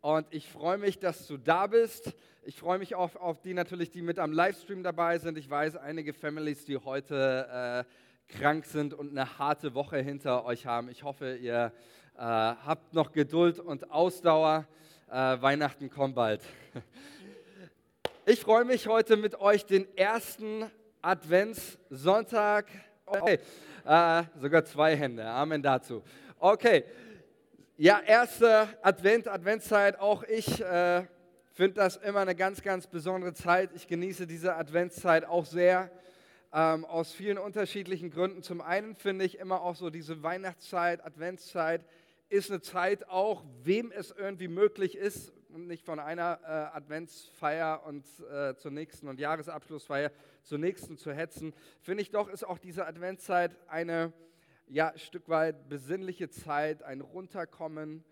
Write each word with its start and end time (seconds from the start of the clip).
Und 0.00 0.28
ich 0.30 0.48
freue 0.48 0.78
mich, 0.78 1.00
dass 1.00 1.26
du 1.26 1.36
da 1.36 1.66
bist. 1.66 2.14
Ich 2.44 2.56
freue 2.56 2.78
mich 2.78 2.94
auch 2.94 3.16
auf 3.16 3.40
die 3.40 3.52
natürlich, 3.52 3.90
die 3.90 4.00
mit 4.00 4.20
am 4.20 4.32
Livestream 4.32 4.84
dabei 4.84 5.18
sind. 5.18 5.36
Ich 5.36 5.50
weiß, 5.50 5.74
einige 5.76 6.14
Families, 6.14 6.64
die 6.64 6.76
heute 6.76 7.84
äh, 8.30 8.32
krank 8.38 8.64
sind 8.64 8.94
und 8.94 9.10
eine 9.10 9.38
harte 9.38 9.74
Woche 9.74 9.98
hinter 9.98 10.44
euch 10.44 10.66
haben. 10.66 10.88
Ich 10.88 11.02
hoffe, 11.02 11.36
ihr 11.36 11.72
äh, 12.14 12.20
habt 12.20 12.94
noch 12.94 13.10
Geduld 13.10 13.58
und 13.58 13.90
Ausdauer. 13.90 14.68
Äh, 15.08 15.14
Weihnachten 15.14 15.90
kommt 15.90 16.14
bald. 16.14 16.42
Ich 18.30 18.40
freue 18.40 18.66
mich 18.66 18.86
heute 18.86 19.16
mit 19.16 19.40
euch 19.40 19.64
den 19.64 19.88
ersten 19.96 20.70
Adventssonntag. 21.00 22.66
Okay, 23.06 23.38
äh, 23.86 24.22
sogar 24.38 24.66
zwei 24.66 24.94
Hände. 24.94 25.24
Amen 25.24 25.62
dazu. 25.62 26.02
Okay, 26.38 26.84
ja, 27.80 28.00
erste 28.00 28.68
Advent, 28.82 29.28
Adventszeit. 29.28 30.00
Auch 30.00 30.24
ich 30.24 30.60
äh, 30.60 31.04
finde 31.52 31.74
das 31.74 31.96
immer 31.96 32.18
eine 32.18 32.34
ganz, 32.34 32.60
ganz 32.60 32.88
besondere 32.88 33.34
Zeit. 33.34 33.70
Ich 33.72 33.86
genieße 33.86 34.26
diese 34.26 34.56
Adventszeit 34.56 35.24
auch 35.24 35.46
sehr. 35.46 35.88
Ähm, 36.52 36.84
aus 36.84 37.12
vielen 37.12 37.38
unterschiedlichen 37.38 38.10
Gründen. 38.10 38.42
Zum 38.42 38.60
einen 38.60 38.96
finde 38.96 39.24
ich 39.24 39.38
immer 39.38 39.60
auch 39.62 39.76
so 39.76 39.90
diese 39.90 40.24
Weihnachtszeit, 40.24 41.04
Adventszeit 41.04 41.84
ist 42.30 42.50
eine 42.50 42.60
Zeit 42.60 43.08
auch, 43.08 43.44
wem 43.62 43.92
es 43.92 44.10
irgendwie 44.10 44.48
möglich 44.48 44.96
ist, 44.96 45.32
und 45.50 45.68
nicht 45.68 45.84
von 45.84 46.00
einer 46.00 46.40
äh, 46.42 46.76
Adventsfeier 46.76 47.82
und 47.86 48.04
äh, 48.30 48.56
zur 48.56 48.70
nächsten 48.70 49.08
und 49.08 49.20
Jahresabschlussfeier 49.20 50.10
zur 50.42 50.58
nächsten 50.58 50.98
zu 50.98 51.12
hetzen, 51.12 51.54
finde 51.80 52.02
ich 52.02 52.10
doch, 52.10 52.28
ist 52.28 52.44
auch 52.44 52.58
diese 52.58 52.86
Adventszeit 52.86 53.56
eine 53.68 54.12
ja, 54.70 54.90
ein 54.90 54.98
Stück 54.98 55.28
weit 55.28 55.68
besinnliche 55.68 56.30
Zeit, 56.30 56.82
ein 56.82 57.00
Runterkommen, 57.00 58.04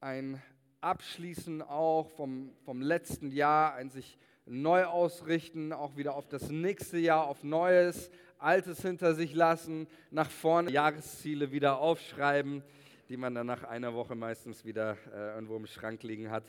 ein 0.00 0.42
Abschließen 0.80 1.62
auch 1.62 2.08
vom, 2.10 2.52
vom 2.64 2.80
letzten 2.80 3.30
Jahr, 3.30 3.74
ein 3.74 3.90
sich 3.90 4.18
neu 4.46 4.84
ausrichten, 4.84 5.72
auch 5.72 5.96
wieder 5.96 6.14
auf 6.14 6.28
das 6.28 6.50
nächste 6.50 6.98
Jahr, 6.98 7.26
auf 7.26 7.44
Neues, 7.44 8.10
Altes 8.38 8.82
hinter 8.82 9.14
sich 9.14 9.34
lassen, 9.34 9.88
nach 10.10 10.30
vorne 10.30 10.70
Jahresziele 10.70 11.50
wieder 11.50 11.78
aufschreiben 11.78 12.62
die 13.08 13.16
man 13.16 13.34
dann 13.34 13.46
nach 13.46 13.64
einer 13.64 13.94
Woche 13.94 14.14
meistens 14.14 14.64
wieder 14.64 14.96
äh, 15.12 15.34
irgendwo 15.34 15.56
im 15.56 15.66
Schrank 15.66 16.02
liegen 16.02 16.30
hat. 16.30 16.44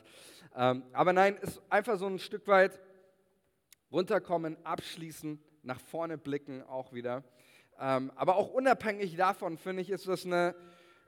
Ähm, 0.56 0.84
aber 0.92 1.14
nein, 1.14 1.38
ist 1.38 1.62
einfach 1.70 1.98
so 1.98 2.06
ein 2.06 2.20
Stück 2.20 2.48
weit 2.48 2.80
runterkommen, 3.92 4.58
abschließen, 4.66 5.42
nach 5.64 5.80
vorne 5.80 6.18
blicken 6.18 6.62
auch 6.64 6.94
wieder. 6.94 7.24
Ähm, 7.80 8.12
aber 8.16 8.36
auch 8.36 8.50
unabhängig 8.50 9.16
davon, 9.16 9.58
finde 9.58 9.82
ich, 9.82 9.90
ist 9.90 10.08
das 10.08 10.26
eine, 10.26 10.54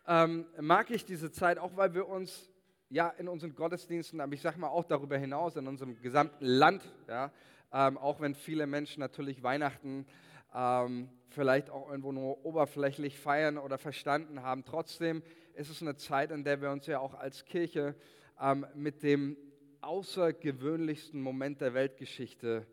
ähm, 0.08 0.46
mag 0.60 0.90
ich 0.90 1.04
diese 1.04 1.32
Zeit, 1.32 1.58
auch 1.58 1.76
weil 1.76 1.94
wir 1.94 2.08
uns 2.08 2.50
ja 2.90 3.10
in 3.10 3.28
unseren 3.28 3.56
Gottesdiensten, 3.56 4.22
aber 4.22 4.34
ich 4.34 4.42
sage 4.42 4.60
mal 4.60 4.70
auch 4.70 4.86
darüber 4.86 5.18
hinaus, 5.18 5.56
in 5.58 5.68
unserem 5.68 6.02
gesamten 6.02 6.46
Land, 6.46 6.84
ja, 7.08 7.32
ähm, 7.74 7.98
auch 7.98 8.22
wenn 8.22 8.36
viele 8.36 8.68
Menschen 8.68 9.02
natürlich 9.02 9.44
Weihnachten 9.44 10.06
ähm, 10.54 11.10
vielleicht 11.30 11.70
auch 11.70 11.90
irgendwo 11.90 12.12
nur 12.12 12.46
oberflächlich 12.46 13.20
feiern 13.20 13.58
oder 13.58 13.78
verstanden 13.78 14.42
haben, 14.42 14.64
trotzdem 14.64 15.24
ist 15.56 15.70
es 15.70 15.82
eine 15.82 15.98
Zeit, 15.98 16.32
in 16.32 16.44
der 16.44 16.62
wir 16.62 16.72
uns 16.72 16.88
ja 16.88 17.00
auch 17.00 17.14
als 17.14 17.46
Kirche 17.46 17.96
ähm, 18.40 18.66
mit 18.76 19.04
dem 19.04 19.36
außergewöhnlichsten 19.82 21.22
Moment 21.22 21.60
der 21.60 21.74
Weltgeschichte 21.74 22.66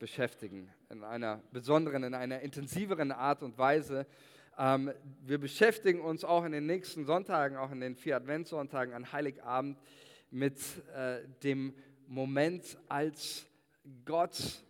beschäftigen, 0.00 0.68
in 0.88 1.04
einer 1.04 1.40
besonderen, 1.52 2.02
in 2.02 2.14
einer 2.14 2.40
intensiveren 2.40 3.12
Art 3.12 3.44
und 3.44 3.56
Weise. 3.56 4.08
Ähm, 4.58 4.92
wir 5.22 5.38
beschäftigen 5.38 6.00
uns 6.00 6.24
auch 6.24 6.44
in 6.44 6.50
den 6.50 6.66
nächsten 6.66 7.04
Sonntagen, 7.04 7.56
auch 7.56 7.70
in 7.70 7.78
den 7.78 7.94
vier 7.94 8.16
Adventssonntagen 8.16 8.92
an 8.92 9.12
Heiligabend 9.12 9.78
mit 10.32 10.58
äh, 10.96 11.20
dem 11.44 11.72
Moment, 12.08 12.76
als 12.88 13.46
Gott 14.04 14.64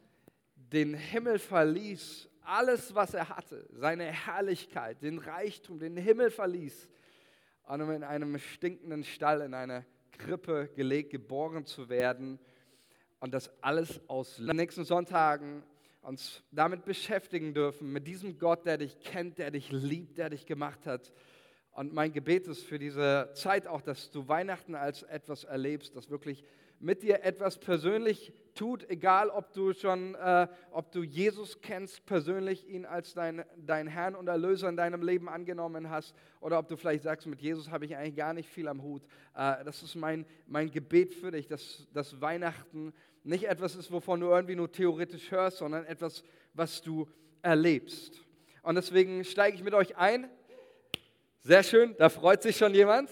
den 0.54 0.92
Himmel 0.92 1.38
verließ, 1.38 2.28
alles, 2.42 2.94
was 2.94 3.14
er 3.14 3.30
hatte, 3.30 3.66
seine 3.72 4.04
Herrlichkeit, 4.04 5.02
den 5.02 5.18
Reichtum, 5.18 5.78
den 5.78 5.96
Himmel 5.96 6.30
verließ 6.30 6.90
um 7.78 7.90
in 7.92 8.02
einem 8.02 8.36
stinkenden 8.38 9.04
Stall, 9.04 9.42
in 9.42 9.54
einer 9.54 9.84
Krippe 10.10 10.68
gelegt, 10.74 11.10
geboren 11.10 11.64
zu 11.64 11.88
werden. 11.88 12.40
Und 13.20 13.32
das 13.32 13.50
alles 13.62 14.00
aus 14.08 14.36
den 14.36 14.56
nächsten 14.56 14.84
Sonntagen 14.84 15.62
uns 16.02 16.42
damit 16.50 16.84
beschäftigen 16.84 17.52
dürfen, 17.52 17.92
mit 17.92 18.06
diesem 18.06 18.38
Gott, 18.38 18.64
der 18.64 18.78
dich 18.78 18.98
kennt, 19.00 19.38
der 19.38 19.50
dich 19.50 19.70
liebt, 19.70 20.18
der 20.18 20.30
dich 20.30 20.46
gemacht 20.46 20.86
hat. 20.86 21.12
Und 21.72 21.92
mein 21.92 22.12
Gebet 22.12 22.46
ist 22.48 22.64
für 22.64 22.78
diese 22.78 23.30
Zeit 23.34 23.66
auch, 23.66 23.82
dass 23.82 24.10
du 24.10 24.26
Weihnachten 24.26 24.74
als 24.74 25.02
etwas 25.02 25.44
erlebst, 25.44 25.94
das 25.94 26.10
wirklich 26.10 26.44
mit 26.80 27.02
dir 27.02 27.22
etwas 27.22 27.58
persönlich 27.58 28.32
tut, 28.54 28.88
egal 28.88 29.28
ob 29.28 29.52
du 29.52 29.72
schon, 29.74 30.14
äh, 30.14 30.48
ob 30.70 30.90
du 30.90 31.02
Jesus 31.02 31.60
kennst, 31.60 32.06
persönlich 32.06 32.68
ihn 32.68 32.86
als 32.86 33.12
dein, 33.12 33.44
dein 33.58 33.86
Herrn 33.86 34.14
und 34.14 34.28
Erlöser 34.28 34.68
in 34.68 34.76
deinem 34.76 35.02
Leben 35.02 35.28
angenommen 35.28 35.90
hast, 35.90 36.14
oder 36.40 36.58
ob 36.58 36.68
du 36.68 36.76
vielleicht 36.76 37.02
sagst, 37.02 37.26
mit 37.26 37.40
Jesus 37.42 37.70
habe 37.70 37.84
ich 37.84 37.96
eigentlich 37.96 38.16
gar 38.16 38.32
nicht 38.32 38.48
viel 38.48 38.66
am 38.66 38.82
Hut. 38.82 39.02
Äh, 39.34 39.62
das 39.64 39.82
ist 39.82 39.94
mein, 39.94 40.24
mein 40.46 40.70
Gebet 40.70 41.14
für 41.14 41.30
dich, 41.30 41.46
dass, 41.46 41.86
dass 41.92 42.20
Weihnachten 42.20 42.94
nicht 43.22 43.44
etwas 43.44 43.74
ist, 43.76 43.90
wovon 43.92 44.20
du 44.20 44.28
irgendwie 44.28 44.56
nur 44.56 44.70
theoretisch 44.70 45.30
hörst, 45.30 45.58
sondern 45.58 45.84
etwas, 45.84 46.22
was 46.54 46.82
du 46.82 47.08
erlebst. 47.42 48.24
Und 48.62 48.74
deswegen 48.74 49.24
steige 49.24 49.56
ich 49.56 49.62
mit 49.62 49.74
euch 49.74 49.96
ein. 49.96 50.30
Sehr 51.42 51.62
schön, 51.62 51.94
da 51.98 52.08
freut 52.08 52.42
sich 52.42 52.56
schon 52.56 52.74
jemand 52.74 53.10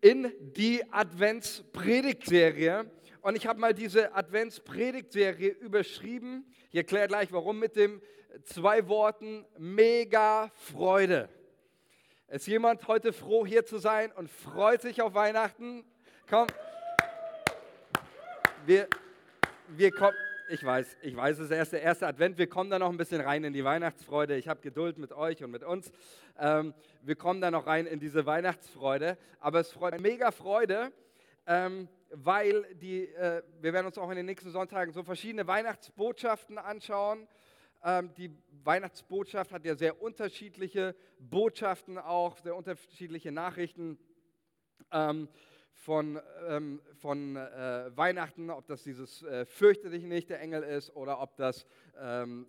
in 0.00 0.32
die 0.40 0.82
Adventspredigtserie. 0.92 2.90
Und 3.22 3.36
ich 3.36 3.46
habe 3.46 3.58
mal 3.58 3.74
diese 3.74 4.14
Adventspredigtserie 4.14 5.48
überschrieben. 5.48 6.44
Ich 6.70 6.76
erkläre 6.76 7.08
gleich 7.08 7.32
warum 7.32 7.58
mit 7.58 7.76
den 7.76 8.00
zwei 8.44 8.86
Worten 8.88 9.44
mega 9.58 10.50
Freude. 10.54 11.28
Ist 12.28 12.46
jemand 12.46 12.86
heute 12.88 13.12
froh 13.12 13.46
hier 13.46 13.64
zu 13.64 13.78
sein 13.78 14.12
und 14.12 14.30
freut 14.30 14.82
sich 14.82 15.00
auf 15.00 15.14
Weihnachten? 15.14 15.84
Komm. 16.28 16.46
Wir, 18.66 18.88
wir 19.68 19.90
kommen 19.90 20.16
ich 20.48 20.64
weiß, 20.64 20.98
ich 21.02 21.16
weiß, 21.16 21.38
es 21.38 21.46
ist 21.46 21.50
erst 21.50 21.72
der 21.72 21.82
erste 21.82 22.06
Advent. 22.06 22.38
Wir 22.38 22.48
kommen 22.48 22.70
da 22.70 22.78
noch 22.78 22.90
ein 22.90 22.96
bisschen 22.96 23.20
rein 23.20 23.42
in 23.42 23.52
die 23.52 23.64
Weihnachtsfreude. 23.64 24.36
Ich 24.36 24.46
habe 24.46 24.60
Geduld 24.60 24.96
mit 24.96 25.12
euch 25.12 25.42
und 25.42 25.50
mit 25.50 25.64
uns. 25.64 25.90
Ähm, 26.38 26.72
wir 27.02 27.16
kommen 27.16 27.40
da 27.40 27.50
noch 27.50 27.66
rein 27.66 27.86
in 27.86 27.98
diese 27.98 28.26
Weihnachtsfreude. 28.26 29.18
Aber 29.40 29.58
es 29.58 29.72
freut 29.72 30.00
mega 30.00 30.30
Freude, 30.30 30.92
ähm, 31.48 31.88
weil 32.10 32.62
die, 32.76 33.06
äh, 33.06 33.42
wir 33.60 33.72
werden 33.72 33.86
uns 33.86 33.98
auch 33.98 34.08
in 34.10 34.16
den 34.16 34.26
nächsten 34.26 34.52
Sonntagen 34.52 34.92
so 34.92 35.02
verschiedene 35.02 35.48
Weihnachtsbotschaften 35.48 36.58
anschauen. 36.58 37.26
Ähm, 37.82 38.14
die 38.16 38.30
Weihnachtsbotschaft 38.62 39.50
hat 39.50 39.64
ja 39.64 39.74
sehr 39.74 40.00
unterschiedliche 40.00 40.94
Botschaften 41.18 41.98
auch, 41.98 42.38
sehr 42.38 42.54
unterschiedliche 42.54 43.32
Nachrichten. 43.32 43.98
Von, 45.76 46.18
ähm, 46.48 46.80
von 46.94 47.36
äh, 47.36 47.90
Weihnachten, 47.94 48.50
ob 48.50 48.66
das 48.66 48.82
dieses 48.82 49.22
äh, 49.22 49.44
Fürchte 49.44 49.90
dich 49.90 50.04
nicht, 50.04 50.30
der 50.30 50.40
Engel 50.40 50.62
ist, 50.62 50.96
oder 50.96 51.20
ob 51.20 51.36
das 51.36 51.66
ähm, 52.00 52.48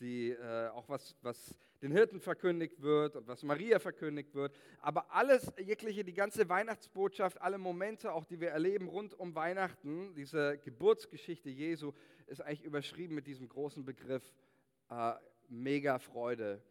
die, 0.00 0.30
äh, 0.30 0.68
auch 0.68 0.88
was, 0.88 1.16
was 1.22 1.54
den 1.82 1.92
Hirten 1.92 2.20
verkündigt 2.20 2.82
wird 2.82 3.16
und 3.16 3.28
was 3.28 3.42
Maria 3.42 3.78
verkündigt 3.78 4.34
wird. 4.34 4.52
Aber 4.80 5.12
alles, 5.14 5.52
jegliche, 5.58 6.04
die 6.04 6.14
ganze 6.14 6.48
Weihnachtsbotschaft, 6.48 7.40
alle 7.40 7.58
Momente, 7.58 8.12
auch 8.12 8.24
die 8.24 8.40
wir 8.40 8.50
erleben 8.50 8.88
rund 8.88 9.14
um 9.14 9.34
Weihnachten, 9.34 10.14
diese 10.14 10.58
Geburtsgeschichte 10.58 11.50
Jesu, 11.50 11.92
ist 12.26 12.40
eigentlich 12.40 12.64
überschrieben 12.64 13.14
mit 13.14 13.26
diesem 13.26 13.48
großen 13.48 13.84
Begriff 13.84 14.34
äh, 14.90 15.14
Mega 15.48 15.98
Freude. 15.98 16.62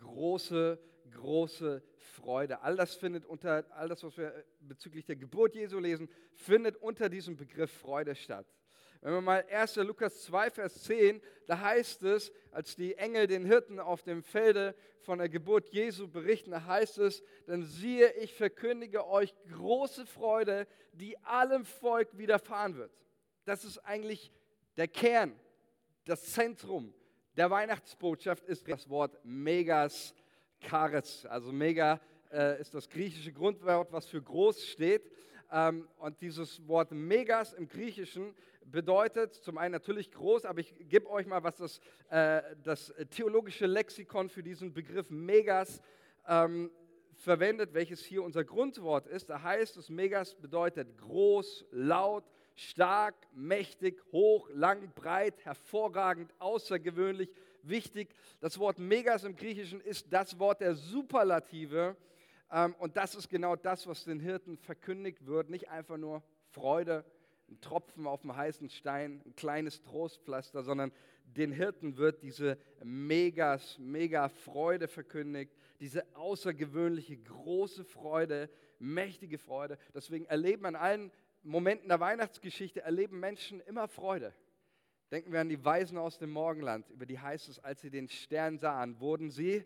Große 0.00 0.78
große 1.10 1.82
Freude. 1.96 2.60
All 2.62 2.76
das 2.76 2.94
findet 2.94 3.24
unter, 3.24 3.64
all 3.70 3.88
das, 3.88 4.02
was 4.02 4.16
wir 4.16 4.44
bezüglich 4.60 5.04
der 5.04 5.16
Geburt 5.16 5.54
Jesu 5.54 5.78
lesen, 5.78 6.08
findet 6.34 6.76
unter 6.76 7.08
diesem 7.08 7.36
Begriff 7.36 7.70
Freude 7.70 8.14
statt. 8.14 8.46
Wenn 9.00 9.12
wir 9.12 9.20
mal 9.20 9.44
1. 9.48 9.76
Lukas 9.76 10.22
2, 10.24 10.50
Vers 10.50 10.82
10, 10.82 11.20
da 11.46 11.60
heißt 11.60 12.02
es, 12.02 12.32
als 12.50 12.74
die 12.74 12.96
Engel 12.96 13.28
den 13.28 13.44
Hirten 13.44 13.78
auf 13.78 14.02
dem 14.02 14.24
Felde 14.24 14.74
von 15.00 15.18
der 15.18 15.28
Geburt 15.28 15.68
Jesu 15.68 16.08
berichten, 16.08 16.50
da 16.50 16.64
heißt 16.64 16.98
es, 16.98 17.22
denn 17.46 17.62
siehe, 17.62 18.12
ich 18.14 18.34
verkündige 18.34 19.06
euch 19.06 19.34
große 19.52 20.04
Freude, 20.04 20.66
die 20.92 21.16
allem 21.18 21.64
Volk 21.64 22.18
widerfahren 22.18 22.76
wird. 22.76 22.90
Das 23.44 23.64
ist 23.64 23.78
eigentlich 23.78 24.32
der 24.76 24.88
Kern, 24.88 25.38
das 26.04 26.32
Zentrum 26.32 26.92
der 27.38 27.50
Weihnachtsbotschaft 27.50 28.44
ist 28.46 28.66
das 28.68 28.88
Wort 28.88 29.16
Megas 29.22 30.12
Charis. 30.60 31.26
Also 31.26 31.52
mega 31.52 32.00
äh, 32.32 32.60
ist 32.60 32.74
das 32.74 32.88
griechische 32.88 33.32
Grundwort, 33.32 33.92
was 33.92 34.06
für 34.06 34.20
groß 34.20 34.66
steht. 34.66 35.10
Ähm, 35.50 35.88
und 35.98 36.20
dieses 36.20 36.66
Wort 36.68 36.92
megas 36.92 37.54
im 37.54 37.68
Griechischen 37.68 38.34
bedeutet 38.66 39.34
zum 39.34 39.56
einen 39.56 39.72
natürlich 39.72 40.10
groß, 40.10 40.44
aber 40.44 40.60
ich 40.60 40.74
gebe 40.88 41.08
euch 41.08 41.26
mal, 41.26 41.42
was 41.42 41.56
das, 41.56 41.80
äh, 42.10 42.42
das 42.62 42.92
theologische 43.10 43.66
Lexikon 43.66 44.28
für 44.28 44.42
diesen 44.42 44.74
Begriff 44.74 45.08
megas 45.08 45.80
ähm, 46.26 46.70
verwendet, 47.14 47.74
welches 47.74 48.04
hier 48.04 48.22
unser 48.22 48.44
Grundwort 48.44 49.06
ist. 49.06 49.30
Da 49.30 49.42
heißt 49.42 49.76
es, 49.76 49.88
Megas 49.88 50.34
bedeutet 50.34 50.98
groß, 50.98 51.66
laut, 51.72 52.24
stark, 52.54 53.14
mächtig, 53.32 54.02
hoch, 54.12 54.48
lang, 54.52 54.92
breit, 54.94 55.44
hervorragend, 55.44 56.32
außergewöhnlich, 56.38 57.30
wichtig. 57.62 58.14
Das 58.40 58.58
Wort 58.58 58.78
Megas 58.78 59.24
im 59.24 59.36
Griechischen 59.36 59.80
ist 59.80 60.06
das 60.10 60.38
Wort 60.38 60.60
der 60.60 60.74
Superlative. 60.74 61.96
Ähm, 62.50 62.74
und 62.78 62.96
das 62.96 63.14
ist 63.14 63.28
genau 63.28 63.56
das, 63.56 63.86
was 63.86 64.04
den 64.04 64.20
Hirten 64.20 64.56
verkündigt 64.56 65.26
wird. 65.26 65.50
Nicht 65.50 65.68
einfach 65.68 65.96
nur 65.96 66.22
Freude, 66.50 67.04
ein 67.48 67.60
Tropfen 67.60 68.06
auf 68.06 68.22
dem 68.22 68.36
heißen 68.36 68.68
Stein, 68.68 69.22
ein 69.24 69.34
kleines 69.34 69.82
Trostpflaster, 69.82 70.62
sondern 70.62 70.92
den 71.24 71.52
Hirten 71.52 71.96
wird 71.96 72.22
diese 72.22 72.58
Megas, 72.82 73.78
mega 73.78 74.28
Freude 74.28 74.88
verkündigt, 74.88 75.52
diese 75.80 76.04
außergewöhnliche 76.14 77.16
große 77.16 77.84
Freude, 77.84 78.50
mächtige 78.78 79.38
Freude. 79.38 79.78
Deswegen 79.94 80.26
erleben 80.26 80.66
an 80.66 80.76
allen 80.76 81.10
Momenten 81.42 81.88
der 81.88 82.00
Weihnachtsgeschichte, 82.00 82.82
erleben 82.82 83.20
Menschen 83.20 83.60
immer 83.60 83.88
Freude. 83.88 84.34
Denken 85.10 85.32
wir 85.32 85.40
an 85.40 85.48
die 85.48 85.64
Weisen 85.64 85.96
aus 85.96 86.18
dem 86.18 86.30
Morgenland, 86.30 86.90
über 86.90 87.06
die 87.06 87.18
heißt 87.18 87.48
es, 87.48 87.58
als 87.58 87.80
sie 87.80 87.90
den 87.90 88.08
Stern 88.08 88.58
sahen, 88.58 89.00
wurden 89.00 89.30
sie 89.30 89.64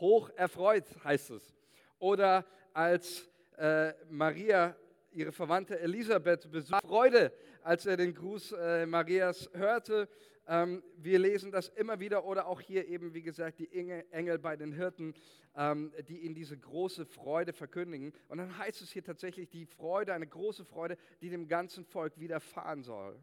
hoch 0.00 0.30
erfreut, 0.30 0.86
heißt 1.04 1.30
es. 1.30 1.54
Oder 1.98 2.46
als 2.72 3.28
äh, 3.58 3.92
Maria 4.08 4.74
ihre 5.14 5.32
Verwandte 5.32 5.78
Elisabeth 5.78 6.50
besuchte, 6.50 6.86
Freude, 6.86 7.32
als 7.62 7.86
er 7.86 7.96
den 7.96 8.14
Gruß 8.14 8.52
äh, 8.52 8.86
Marias 8.86 9.48
hörte. 9.52 10.08
Ähm, 10.46 10.82
wir 10.96 11.18
lesen 11.18 11.52
das 11.52 11.68
immer 11.68 12.00
wieder 12.00 12.24
oder 12.24 12.46
auch 12.46 12.60
hier 12.60 12.86
eben, 12.88 13.14
wie 13.14 13.22
gesagt, 13.22 13.58
die 13.58 13.70
Engel 14.10 14.38
bei 14.38 14.56
den 14.56 14.72
Hirten, 14.72 15.14
ähm, 15.56 15.92
die 16.08 16.20
ihnen 16.20 16.34
diese 16.34 16.58
große 16.58 17.06
Freude 17.06 17.52
verkündigen. 17.52 18.12
Und 18.28 18.38
dann 18.38 18.58
heißt 18.58 18.82
es 18.82 18.90
hier 18.90 19.04
tatsächlich 19.04 19.48
die 19.48 19.66
Freude, 19.66 20.12
eine 20.12 20.26
große 20.26 20.64
Freude, 20.64 20.96
die 21.20 21.30
dem 21.30 21.48
ganzen 21.48 21.84
Volk 21.84 22.18
widerfahren 22.18 22.82
soll. 22.82 23.18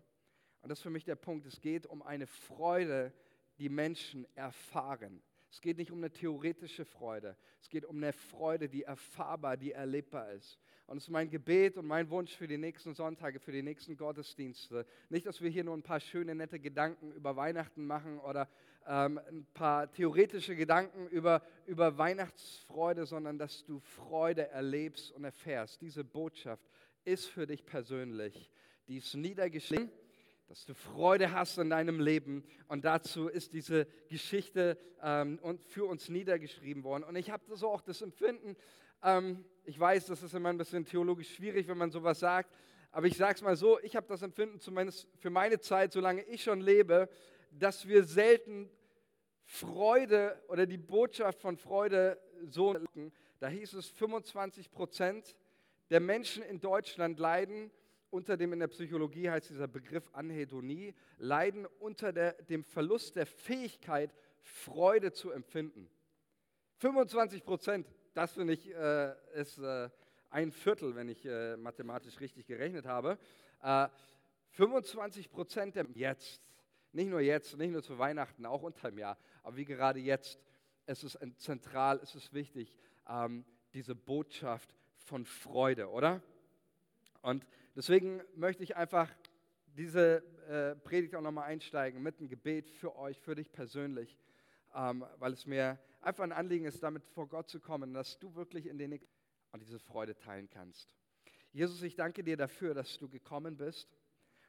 Und 0.61 0.69
das 0.69 0.79
ist 0.79 0.83
für 0.83 0.89
mich 0.89 1.05
der 1.05 1.15
Punkt. 1.15 1.45
Es 1.45 1.59
geht 1.59 1.87
um 1.87 2.01
eine 2.01 2.27
Freude, 2.27 3.13
die 3.57 3.69
Menschen 3.69 4.25
erfahren. 4.35 5.21
Es 5.51 5.59
geht 5.59 5.77
nicht 5.77 5.91
um 5.91 5.97
eine 5.97 6.11
theoretische 6.11 6.85
Freude. 6.85 7.35
Es 7.59 7.69
geht 7.69 7.83
um 7.83 7.97
eine 7.97 8.13
Freude, 8.13 8.69
die 8.69 8.83
erfahrbar, 8.83 9.57
die 9.57 9.73
erlebbar 9.73 10.31
ist. 10.31 10.57
Und 10.87 10.97
es 10.97 11.03
ist 11.03 11.09
mein 11.09 11.29
Gebet 11.29 11.77
und 11.77 11.85
mein 11.85 12.09
Wunsch 12.09 12.35
für 12.35 12.47
die 12.47 12.57
nächsten 12.57 12.93
Sonntage, 12.93 13.39
für 13.39 13.51
die 13.51 13.61
nächsten 13.61 13.97
Gottesdienste. 13.97 14.85
Nicht, 15.09 15.25
dass 15.25 15.41
wir 15.41 15.49
hier 15.49 15.65
nur 15.65 15.75
ein 15.75 15.83
paar 15.83 15.99
schöne, 15.99 16.35
nette 16.35 16.59
Gedanken 16.59 17.11
über 17.11 17.35
Weihnachten 17.35 17.85
machen 17.85 18.19
oder 18.19 18.47
ähm, 18.87 19.19
ein 19.29 19.45
paar 19.53 19.91
theoretische 19.91 20.55
Gedanken 20.55 21.07
über, 21.07 21.41
über 21.65 21.97
Weihnachtsfreude, 21.97 23.05
sondern 23.05 23.37
dass 23.37 23.65
du 23.65 23.79
Freude 23.79 24.47
erlebst 24.49 25.11
und 25.11 25.25
erfährst. 25.25 25.81
Diese 25.81 26.05
Botschaft 26.05 26.69
ist 27.03 27.25
für 27.25 27.45
dich 27.45 27.65
persönlich. 27.65 28.49
Die 28.87 28.97
ist 28.97 29.15
niedergeschrieben 29.15 29.91
dass 30.51 30.65
du 30.65 30.73
Freude 30.73 31.31
hast 31.31 31.57
in 31.59 31.69
deinem 31.69 32.01
Leben. 32.01 32.43
Und 32.67 32.83
dazu 32.83 33.29
ist 33.29 33.53
diese 33.53 33.87
Geschichte 34.09 34.77
ähm, 35.01 35.39
für 35.65 35.85
uns 35.85 36.09
niedergeschrieben 36.09 36.83
worden. 36.83 37.05
Und 37.05 37.15
ich 37.15 37.31
habe 37.31 37.55
so 37.55 37.69
auch 37.69 37.79
das 37.79 38.01
Empfinden, 38.01 38.57
ähm, 39.01 39.45
ich 39.63 39.79
weiß, 39.79 40.07
das 40.07 40.23
ist 40.23 40.33
immer 40.33 40.49
ein 40.49 40.57
bisschen 40.57 40.83
theologisch 40.83 41.33
schwierig, 41.35 41.69
wenn 41.69 41.77
man 41.77 41.89
sowas 41.89 42.19
sagt, 42.19 42.53
aber 42.91 43.07
ich 43.07 43.15
sage 43.15 43.35
es 43.35 43.41
mal 43.41 43.55
so, 43.55 43.79
ich 43.79 43.95
habe 43.95 44.07
das 44.09 44.23
Empfinden 44.23 44.59
zumindest 44.59 45.07
für 45.19 45.29
meine 45.29 45.57
Zeit, 45.61 45.93
solange 45.93 46.23
ich 46.23 46.43
schon 46.43 46.59
lebe, 46.59 47.07
dass 47.51 47.87
wir 47.87 48.03
selten 48.03 48.69
Freude 49.45 50.37
oder 50.49 50.65
die 50.65 50.77
Botschaft 50.77 51.39
von 51.39 51.55
Freude 51.55 52.19
so. 52.49 52.75
Da 53.39 53.47
hieß 53.47 53.75
es, 53.75 53.87
25 53.87 54.69
Prozent 54.69 55.33
der 55.91 56.01
Menschen 56.01 56.43
in 56.43 56.59
Deutschland 56.59 57.19
leiden 57.19 57.71
unter 58.11 58.37
dem 58.37 58.53
in 58.53 58.59
der 58.59 58.67
Psychologie 58.67 59.29
heißt 59.29 59.49
dieser 59.49 59.67
Begriff 59.67 60.09
Anhedonie, 60.13 60.93
leiden 61.17 61.65
unter 61.79 62.13
der, 62.13 62.33
dem 62.43 62.63
Verlust 62.63 63.15
der 63.15 63.25
Fähigkeit, 63.25 64.13
Freude 64.43 65.11
zu 65.11 65.31
empfinden. 65.31 65.89
25 66.77 67.43
Prozent, 67.43 67.87
das 68.13 68.33
finde 68.33 68.53
ich, 68.53 68.69
äh, 68.73 69.13
ist 69.33 69.57
äh, 69.59 69.89
ein 70.29 70.51
Viertel, 70.51 70.95
wenn 70.95 71.09
ich 71.09 71.25
äh, 71.25 71.55
mathematisch 71.57 72.19
richtig 72.19 72.45
gerechnet 72.45 72.85
habe. 72.85 73.17
25 74.51 75.25
äh, 75.25 75.29
Prozent 75.29 75.75
jetzt, 75.95 76.41
nicht 76.91 77.09
nur 77.09 77.21
jetzt, 77.21 77.57
nicht 77.57 77.71
nur 77.71 77.83
zu 77.83 77.97
Weihnachten, 77.97 78.45
auch 78.45 78.63
unter 78.63 78.89
dem 78.89 78.97
Jahr, 78.97 79.17
aber 79.43 79.55
wie 79.55 79.65
gerade 79.65 79.99
jetzt, 79.99 80.39
es 80.85 81.03
ist 81.03 81.17
zentral, 81.37 81.99
es 82.03 82.15
ist 82.15 82.33
wichtig, 82.33 82.77
ähm, 83.07 83.45
diese 83.73 83.95
Botschaft 83.95 84.75
von 84.97 85.25
Freude, 85.25 85.89
oder? 85.89 86.21
Und 87.21 87.45
deswegen 87.75 88.21
möchte 88.35 88.63
ich 88.63 88.75
einfach 88.75 89.09
diese 89.67 90.23
äh, 90.47 90.75
Predigt 90.75 91.15
auch 91.15 91.21
nochmal 91.21 91.45
einsteigen 91.45 92.01
mit 92.01 92.19
einem 92.19 92.27
Gebet 92.27 92.69
für 92.69 92.95
euch, 92.95 93.19
für 93.19 93.35
dich 93.35 93.51
persönlich, 93.51 94.19
ähm, 94.75 95.05
weil 95.17 95.33
es 95.33 95.45
mir 95.45 95.79
einfach 96.01 96.23
ein 96.23 96.31
Anliegen 96.31 96.65
ist, 96.65 96.83
damit 96.83 97.05
vor 97.05 97.27
Gott 97.27 97.49
zu 97.49 97.59
kommen, 97.59 97.93
dass 97.93 98.19
du 98.19 98.35
wirklich 98.35 98.65
in 98.65 98.77
den 98.77 98.99
und 99.51 99.61
diese 99.61 99.79
Freude 99.79 100.17
teilen 100.17 100.49
kannst. 100.49 100.93
Jesus, 101.51 101.81
ich 101.81 101.95
danke 101.95 102.23
dir 102.23 102.37
dafür, 102.37 102.73
dass 102.73 102.97
du 102.97 103.09
gekommen 103.09 103.57
bist 103.57 103.97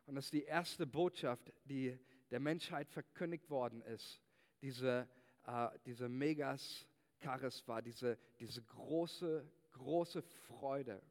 und 0.06 0.14
dass 0.14 0.30
die 0.30 0.44
erste 0.44 0.86
Botschaft, 0.86 1.52
die 1.64 1.98
der 2.30 2.40
Menschheit 2.40 2.88
verkündigt 2.88 3.50
worden 3.50 3.82
ist, 3.82 4.20
diese, 4.60 5.08
äh, 5.46 5.68
diese 5.84 6.08
Megas 6.08 6.86
Charis 7.20 7.66
war, 7.66 7.82
diese, 7.82 8.18
diese 8.38 8.62
große, 8.62 9.44
große 9.72 10.22
Freude. 10.22 11.02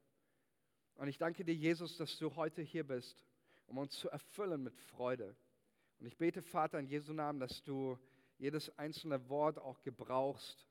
Und 1.01 1.07
ich 1.07 1.18
danke 1.18 1.44
dir, 1.44 1.56
Jesus, 1.56 1.98
dass 1.98 2.19
du 2.19 2.36
heute 2.36 2.62
hier 2.62 2.86
bist, 2.86 3.25
um 3.65 3.80
uns 3.80 3.98
zu 3.98 4.07
erfüllen 4.12 4.62
mit 4.62 4.77
Freude. 4.77 5.36
Und 6.00 6.06
ich 6.06 6.15
bete, 6.15 6.44
Vater, 6.44 6.77
in 6.77 6.86
Jesu 6.86 7.12
Namen, 7.12 7.39
dass 7.39 7.63
du 7.63 7.98
jedes 8.38 8.77
einzelne 8.77 9.27
Wort 9.27 9.57
auch 9.57 9.81
gebrauchst, 9.81 10.69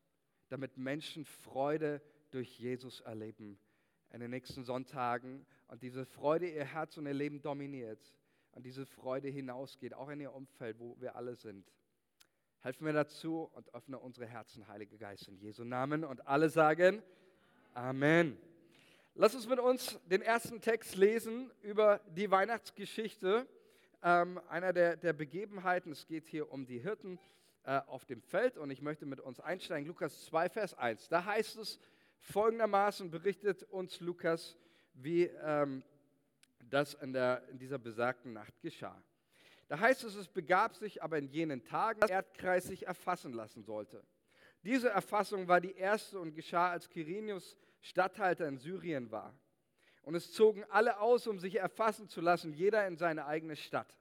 damit 0.49 0.77
Menschen 0.77 1.25
Freude 1.25 2.01
durch 2.31 2.61
Jesus 2.61 3.01
erleben 3.01 3.59
in 4.13 4.21
den 4.21 4.31
nächsten 4.31 4.63
Sonntagen 4.63 5.45
und 5.67 5.83
diese 5.83 6.07
Freude 6.07 6.49
ihr 6.49 6.65
Herz 6.65 6.97
und 6.97 7.07
ihr 7.07 7.15
Leben 7.15 7.43
dominiert 7.43 8.15
und 8.53 8.65
diese 8.65 8.87
Freude 8.87 9.27
hinausgeht, 9.27 9.95
auch 9.95 10.11
in 10.11 10.21
ihr 10.21 10.33
Umfeld, 10.33 10.79
wo 10.79 10.97
wir 11.01 11.17
alle 11.17 11.35
sind. 11.35 11.73
Helfen 12.61 12.87
wir 12.87 12.93
dazu 12.93 13.51
und 13.53 13.75
öffne 13.75 13.99
unsere 13.99 14.27
Herzen, 14.27 14.69
Heiliger 14.69 14.97
Geist, 14.97 15.27
in 15.27 15.39
Jesu 15.39 15.65
Namen. 15.65 16.05
Und 16.05 16.29
alle 16.29 16.51
sagen 16.51 17.03
Amen. 17.75 18.39
Lass 19.15 19.35
uns 19.35 19.49
mit 19.49 19.59
uns 19.59 19.99
den 20.07 20.23
ersten 20.23 20.61
Text 20.61 20.95
lesen 20.95 21.51
über 21.63 22.01
die 22.15 22.31
Weihnachtsgeschichte, 22.31 23.47
ähm, 24.03 24.41
einer 24.49 24.73
der, 24.73 24.97
der, 24.97 25.13
Begebenheiten. 25.13 25.93
Es 25.93 26.07
geht 26.07 26.29
hier 26.29 26.51
um 26.53 26.65
die 26.65 26.79
Hirten 26.79 27.19
äh, 27.65 27.81
auf 27.87 28.05
dem 28.05 28.23
Feld 28.23 28.57
und 28.57 28.71
ich 28.71 28.81
möchte 28.81 29.07
mit 29.07 29.19
uns 29.21 29.41
einsteigen. 29.41 29.87
Lukas 29.89 30.25
2, 30.27 30.49
Vers 30.49 30.75
1. 30.75 31.09
Da 31.09 31.25
heißt 31.25 31.59
es 31.59 31.81
folgendermaßen, 32.21 33.11
berichtet 33.11 33.65
uns 33.65 34.01
Lukas, 34.01 34.57
wie 34.95 35.25
ähm, 35.25 35.83
das 36.71 36.95
in, 36.95 37.13
der, 37.13 37.43
in 37.51 37.59
dieser 37.59 37.79
besagten 37.79 38.33
Nacht 38.33 38.61
geschah. 38.63 39.03
Da 39.67 39.81
heißt 39.81 40.05
es, 40.05 40.15
es 40.15 40.29
begab 40.29 40.77
sich 40.77 41.03
aber 41.03 41.19
in 41.19 41.29
jenen 41.29 41.65
Tagen, 41.65 42.01
dass 42.01 42.09
der 42.09 42.19
Erdkreis 42.19 42.65
sich 42.65 42.87
erfassen 42.87 43.33
lassen 43.33 43.65
sollte. 43.65 44.05
Diese 44.63 44.89
Erfassung 44.89 45.49
war 45.49 45.61
die 45.61 45.75
erste 45.75 46.21
und 46.21 46.35
geschah, 46.35 46.71
als 46.71 46.89
Quirinius 46.89 47.57
Statthalter 47.81 48.47
in 48.47 48.59
Syrien 48.59 49.11
war. 49.11 49.35
Und 50.03 50.15
es 50.15 50.33
zogen 50.33 50.65
alle 50.71 51.01
aus, 51.01 51.27
um 51.27 51.39
sich 51.39 51.57
erfassen 51.57 52.09
zu 52.09 52.21
lassen, 52.21 52.53
jeder 52.53 52.87
in 52.87 52.97
seine 52.97 53.27
eigene 53.27 53.57
Stadt. 53.57 53.99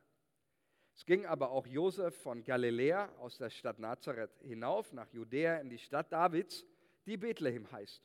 Es 0.95 1.05
ging 1.05 1.25
aber 1.25 1.51
auch 1.51 1.65
Josef 1.67 2.15
von 2.21 2.43
Galiläa 2.43 3.09
aus 3.19 3.37
der 3.37 3.49
Stadt 3.49 3.79
Nazareth 3.79 4.37
hinauf 4.41 4.91
nach 4.91 5.09
Judäa 5.11 5.57
in 5.57 5.69
die 5.69 5.77
Stadt 5.77 6.11
Davids, 6.11 6.65
die 7.05 7.17
Bethlehem 7.17 7.71
heißt, 7.71 8.03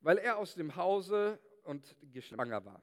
weil 0.00 0.18
er 0.18 0.36
aus 0.36 0.54
dem 0.54 0.76
Hause 0.76 1.40
und 1.64 1.96
geschwanger 2.12 2.64
war. 2.64 2.82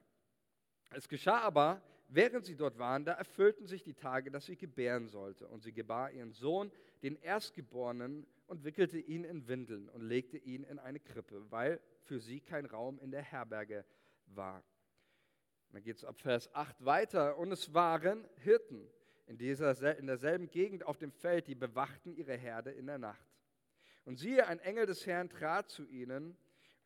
Es 0.90 1.08
geschah 1.08 1.40
aber, 1.40 1.82
während 2.08 2.46
sie 2.46 2.56
dort 2.56 2.78
waren, 2.78 3.04
da 3.04 3.12
erfüllten 3.12 3.66
sich 3.66 3.82
die 3.82 3.94
Tage, 3.94 4.30
dass 4.30 4.46
sie 4.46 4.56
gebären 4.56 5.08
sollte. 5.08 5.46
Und 5.46 5.62
sie 5.62 5.72
gebar 5.72 6.10
ihren 6.10 6.32
Sohn, 6.32 6.72
den 7.02 7.16
Erstgeborenen, 7.16 8.26
und 8.48 8.64
wickelte 8.64 8.98
ihn 8.98 9.24
in 9.24 9.46
Windeln 9.46 9.88
und 9.90 10.02
legte 10.02 10.38
ihn 10.38 10.64
in 10.64 10.78
eine 10.78 10.98
Krippe, 10.98 11.50
weil 11.50 11.80
für 12.02 12.18
sie 12.18 12.40
kein 12.40 12.66
Raum 12.66 12.98
in 12.98 13.10
der 13.10 13.22
Herberge 13.22 13.84
war. 14.26 14.64
Dann 15.70 15.82
geht 15.82 15.98
es 15.98 16.04
ab 16.04 16.18
Vers 16.18 16.52
8 16.54 16.84
weiter. 16.84 17.36
Und 17.36 17.52
es 17.52 17.74
waren 17.74 18.26
Hirten 18.36 18.88
in, 19.26 19.36
dieser, 19.36 19.98
in 19.98 20.06
derselben 20.06 20.50
Gegend 20.50 20.84
auf 20.84 20.96
dem 20.96 21.12
Feld, 21.12 21.46
die 21.46 21.54
bewachten 21.54 22.14
ihre 22.14 22.34
Herde 22.34 22.70
in 22.70 22.86
der 22.86 22.98
Nacht. 22.98 23.26
Und 24.04 24.16
siehe, 24.16 24.46
ein 24.46 24.58
Engel 24.60 24.86
des 24.86 25.06
Herrn 25.06 25.28
trat 25.28 25.68
zu 25.68 25.86
ihnen, 25.86 26.36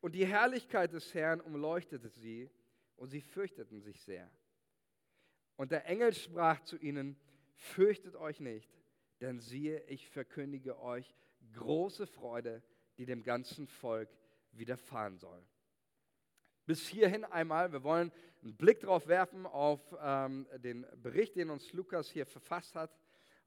und 0.01 0.15
die 0.15 0.25
Herrlichkeit 0.25 0.91
des 0.91 1.13
Herrn 1.13 1.39
umleuchtete 1.39 2.09
sie, 2.09 2.51
und 2.97 3.07
sie 3.07 3.21
fürchteten 3.21 3.79
sich 3.79 4.01
sehr. 4.01 4.29
Und 5.55 5.71
der 5.71 5.85
Engel 5.85 6.13
sprach 6.13 6.59
zu 6.61 6.77
ihnen, 6.77 7.15
fürchtet 7.55 8.17
euch 8.17 8.41
nicht, 8.41 8.69
denn 9.21 9.39
siehe, 9.39 9.81
ich 9.85 10.09
verkündige 10.09 10.81
euch 10.81 11.15
große 11.53 12.07
Freude, 12.07 12.61
die 12.97 13.05
dem 13.05 13.23
ganzen 13.23 13.67
Volk 13.67 14.09
widerfahren 14.51 15.17
soll. 15.17 15.41
Bis 16.65 16.87
hierhin 16.87 17.25
einmal, 17.25 17.71
wir 17.71 17.83
wollen 17.83 18.11
einen 18.41 18.55
Blick 18.55 18.79
darauf 18.81 19.07
werfen 19.07 19.45
auf 19.45 19.81
ähm, 20.01 20.47
den 20.57 20.85
Bericht, 21.01 21.35
den 21.35 21.49
uns 21.49 21.73
Lukas 21.73 22.09
hier 22.09 22.25
verfasst 22.25 22.75
hat. 22.75 22.97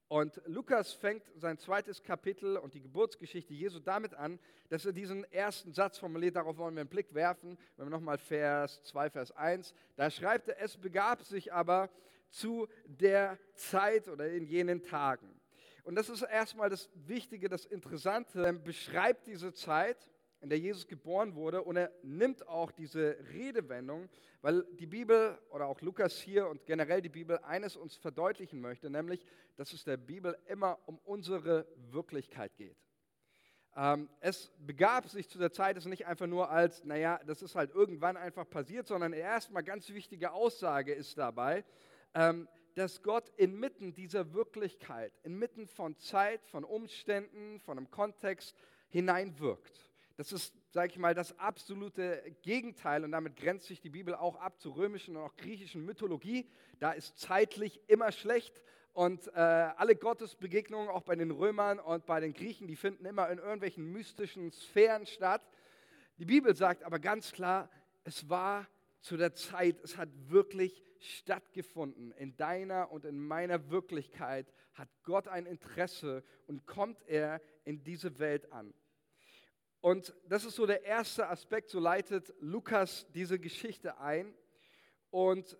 Und 0.09 0.41
Lukas 0.45 0.93
fängt 0.93 1.23
sein 1.35 1.57
zweites 1.57 2.01
Kapitel 2.01 2.57
und 2.57 2.73
die 2.73 2.81
Geburtsgeschichte 2.81 3.53
Jesu 3.53 3.79
damit 3.79 4.13
an, 4.13 4.39
dass 4.69 4.85
er 4.85 4.93
diesen 4.93 5.25
ersten 5.33 5.73
Satz 5.73 5.97
formuliert, 5.97 6.37
darauf 6.37 6.57
wollen 6.57 6.75
wir 6.75 6.81
einen 6.81 6.89
Blick 6.89 7.13
werfen. 7.13 7.57
Wenn 7.75 7.87
wir 7.87 7.89
nochmal 7.89 8.17
Vers 8.17 8.83
2, 8.83 9.09
Vers 9.09 9.31
1, 9.31 9.73
da 9.95 10.09
schreibt 10.09 10.47
er, 10.47 10.61
es 10.61 10.77
begab 10.77 11.23
sich 11.23 11.51
aber 11.51 11.89
zu 12.29 12.67
der 12.85 13.37
Zeit 13.55 14.07
oder 14.07 14.29
in 14.29 14.45
jenen 14.45 14.83
Tagen. 14.83 15.36
Und 15.87 15.95
das 15.95 16.09
ist 16.09 16.21
erstmal 16.21 16.69
das 16.69 16.89
Wichtige, 16.95 17.47
das 17.47 17.63
Interessante, 17.63 18.43
er 18.43 18.51
beschreibt 18.51 19.25
diese 19.25 19.53
Zeit 19.53 20.11
in 20.41 20.49
der 20.49 20.59
Jesus 20.59 20.85
geboren 20.85 21.33
wurde. 21.33 21.63
Und 21.63 21.77
er 21.77 21.93
nimmt 22.03 22.45
auch 22.45 22.73
diese 22.73 23.15
Redewendung, 23.31 24.09
weil 24.41 24.65
die 24.73 24.85
Bibel 24.85 25.39
oder 25.49 25.65
auch 25.67 25.79
Lukas 25.79 26.19
hier 26.19 26.49
und 26.49 26.65
generell 26.65 27.01
die 27.01 27.07
Bibel 27.07 27.37
eines 27.37 27.77
uns 27.77 27.95
verdeutlichen 27.95 28.59
möchte, 28.59 28.89
nämlich, 28.89 29.25
dass 29.55 29.71
es 29.71 29.85
der 29.85 29.95
Bibel 29.95 30.37
immer 30.47 30.77
um 30.87 30.97
unsere 31.05 31.65
Wirklichkeit 31.89 32.57
geht. 32.57 32.75
Ähm, 33.77 34.09
es 34.19 34.51
begab 34.57 35.07
sich 35.07 35.29
zu 35.29 35.39
der 35.39 35.53
Zeit, 35.53 35.77
es 35.77 35.85
nicht 35.85 36.05
einfach 36.05 36.27
nur 36.27 36.51
als, 36.51 36.83
naja, 36.83 37.17
das 37.25 37.41
ist 37.41 37.55
halt 37.55 37.73
irgendwann 37.73 38.17
einfach 38.17 38.49
passiert, 38.49 38.87
sondern 38.87 39.13
erstmal 39.13 39.63
ganz 39.63 39.87
wichtige 39.87 40.33
Aussage 40.33 40.93
ist 40.93 41.17
dabei, 41.17 41.63
ähm, 42.13 42.49
dass 42.77 43.01
Gott 43.01 43.31
inmitten 43.37 43.95
dieser 43.95 44.33
Wirklichkeit, 44.33 45.11
inmitten 45.23 45.65
von 45.65 45.97
Zeit, 45.97 46.45
von 46.45 46.63
Umständen, 46.63 47.59
von 47.59 47.75
einem 47.75 47.89
Kontext 47.89 48.55
hineinwirkt. 48.89 49.89
Das 50.15 50.31
ist, 50.31 50.53
sage 50.69 50.91
ich 50.91 50.99
mal, 50.99 51.15
das 51.15 51.39
absolute 51.39 52.21
Gegenteil 52.43 53.03
und 53.03 53.11
damit 53.13 53.35
grenzt 53.35 53.65
sich 53.65 53.81
die 53.81 53.89
Bibel 53.89 54.13
auch 54.13 54.35
ab 54.35 54.59
zur 54.59 54.75
römischen 54.75 55.17
und 55.17 55.23
auch 55.23 55.35
griechischen 55.37 55.85
Mythologie. 55.85 56.47
Da 56.77 56.91
ist 56.91 57.17
zeitlich 57.17 57.81
immer 57.87 58.11
schlecht 58.11 58.61
und 58.93 59.25
äh, 59.29 59.31
alle 59.39 59.95
Gottesbegegnungen, 59.95 60.89
auch 60.89 61.01
bei 61.01 61.15
den 61.15 61.31
Römern 61.31 61.79
und 61.79 62.05
bei 62.05 62.19
den 62.19 62.33
Griechen, 62.33 62.67
die 62.67 62.75
finden 62.75 63.05
immer 63.05 63.27
in 63.31 63.39
irgendwelchen 63.39 63.91
mystischen 63.91 64.51
Sphären 64.51 65.07
statt. 65.07 65.41
Die 66.19 66.25
Bibel 66.25 66.55
sagt 66.55 66.83
aber 66.83 66.99
ganz 66.99 67.31
klar, 67.31 67.71
es 68.03 68.29
war 68.29 68.67
zu 69.01 69.17
der 69.17 69.33
Zeit, 69.33 69.77
es 69.83 69.97
hat 69.97 70.09
wirklich 70.27 70.83
stattgefunden. 70.99 72.11
In 72.13 72.35
deiner 72.37 72.91
und 72.91 73.05
in 73.05 73.19
meiner 73.19 73.69
Wirklichkeit 73.69 74.51
hat 74.73 74.89
Gott 75.03 75.27
ein 75.27 75.45
Interesse 75.45 76.23
und 76.45 76.65
kommt 76.65 77.01
er 77.07 77.41
in 77.65 77.83
diese 77.83 78.19
Welt 78.19 78.51
an. 78.51 78.73
Und 79.81 80.15
das 80.27 80.45
ist 80.45 80.55
so 80.55 80.65
der 80.65 80.83
erste 80.83 81.27
Aspekt, 81.29 81.69
so 81.69 81.79
leitet 81.79 82.33
Lukas 82.39 83.07
diese 83.13 83.39
Geschichte 83.39 83.99
ein. 83.99 84.33
Und 85.09 85.57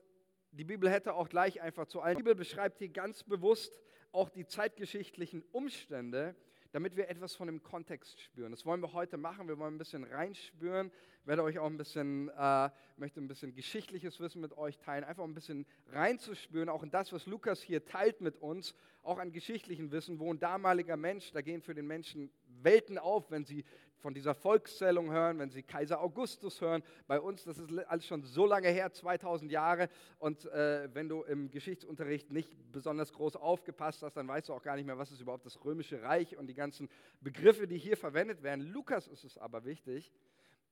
die 0.52 0.64
Bibel 0.64 0.90
hätte 0.90 1.14
auch 1.14 1.30
gleich 1.30 1.62
einfach 1.62 1.88
zu 1.88 2.02
allen. 2.02 2.18
Die 2.18 2.24
Bibel 2.24 2.36
beschreibt 2.36 2.80
hier 2.80 2.90
ganz 2.90 3.24
bewusst 3.24 3.80
auch 4.12 4.30
die 4.30 4.46
zeitgeschichtlichen 4.46 5.44
Umstände, 5.52 6.36
damit 6.72 6.96
wir 6.96 7.10
etwas 7.10 7.36
von 7.36 7.48
dem 7.48 7.64
Kontext 7.64 8.20
spüren. 8.22 8.52
Das 8.52 8.66
wollen 8.66 8.82
wir 8.82 8.94
heute 8.94 9.18
machen. 9.18 9.48
Wir 9.48 9.58
wollen 9.58 9.76
ein 9.76 9.78
bisschen 9.78 10.04
reinspüren. 10.04 10.92
Ich 11.22 11.28
werde 11.28 11.44
euch 11.44 11.60
auch 11.60 11.68
ein 11.68 11.78
bisschen, 11.78 12.30
äh, 12.30 12.70
möchte 12.98 13.20
ein 13.20 13.28
bisschen 13.28 13.54
geschichtliches 13.54 14.20
Wissen 14.20 14.42
mit 14.42 14.58
euch 14.58 14.78
teilen, 14.78 15.04
einfach 15.04 15.24
ein 15.24 15.34
bisschen 15.34 15.66
reinzuspüren, 15.88 16.70
auch 16.70 16.84
in 16.84 16.92
das, 16.92 17.12
was 17.12 17.26
Lukas 17.26 17.62
hier 17.62 17.84
teilt 17.86 18.22
mit 18.22 18.38
uns, 18.38 18.76
auch 19.04 19.20
an 19.20 19.32
geschichtlichen 19.32 19.92
Wissen, 19.92 20.20
wo 20.20 20.34
ein 20.34 20.40
damaliger 20.40 20.98
Mensch, 20.98 21.32
da 21.32 21.42
gehen 21.42 21.62
für 21.62 21.76
den 21.76 21.88
Menschen 21.88 22.30
Welten 22.62 22.98
auf, 22.98 23.30
wenn 23.32 23.46
sie 23.46 23.66
von 24.00 24.14
dieser 24.14 24.36
Volkszählung 24.36 25.12
hören, 25.12 25.40
wenn 25.40 25.50
Sie 25.50 25.64
Kaiser 25.64 26.02
Augustus 26.02 26.62
hören. 26.62 26.84
Bei 27.08 27.20
uns, 27.20 27.44
das 27.44 27.58
ist 27.58 27.72
alles 27.88 28.06
schon 28.06 28.24
so 28.24 28.46
lange 28.46 28.70
her, 28.70 28.92
2000 28.92 29.52
Jahre. 29.52 29.90
Und 30.20 30.46
äh, 30.46 30.90
wenn 30.94 31.10
du 31.10 31.24
im 31.24 31.50
Geschichtsunterricht 31.50 32.32
nicht 32.32 32.56
besonders 32.72 33.12
groß 33.14 33.36
aufgepasst 33.36 34.04
hast, 34.04 34.16
dann 34.16 34.28
weißt 34.28 34.50
du 34.50 34.54
auch 34.54 34.62
gar 34.62 34.76
nicht 34.76 34.86
mehr, 34.86 34.98
was 34.98 35.12
ist 35.12 35.22
überhaupt 35.22 35.46
das 35.46 35.64
Römische 35.66 36.02
Reich 36.02 36.38
und 36.38 36.48
die 36.48 36.54
ganzen 36.54 36.90
Begriffe, 37.22 37.68
die 37.68 37.78
hier 37.78 37.98
verwendet 37.98 38.44
werden. 38.44 38.62
Lukas 38.62 39.08
ist 39.08 39.24
es 39.24 39.38
aber 39.38 39.66
wichtig, 39.66 40.12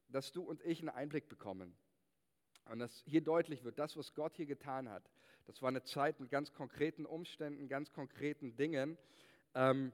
dass 0.10 0.32
du 0.32 0.44
und 0.44 0.64
ich 0.64 0.80
einen 0.80 0.90
Einblick 0.90 1.28
bekommen. 1.28 1.76
Und 2.70 2.80
dass 2.80 3.04
hier 3.06 3.22
deutlich 3.22 3.64
wird, 3.64 3.78
das, 3.78 3.96
was 3.96 4.14
Gott 4.14 4.36
hier 4.36 4.48
getan 4.48 4.90
hat, 4.90 5.04
das 5.46 5.62
war 5.62 5.70
eine 5.70 5.84
Zeit 5.84 6.20
mit 6.20 6.32
ganz 6.32 6.54
konkreten 6.54 7.06
Umständen, 7.06 7.68
ganz 7.68 7.92
konkreten 7.92 8.56
Dingen. 8.56 8.98
Ähm, 9.54 9.92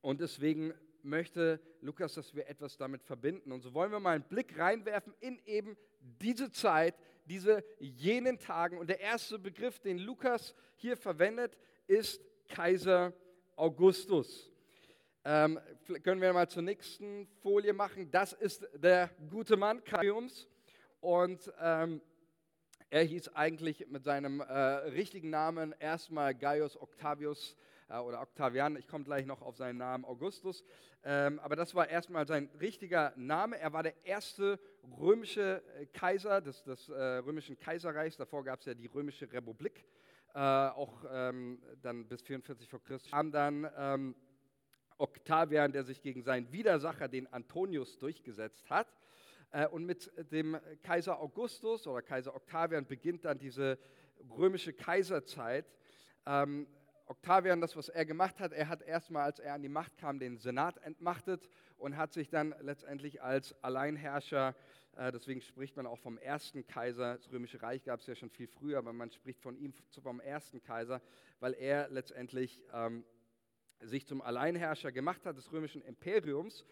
und 0.00 0.20
deswegen 0.20 0.74
möchte 1.06 1.60
Lukas, 1.80 2.14
dass 2.14 2.34
wir 2.34 2.48
etwas 2.48 2.76
damit 2.76 3.02
verbinden. 3.02 3.52
Und 3.52 3.62
so 3.62 3.72
wollen 3.72 3.92
wir 3.92 4.00
mal 4.00 4.14
einen 4.16 4.24
Blick 4.24 4.58
reinwerfen 4.58 5.14
in 5.20 5.38
eben 5.46 5.76
diese 6.00 6.50
Zeit, 6.50 6.94
diese 7.24 7.64
jenen 7.78 8.38
Tagen. 8.38 8.78
Und 8.78 8.88
der 8.88 9.00
erste 9.00 9.38
Begriff, 9.38 9.78
den 9.78 9.98
Lukas 9.98 10.54
hier 10.76 10.96
verwendet, 10.96 11.56
ist 11.86 12.20
Kaiser 12.48 13.12
Augustus. 13.54 14.52
Ähm, 15.24 15.58
können 16.02 16.20
wir 16.20 16.32
mal 16.32 16.48
zur 16.48 16.62
nächsten 16.62 17.26
Folie 17.42 17.72
machen. 17.72 18.10
Das 18.10 18.32
ist 18.32 18.68
der 18.74 19.10
gute 19.28 19.56
Mann 19.56 19.82
Kaiums. 19.82 20.48
Und 21.00 21.52
ähm, 21.60 22.00
er 22.90 23.02
hieß 23.02 23.28
eigentlich 23.34 23.88
mit 23.88 24.04
seinem 24.04 24.40
äh, 24.40 24.44
richtigen 24.44 25.30
Namen 25.30 25.74
erstmal 25.80 26.34
Gaius 26.34 26.80
Octavius 26.80 27.56
äh, 27.88 27.98
oder 27.98 28.20
Octavian, 28.20 28.76
ich 28.76 28.88
komme 28.88 29.04
gleich 29.04 29.26
noch 29.26 29.42
auf 29.42 29.56
seinen 29.56 29.78
Namen, 29.78 30.04
Augustus. 30.04 30.64
Ähm, 31.04 31.38
aber 31.40 31.56
das 31.56 31.74
war 31.74 31.88
erstmal 31.88 32.26
sein 32.26 32.50
richtiger 32.60 33.12
Name. 33.16 33.58
Er 33.58 33.72
war 33.72 33.82
der 33.82 33.94
erste 34.04 34.58
römische 34.98 35.62
äh, 35.78 35.86
Kaiser 35.86 36.40
des, 36.40 36.62
des 36.64 36.88
äh, 36.88 36.94
römischen 36.94 37.58
Kaiserreichs. 37.58 38.16
Davor 38.16 38.44
gab 38.44 38.60
es 38.60 38.66
ja 38.66 38.74
die 38.74 38.86
römische 38.86 39.30
Republik, 39.32 39.84
äh, 40.34 40.38
auch 40.38 41.04
ähm, 41.10 41.62
dann 41.82 42.06
bis 42.08 42.22
44 42.22 42.68
vor 42.68 42.82
Christus. 42.82 43.10
Kam 43.10 43.30
dann 43.30 43.70
ähm, 43.76 44.16
Octavian, 44.98 45.72
der 45.72 45.84
sich 45.84 46.02
gegen 46.02 46.22
seinen 46.22 46.50
Widersacher, 46.52 47.08
den 47.08 47.32
Antonius, 47.32 47.98
durchgesetzt 47.98 48.68
hat. 48.70 48.88
Äh, 49.52 49.68
und 49.68 49.84
mit 49.84 50.10
dem 50.32 50.58
Kaiser 50.82 51.20
Augustus 51.20 51.86
oder 51.86 52.02
Kaiser 52.02 52.34
Octavian 52.34 52.86
beginnt 52.86 53.24
dann 53.24 53.38
diese 53.38 53.78
römische 54.36 54.72
Kaiserzeit. 54.72 55.66
Octavian, 57.08 57.60
das, 57.60 57.76
was 57.76 57.88
er 57.88 58.04
gemacht 58.04 58.40
hat, 58.40 58.52
er 58.52 58.68
hat 58.68 58.82
erstmal, 58.82 59.22
als 59.22 59.38
er 59.38 59.54
an 59.54 59.62
die 59.62 59.68
Macht 59.68 59.96
kam, 59.96 60.18
den 60.18 60.38
Senat 60.38 60.78
entmachtet 60.78 61.48
und 61.78 61.96
hat 61.96 62.12
sich 62.12 62.30
dann 62.30 62.52
letztendlich 62.60 63.22
als 63.22 63.54
Alleinherrscher, 63.62 64.56
äh, 64.96 65.12
deswegen 65.12 65.40
spricht 65.40 65.76
man 65.76 65.86
auch 65.86 66.00
vom 66.00 66.18
ersten 66.18 66.66
Kaiser, 66.66 67.16
das 67.16 67.30
Römische 67.30 67.62
Reich 67.62 67.84
gab 67.84 68.00
es 68.00 68.06
ja 68.08 68.16
schon 68.16 68.30
viel 68.30 68.48
früher, 68.48 68.78
aber 68.78 68.92
man 68.92 69.12
spricht 69.12 69.40
von 69.40 69.56
ihm 69.56 69.72
vom 70.02 70.18
ersten 70.18 70.60
Kaiser, 70.62 71.00
weil 71.38 71.54
er 71.54 71.88
letztendlich 71.90 72.60
ähm, 72.72 73.04
sich 73.80 74.04
zum 74.06 74.20
Alleinherrscher 74.20 74.90
gemacht 74.90 75.24
hat 75.26 75.36
des 75.36 75.52
römischen 75.52 75.82
Imperiums 75.82 76.64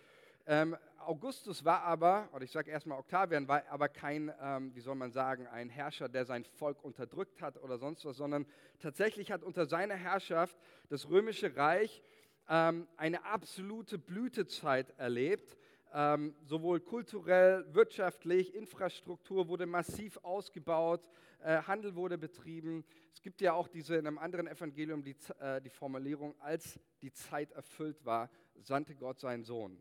ähm, 0.47 0.77
Augustus 0.99 1.65
war 1.65 1.83
aber, 1.83 2.29
oder 2.33 2.45
ich 2.45 2.51
sage 2.51 2.71
erstmal 2.71 2.99
Octavian, 2.99 3.47
war 3.49 3.63
aber 3.69 3.89
kein, 3.89 4.33
ähm, 4.41 4.75
wie 4.75 4.81
soll 4.81 4.95
man 4.95 5.11
sagen, 5.13 5.47
ein 5.47 5.69
Herrscher, 5.69 6.09
der 6.09 6.25
sein 6.25 6.45
Volk 6.45 6.83
unterdrückt 6.83 7.43
hat 7.43 7.63
oder 7.63 7.79
sonst 7.79 8.05
was, 8.05 8.17
sondern 8.17 8.47
tatsächlich 8.81 9.31
hat 9.31 9.43
unter 9.43 9.67
seiner 9.67 9.95
Herrschaft 9.95 10.57
das 10.89 11.09
römische 11.09 11.57
Reich 11.57 12.03
ähm, 12.49 12.89
eine 12.97 13.25
absolute 13.25 13.99
Blütezeit 13.99 14.91
erlebt. 14.99 15.57
Ähm, 15.93 16.35
sowohl 16.43 16.81
kulturell, 16.81 17.65
wirtschaftlich, 17.73 18.55
Infrastruktur 18.55 19.49
wurde 19.49 19.65
massiv 19.65 20.19
ausgebaut, 20.25 21.07
äh, 21.41 21.63
Handel 21.63 21.95
wurde 21.95 22.19
betrieben. 22.19 22.85
Es 23.13 23.23
gibt 23.23 23.41
ja 23.41 23.53
auch 23.53 23.69
diese 23.69 23.95
in 23.95 24.07
einem 24.07 24.19
anderen 24.19 24.49
Evangelium 24.49 25.05
die, 25.05 25.15
äh, 25.39 25.61
die 25.61 25.71
Formulierung, 25.71 26.35
als 26.41 26.81
die 27.01 27.13
Zeit 27.13 27.53
erfüllt 27.53 28.05
war, 28.05 28.29
sandte 28.61 28.97
Gott 28.97 29.21
seinen 29.21 29.45
Sohn. 29.45 29.81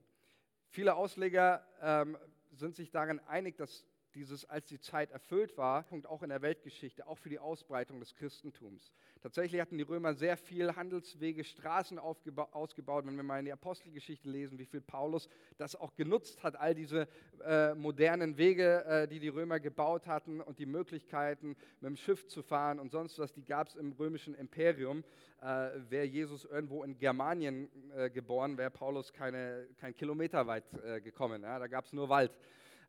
Viele 0.74 0.96
Ausleger 0.96 1.63
ähm, 1.84 2.18
sind 2.51 2.75
sich 2.75 2.89
darin 2.89 3.20
einig, 3.27 3.58
dass 3.58 3.86
dieses, 4.15 4.46
als 4.46 4.67
die 4.67 4.79
Zeit 4.79 5.12
erfüllt 5.12 5.58
war, 5.58 5.86
auch 6.05 6.24
in 6.24 6.29
der 6.29 6.41
Weltgeschichte, 6.41 7.08
auch 7.08 7.17
für 7.17 7.29
die 7.29 7.39
Ausbreitung 7.39 8.00
des 8.00 8.15
Christentums. 8.15 8.91
Tatsächlich 9.22 9.62
hatten 9.62 9.77
die 9.77 9.84
Römer 9.84 10.13
sehr 10.13 10.38
viel 10.38 10.75
Handelswege, 10.75 11.43
Straßen 11.43 11.98
ausgebaut. 11.98 13.05
Wenn 13.05 13.15
wir 13.15 13.24
mal 13.24 13.39
in 13.39 13.46
die 13.46 13.53
Apostelgeschichte 13.53 14.29
lesen, 14.29 14.60
wie 14.60 14.65
viel 14.65 14.82
Paulus 14.82 15.29
das 15.58 15.75
auch 15.75 15.96
genutzt 15.96 16.43
hat, 16.43 16.55
all 16.55 16.75
diese 16.75 17.08
äh, 17.46 17.74
modernen 17.74 18.38
Wege, 18.38 18.84
äh, 18.86 19.08
die 19.08 19.20
die 19.20 19.29
Römer 19.29 19.60
gebaut 19.60 20.08
hatten 20.08 20.41
und 20.41 20.60
die 20.60 20.65
Möglichkeiten, 20.65 21.55
mit 21.79 21.89
dem 21.89 21.96
Schiff 21.96 22.27
zu 22.27 22.43
fahren 22.43 22.79
und 22.79 22.91
sonst 22.91 23.17
was, 23.20 23.34
die 23.34 23.46
gab 23.46 23.67
es 23.67 23.75
im 23.75 23.93
römischen 23.93 24.36
Imperium. 24.36 25.03
Äh, 25.41 25.70
wäre 25.89 26.05
Jesus 26.05 26.46
irgendwo 26.46 26.84
in 26.84 26.98
Germanien 26.98 27.70
äh, 27.96 28.10
geboren, 28.10 28.58
wäre 28.58 28.72
Paulus 28.72 29.12
keine, 29.13 29.67
kein 29.79 29.93
Kilometer 29.93 30.48
weit 30.48 30.63
äh, 30.86 31.01
gekommen. 31.01 31.43
Ja? 31.43 31.60
Da 31.60 31.67
gab 31.67 31.86
es 31.86 31.93
nur 31.93 32.10
Wald. 32.10 32.38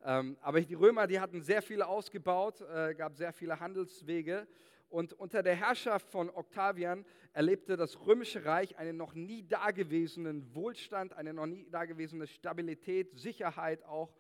Ähm, 0.07 0.37
aber 0.43 0.61
die 0.61 0.75
Römer, 0.75 1.07
die 1.07 1.19
hatten 1.19 1.41
sehr 1.41 1.63
viel 1.63 1.81
ausgebaut, 1.81 2.61
äh, 2.61 2.95
gab 2.95 3.17
sehr 3.17 3.33
viele 3.33 3.59
Handelswege 3.59 4.47
Und 4.91 5.13
unter 5.15 5.43
der 5.43 5.57
Herrschaft 5.57 6.09
von 6.11 6.31
Octavian 6.31 7.05
erlebte 7.33 7.77
das 7.77 7.99
Römische 8.07 8.45
Reich 8.45 8.77
einen 8.77 8.97
noch 8.97 9.15
nie 9.15 9.43
dagewesenen 9.43 10.55
Wohlstand, 10.55 11.15
eine 11.15 11.33
noch 11.33 11.47
nie 11.47 11.67
dagewesene 11.71 12.27
Stabilität, 12.27 13.19
Sicherheit 13.19 13.83
auch 13.85 14.15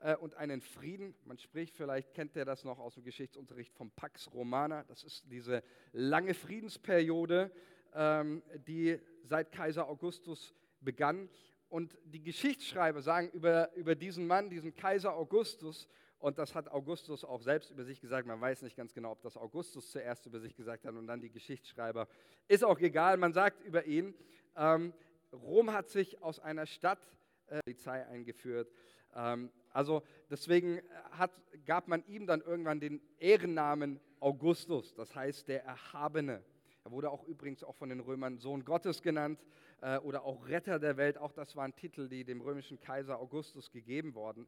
äh, 0.00 0.16
und 0.16 0.34
einen 0.34 0.60
Frieden. 0.60 1.14
Man 1.24 1.38
spricht, 1.38 1.76
vielleicht 1.76 2.12
kennt 2.14 2.36
ihr 2.36 2.44
das 2.44 2.64
noch 2.64 2.78
aus 2.78 2.94
dem 2.94 3.04
Geschichtsunterricht 3.04 3.72
vom 3.74 3.90
Pax 3.92 4.30
Romana. 4.34 4.84
Das 4.84 5.04
ist 5.04 5.24
diese 5.30 5.62
lange 5.92 6.34
Friedensperiode, 6.34 7.50
ähm, 7.94 8.42
die 8.66 9.00
seit 9.22 9.52
Kaiser 9.52 9.88
Augustus 9.88 10.52
begann. 10.80 11.30
Und 11.68 11.98
die 12.04 12.22
Geschichtsschreiber 12.22 13.02
sagen 13.02 13.30
über, 13.30 13.74
über 13.74 13.94
diesen 13.94 14.26
Mann, 14.26 14.48
diesen 14.48 14.74
Kaiser 14.74 15.14
Augustus, 15.14 15.88
und 16.18 16.38
das 16.38 16.54
hat 16.54 16.68
Augustus 16.72 17.24
auch 17.24 17.42
selbst 17.42 17.70
über 17.70 17.84
sich 17.84 18.00
gesagt. 18.00 18.26
Man 18.26 18.40
weiß 18.40 18.62
nicht 18.62 18.76
ganz 18.76 18.92
genau, 18.92 19.12
ob 19.12 19.22
das 19.22 19.36
Augustus 19.36 19.90
zuerst 19.90 20.26
über 20.26 20.40
sich 20.40 20.56
gesagt 20.56 20.84
hat 20.84 20.94
und 20.94 21.06
dann 21.06 21.20
die 21.20 21.30
Geschichtsschreiber. 21.30 22.08
Ist 22.48 22.64
auch 22.64 22.80
egal. 22.80 23.16
Man 23.18 23.32
sagt 23.32 23.62
über 23.64 23.84
ihn, 23.84 24.14
ähm, 24.56 24.92
Rom 25.32 25.72
hat 25.72 25.88
sich 25.88 26.20
aus 26.20 26.40
einer 26.40 26.66
Stadt 26.66 26.98
äh, 27.46 27.60
Polizei 27.62 28.04
eingeführt. 28.06 28.72
Ähm, 29.14 29.50
also 29.70 30.02
deswegen 30.28 30.80
hat, 31.12 31.30
gab 31.66 31.86
man 31.86 32.04
ihm 32.06 32.26
dann 32.26 32.40
irgendwann 32.40 32.80
den 32.80 33.00
Ehrennamen 33.18 34.00
Augustus, 34.20 34.94
das 34.94 35.14
heißt 35.14 35.46
der 35.46 35.64
Erhabene. 35.64 36.42
Er 36.84 36.90
wurde 36.90 37.10
auch 37.10 37.24
übrigens 37.24 37.62
auch 37.64 37.74
von 37.74 37.88
den 37.88 38.00
Römern 38.00 38.38
Sohn 38.38 38.64
Gottes 38.64 39.02
genannt 39.02 39.44
äh, 39.80 39.98
oder 39.98 40.22
auch 40.24 40.48
Retter 40.48 40.78
der 40.78 40.96
Welt. 40.96 41.18
Auch 41.18 41.32
das 41.32 41.56
waren 41.56 41.74
Titel, 41.74 42.08
die 42.08 42.24
dem 42.24 42.40
römischen 42.40 42.80
Kaiser 42.80 43.18
Augustus 43.18 43.70
gegeben 43.70 44.14
worden 44.14 44.46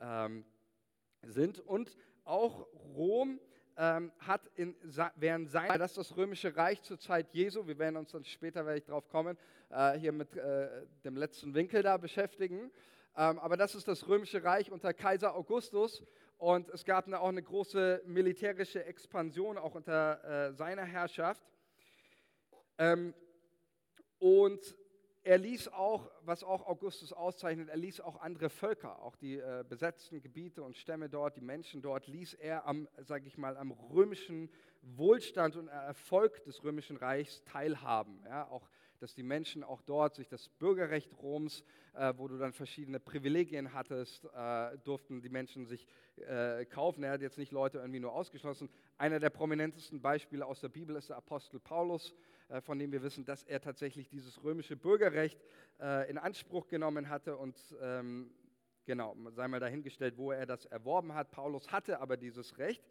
ähm, 0.00 0.44
sind. 1.22 1.60
Und 1.60 1.96
auch 2.24 2.66
Rom 2.94 3.40
ähm, 3.76 4.12
hat 4.18 4.50
in, 4.54 4.74
während 5.16 5.50
seiner, 5.50 5.78
das 5.78 5.92
ist 5.92 5.98
das 5.98 6.16
römische 6.16 6.54
Reich 6.56 6.82
zur 6.82 6.98
Zeit 6.98 7.32
Jesu, 7.32 7.66
wir 7.66 7.78
werden 7.78 7.96
uns 7.96 8.12
dann 8.12 8.24
später, 8.24 8.66
werde 8.66 8.78
ich 8.78 8.84
drauf 8.84 9.08
kommen, 9.08 9.38
äh, 9.70 9.98
hier 9.98 10.12
mit 10.12 10.36
äh, 10.36 10.68
dem 11.04 11.16
letzten 11.16 11.54
Winkel 11.54 11.82
da 11.82 11.96
beschäftigen. 11.96 12.70
Ähm, 13.16 13.38
aber 13.38 13.56
das 13.56 13.74
ist 13.74 13.88
das 13.88 14.08
römische 14.08 14.42
Reich 14.42 14.70
unter 14.70 14.94
Kaiser 14.94 15.34
Augustus 15.34 16.02
und 16.38 16.68
es 16.70 16.84
gab 16.84 17.06
eine, 17.06 17.20
auch 17.20 17.28
eine 17.28 17.42
große 17.42 18.02
militärische 18.06 18.84
Expansion 18.84 19.58
auch 19.58 19.74
unter 19.74 20.48
äh, 20.48 20.52
seiner 20.52 20.84
Herrschaft. 20.84 21.42
Ähm, 22.82 23.14
und 24.18 24.76
er 25.22 25.38
ließ 25.38 25.68
auch, 25.68 26.10
was 26.24 26.42
auch 26.42 26.66
Augustus 26.66 27.12
auszeichnet, 27.12 27.68
er 27.68 27.76
ließ 27.76 28.00
auch 28.00 28.20
andere 28.20 28.50
Völker, 28.50 29.00
auch 29.02 29.14
die 29.14 29.36
äh, 29.36 29.64
besetzten 29.68 30.20
Gebiete 30.20 30.64
und 30.64 30.76
Stämme 30.76 31.08
dort, 31.08 31.36
die 31.36 31.42
Menschen 31.42 31.80
dort, 31.80 32.08
ließ 32.08 32.34
er 32.34 32.66
am, 32.66 32.88
sage 32.98 33.28
ich 33.28 33.38
mal, 33.38 33.56
am 33.56 33.70
römischen 33.70 34.50
Wohlstand 34.82 35.54
und 35.54 35.68
Erfolg 35.68 36.42
des 36.42 36.64
römischen 36.64 36.96
Reichs 36.96 37.44
teilhaben. 37.44 38.20
Ja, 38.24 38.48
auch, 38.48 38.68
dass 38.98 39.14
die 39.14 39.22
Menschen 39.22 39.62
auch 39.62 39.82
dort 39.82 40.16
sich 40.16 40.28
das 40.28 40.48
Bürgerrecht 40.48 41.12
Roms, 41.22 41.62
äh, 41.94 42.14
wo 42.16 42.26
du 42.26 42.36
dann 42.36 42.52
verschiedene 42.52 42.98
Privilegien 42.98 43.72
hattest, 43.74 44.24
äh, 44.34 44.76
durften 44.78 45.22
die 45.22 45.28
Menschen 45.28 45.66
sich 45.66 45.86
äh, 46.16 46.64
kaufen. 46.64 47.04
Er 47.04 47.12
hat 47.12 47.20
jetzt 47.20 47.38
nicht 47.38 47.52
Leute 47.52 47.78
irgendwie 47.78 48.00
nur 48.00 48.12
ausgeschlossen. 48.12 48.68
Einer 48.98 49.20
der 49.20 49.30
prominentesten 49.30 50.00
Beispiele 50.00 50.44
aus 50.46 50.60
der 50.60 50.68
Bibel 50.68 50.96
ist 50.96 51.10
der 51.10 51.16
Apostel 51.16 51.60
Paulus 51.60 52.12
von 52.60 52.78
dem 52.78 52.92
wir 52.92 53.02
wissen, 53.02 53.24
dass 53.24 53.42
er 53.44 53.60
tatsächlich 53.60 54.08
dieses 54.08 54.42
römische 54.44 54.76
Bürgerrecht 54.76 55.40
äh, 55.80 56.10
in 56.10 56.18
Anspruch 56.18 56.68
genommen 56.68 57.08
hatte 57.08 57.36
und 57.36 57.56
ähm, 57.80 58.30
genau, 58.84 59.16
sei 59.30 59.48
mal 59.48 59.60
dahingestellt, 59.60 60.16
wo 60.16 60.32
er 60.32 60.46
das 60.46 60.66
erworben 60.66 61.14
hat. 61.14 61.30
Paulus 61.30 61.70
hatte 61.72 62.00
aber 62.00 62.16
dieses 62.16 62.58
Recht. 62.58 62.82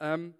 Ähm, 0.00 0.34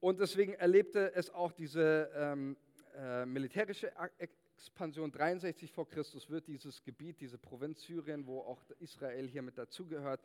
und 0.00 0.18
deswegen 0.20 0.54
erlebte 0.54 1.14
es 1.14 1.30
auch 1.30 1.52
diese 1.52 2.10
ähm, 2.16 2.56
äh, 2.96 3.24
militärische 3.24 3.92
Expansion 4.18 5.12
63 5.12 5.70
vor 5.72 5.88
Christus, 5.88 6.28
wird 6.28 6.48
dieses 6.48 6.82
Gebiet, 6.82 7.20
diese 7.20 7.38
Provinz 7.38 7.82
Syrien, 7.82 8.26
wo 8.26 8.40
auch 8.40 8.60
Israel 8.80 9.28
hier 9.28 9.42
mit 9.42 9.56
dazugehört. 9.58 10.20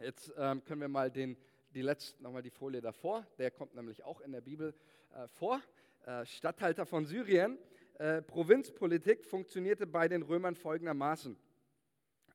Jetzt 0.00 0.32
ähm, 0.38 0.64
können 0.64 0.80
wir 0.80 0.88
mal 0.88 1.10
den, 1.10 1.36
die 1.74 1.82
letzte, 1.82 2.22
nochmal 2.22 2.42
die 2.42 2.50
Folie 2.50 2.80
davor, 2.80 3.26
der 3.38 3.50
kommt 3.50 3.74
nämlich 3.74 4.02
auch 4.02 4.20
in 4.20 4.32
der 4.32 4.40
Bibel 4.40 4.74
äh, 5.14 5.28
vor. 5.28 5.60
Äh, 6.08 6.24
Statthalter 6.24 6.86
von 6.86 7.04
Syrien. 7.04 7.58
Äh, 7.98 8.22
Provinzpolitik 8.22 9.26
funktionierte 9.26 9.86
bei 9.86 10.08
den 10.08 10.22
Römern 10.22 10.54
folgendermaßen. 10.54 11.36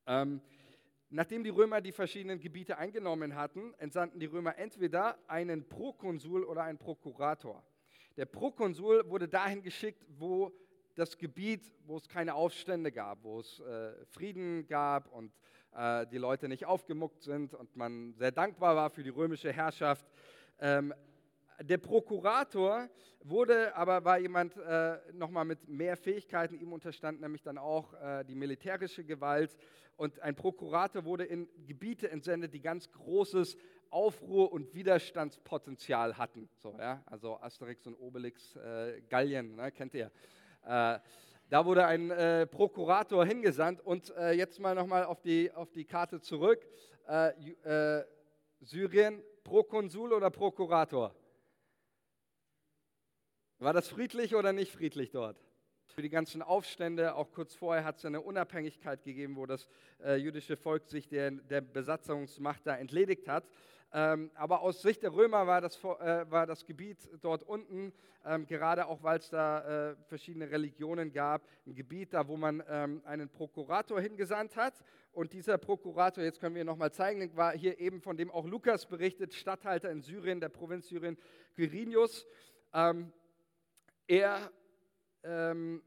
Ähm, 0.05 0.41
nachdem 1.09 1.43
die 1.43 1.49
Römer 1.49 1.81
die 1.81 1.91
verschiedenen 1.91 2.39
Gebiete 2.39 2.77
eingenommen 2.77 3.33
hatten, 3.33 3.73
entsandten 3.79 4.19
die 4.19 4.27
Römer 4.27 4.59
entweder 4.59 5.17
einen 5.27 5.67
Prokonsul 5.67 6.43
oder 6.43 6.61
einen 6.61 6.77
Prokurator. 6.77 7.63
Der 8.15 8.27
Prokonsul 8.27 9.09
wurde 9.09 9.27
dahin 9.27 9.63
geschickt, 9.63 10.05
wo 10.19 10.51
das 10.93 11.17
Gebiet, 11.17 11.73
wo 11.87 11.97
es 11.97 12.07
keine 12.07 12.35
Aufstände 12.35 12.91
gab, 12.91 13.23
wo 13.23 13.39
es 13.39 13.59
äh, 13.59 14.05
Frieden 14.05 14.67
gab 14.67 15.11
und 15.11 15.33
äh, 15.75 16.05
die 16.05 16.19
Leute 16.19 16.47
nicht 16.47 16.67
aufgemuckt 16.67 17.23
sind 17.23 17.55
und 17.55 17.75
man 17.75 18.13
sehr 18.13 18.31
dankbar 18.31 18.75
war 18.75 18.91
für 18.91 19.01
die 19.01 19.09
römische 19.09 19.51
Herrschaft. 19.51 20.05
Ähm, 20.59 20.93
der 21.61 21.77
Prokurator 21.77 22.89
wurde 23.23 23.75
aber, 23.75 24.03
war 24.03 24.17
jemand 24.17 24.57
äh, 24.57 24.97
nochmal 25.13 25.45
mit 25.45 25.67
mehr 25.67 25.95
Fähigkeiten, 25.95 26.59
ihm 26.59 26.73
unterstand 26.73 27.21
nämlich 27.21 27.41
dann 27.41 27.57
auch 27.57 27.93
äh, 27.93 28.23
die 28.25 28.35
militärische 28.35 29.03
Gewalt. 29.03 29.55
Und 29.95 30.19
ein 30.21 30.35
Prokurator 30.35 31.05
wurde 31.05 31.25
in 31.25 31.47
Gebiete 31.65 32.09
entsendet, 32.09 32.53
die 32.53 32.61
ganz 32.61 32.91
großes 32.91 33.57
Aufruhr- 33.89 34.51
und 34.51 34.73
Widerstandspotenzial 34.73 36.17
hatten. 36.17 36.49
So, 36.57 36.75
ja? 36.79 37.03
Also 37.05 37.37
Asterix 37.39 37.85
und 37.85 37.95
Obelix, 37.95 38.55
äh, 38.55 39.01
Gallien, 39.07 39.55
ne? 39.55 39.71
kennt 39.71 39.93
ihr. 39.93 40.11
Äh, 40.65 40.99
da 41.49 41.65
wurde 41.65 41.85
ein 41.85 42.09
äh, 42.09 42.47
Prokurator 42.47 43.25
hingesandt. 43.25 43.81
Und 43.81 44.09
äh, 44.17 44.31
jetzt 44.31 44.59
mal 44.59 44.73
nochmal 44.73 45.05
auf 45.05 45.21
die, 45.21 45.51
auf 45.51 45.71
die 45.71 45.85
Karte 45.85 46.19
zurück. 46.19 46.65
Syrien, 48.61 49.21
Prokonsul 49.43 50.13
oder 50.13 50.29
Prokurator? 50.29 51.13
War 53.63 53.71
das 53.71 53.87
friedlich 53.87 54.35
oder 54.35 54.51
nicht 54.51 54.73
friedlich 54.73 55.11
dort? 55.11 55.41
Für 55.95 56.01
die 56.01 56.09
ganzen 56.09 56.41
Aufstände, 56.41 57.15
auch 57.15 57.31
kurz 57.31 57.55
vorher 57.55 57.85
hat 57.85 57.97
es 57.97 58.03
eine 58.03 58.19
Unabhängigkeit 58.19 59.01
gegeben, 59.03 59.37
wo 59.37 59.45
das 59.45 59.69
äh, 60.03 60.17
jüdische 60.17 60.57
Volk 60.57 60.85
sich 60.89 61.07
der, 61.07 61.31
der 61.31 61.61
Besatzungsmacht 61.61 62.67
da 62.67 62.75
entledigt 62.75 63.29
hat. 63.29 63.47
Ähm, 63.93 64.31
aber 64.35 64.63
aus 64.63 64.81
Sicht 64.81 65.01
der 65.01 65.13
Römer 65.13 65.47
war 65.47 65.61
das, 65.61 65.81
äh, 65.81 66.29
war 66.29 66.45
das 66.45 66.65
Gebiet 66.65 67.07
dort 67.21 67.41
unten, 67.43 67.93
ähm, 68.25 68.45
gerade 68.47 68.85
auch 68.85 69.01
weil 69.01 69.19
es 69.19 69.29
da 69.29 69.91
äh, 69.91 69.95
verschiedene 70.07 70.51
Religionen 70.51 71.13
gab, 71.13 71.47
ein 71.65 71.73
Gebiet 71.73 72.13
da, 72.13 72.27
wo 72.27 72.35
man 72.35 72.61
ähm, 72.67 73.01
einen 73.05 73.29
Prokurator 73.29 74.01
hingesandt 74.01 74.57
hat. 74.57 74.73
Und 75.13 75.31
dieser 75.31 75.57
Prokurator, 75.57 76.21
jetzt 76.21 76.41
können 76.41 76.55
wir 76.55 76.65
nochmal 76.65 76.91
zeigen, 76.91 77.33
war 77.37 77.53
hier 77.53 77.79
eben 77.79 78.01
von 78.01 78.17
dem 78.17 78.29
auch 78.29 78.45
Lukas 78.45 78.85
berichtet, 78.85 79.33
Statthalter 79.33 79.89
in 79.89 80.01
Syrien, 80.01 80.41
der 80.41 80.49
Provinz 80.49 80.89
Syrien, 80.89 81.17
Quirinius. 81.55 82.27
Ähm, 82.73 83.13
er, 84.07 84.51
ähm, 85.23 85.81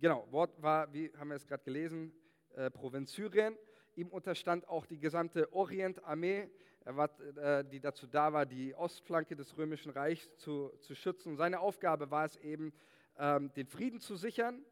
genau, 0.00 0.26
Wort 0.30 0.60
war, 0.62 0.92
wie 0.92 1.12
haben 1.16 1.28
wir 1.28 1.36
es 1.36 1.46
gerade 1.46 1.62
gelesen, 1.64 2.12
äh, 2.54 2.70
Provinz 2.70 3.12
Syrien. 3.12 3.56
Ihm 3.96 4.08
unterstand 4.08 4.68
auch 4.68 4.86
die 4.86 4.98
gesamte 4.98 5.52
Orientarmee, 5.52 6.48
äh, 6.84 7.64
die 7.64 7.80
dazu 7.80 8.06
da 8.06 8.32
war, 8.32 8.46
die 8.46 8.74
Ostflanke 8.74 9.36
des 9.36 9.56
Römischen 9.56 9.90
Reichs 9.90 10.34
zu, 10.36 10.70
zu 10.80 10.94
schützen. 10.94 11.36
Seine 11.36 11.60
Aufgabe 11.60 12.10
war 12.10 12.24
es 12.24 12.36
eben, 12.36 12.72
ähm, 13.18 13.52
den 13.54 13.66
Frieden 13.66 14.00
zu 14.00 14.16
sichern 14.16 14.64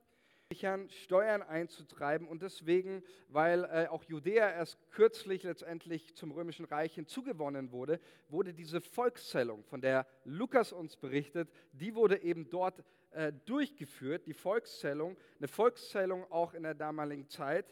Steuern 0.51 1.43
einzutreiben 1.43 2.27
und 2.27 2.41
deswegen, 2.41 3.03
weil 3.29 3.65
äh, 3.65 3.87
auch 3.89 4.03
Judäa 4.05 4.51
erst 4.51 4.79
kürzlich 4.93 5.43
letztendlich 5.43 6.17
zum 6.17 6.31
Römischen 6.31 6.65
Reich 6.65 6.95
hinzugewonnen 6.95 7.71
wurde, 7.71 8.01
wurde 8.31 8.55
diese 8.55 8.81
Volkszählung, 8.81 9.63
von 9.65 9.83
der 9.83 10.07
Lukas 10.25 10.73
uns 10.73 10.97
berichtet, 10.97 11.51
die 11.73 11.95
wurde 11.95 12.23
eben 12.23 12.49
dort 12.49 12.83
äh, 13.11 13.31
durchgeführt, 13.45 14.27
die 14.27 14.33
Volkszählung, 14.33 15.19
eine 15.39 15.49
Volkszählung 15.49 16.25
auch 16.33 16.55
in 16.55 16.63
der 16.63 16.75
damaligen 16.75 17.29
Zeit, 17.29 17.67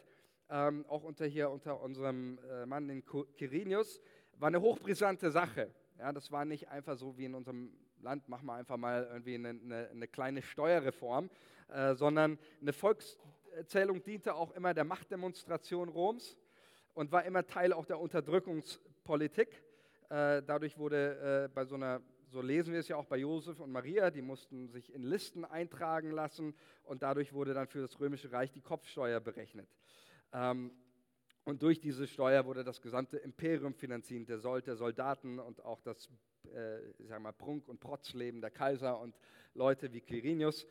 ähm, 0.51 0.85
auch 0.87 1.03
unter 1.03 1.25
hier 1.25 1.49
unter 1.49 1.81
unserem 1.81 2.37
äh, 2.47 2.67
Mann, 2.67 2.87
den 2.87 3.03
Quirinius, 3.03 4.03
war 4.37 4.49
eine 4.49 4.61
hochbrisante 4.61 5.31
Sache. 5.31 5.73
Ja, 5.97 6.11
das 6.13 6.31
war 6.31 6.45
nicht 6.45 6.67
einfach 6.67 6.95
so 6.95 7.17
wie 7.17 7.25
in 7.25 7.33
unserem 7.33 7.71
Land, 8.01 8.29
machen 8.29 8.45
wir 8.45 8.53
einfach 8.53 8.77
mal 8.77 9.07
irgendwie 9.11 9.35
eine, 9.35 9.49
eine, 9.49 9.89
eine 9.89 10.07
kleine 10.07 10.41
Steuerreform, 10.41 11.29
äh, 11.69 11.95
sondern 11.95 12.37
eine 12.61 12.73
Volkszählung 12.73 14.03
diente 14.03 14.35
auch 14.35 14.51
immer 14.51 14.73
der 14.73 14.83
Machtdemonstration 14.83 15.89
Roms 15.89 16.37
und 16.93 17.11
war 17.11 17.25
immer 17.25 17.45
Teil 17.45 17.73
auch 17.73 17.85
der 17.85 17.99
Unterdrückungspolitik. 17.99 19.49
Äh, 20.09 20.41
dadurch 20.43 20.77
wurde 20.77 21.45
äh, 21.45 21.53
bei 21.53 21.65
so 21.65 21.75
einer 21.75 22.01
so 22.29 22.41
lesen 22.41 22.73
wir 22.73 22.81
es 22.81 22.89
ja 22.89 22.97
auch 22.97 23.05
bei 23.05 23.17
Josef 23.17 23.61
und 23.61 23.71
Maria, 23.71 24.11
die 24.11 24.21
mussten 24.21 24.67
sich 24.67 24.93
in 24.93 25.03
Listen 25.03 25.45
eintragen 25.45 26.11
lassen 26.11 26.53
und 26.83 27.01
dadurch 27.01 27.31
wurde 27.31 27.53
dann 27.53 27.67
für 27.67 27.79
das 27.79 27.97
Römische 28.01 28.33
Reich 28.33 28.51
die 28.51 28.59
Kopfsteuer 28.59 29.21
berechnet. 29.21 29.69
Ähm, 30.33 30.71
Und 31.45 31.61
durch 31.61 31.79
diese 31.79 32.05
Steuer 32.07 32.43
wurde 32.45 32.65
das 32.65 32.81
gesamte 32.81 33.17
Imperium 33.19 33.73
finanziert, 33.73 34.27
der 34.27 34.39
Sold 34.39 34.67
der 34.67 34.75
Soldaten 34.75 35.39
und 35.39 35.63
auch 35.63 35.79
das 35.79 36.09
äh, 36.55 36.79
ich 36.99 37.07
sag 37.07 37.21
mal, 37.21 37.31
Prunk- 37.31 37.67
und 37.67 37.79
Protzleben 37.79 38.41
der 38.41 38.51
Kaiser 38.51 38.99
und 38.99 39.15
Leute 39.53 39.91
wie 39.93 40.01
Quirinius. 40.01 40.65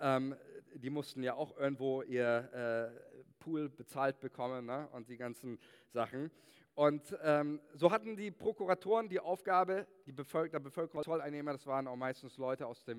Ähm, 0.00 0.34
die 0.74 0.90
mussten 0.90 1.22
ja 1.22 1.34
auch 1.34 1.56
irgendwo 1.58 2.02
ihr 2.02 2.50
äh, 2.52 3.22
Pool 3.38 3.68
bezahlt 3.68 4.20
bekommen 4.20 4.66
ne? 4.66 4.88
und 4.92 5.08
die 5.08 5.16
ganzen 5.16 5.58
Sachen. 5.90 6.30
Und 6.74 7.16
ähm, 7.22 7.60
so 7.74 7.90
hatten 7.90 8.16
die 8.16 8.30
Prokuratoren 8.30 9.08
die 9.08 9.20
Aufgabe, 9.20 9.86
die 10.06 10.12
Bevölker 10.12 10.58
der 10.58 10.64
Bevölkerungszolleinnehmer, 10.64 11.52
das 11.52 11.66
waren 11.66 11.86
auch 11.86 11.96
meistens 11.96 12.38
Leute 12.38 12.66
aus 12.66 12.82
der 12.84 12.96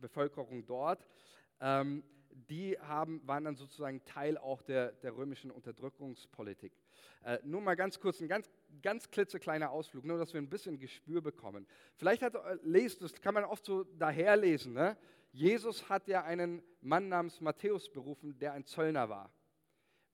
Bevölkerung 0.00 0.64
dort, 0.64 1.06
ähm, 1.60 2.04
die 2.48 2.78
haben, 2.78 3.26
waren 3.26 3.44
dann 3.44 3.56
sozusagen 3.56 4.04
Teil 4.04 4.38
auch 4.38 4.62
der, 4.62 4.92
der 4.92 5.16
römischen 5.16 5.50
Unterdrückungspolitik. 5.50 6.72
Äh, 7.24 7.38
nur 7.42 7.60
mal 7.60 7.74
ganz 7.74 7.98
kurz, 7.98 8.20
ein 8.20 8.28
ganz, 8.28 8.50
ganz 8.82 9.10
klitzekleiner 9.10 9.70
Ausflug, 9.70 10.04
nur 10.04 10.18
dass 10.18 10.32
wir 10.32 10.40
ein 10.40 10.48
bisschen 10.48 10.78
Gespür 10.78 11.20
bekommen. 11.20 11.66
Vielleicht 11.96 12.22
hat, 12.22 12.34
äh, 12.34 12.58
lest, 12.62 13.02
das 13.02 13.12
kann 13.20 13.34
man 13.34 13.44
oft 13.44 13.64
so 13.64 13.84
daherlesen, 13.84 14.72
ne? 14.72 14.96
Jesus 15.32 15.90
hat 15.90 16.08
ja 16.08 16.24
einen 16.24 16.62
Mann 16.80 17.08
namens 17.08 17.42
Matthäus 17.42 17.90
berufen, 17.92 18.38
der 18.38 18.54
ein 18.54 18.64
Zöllner 18.64 19.10
war. 19.10 19.30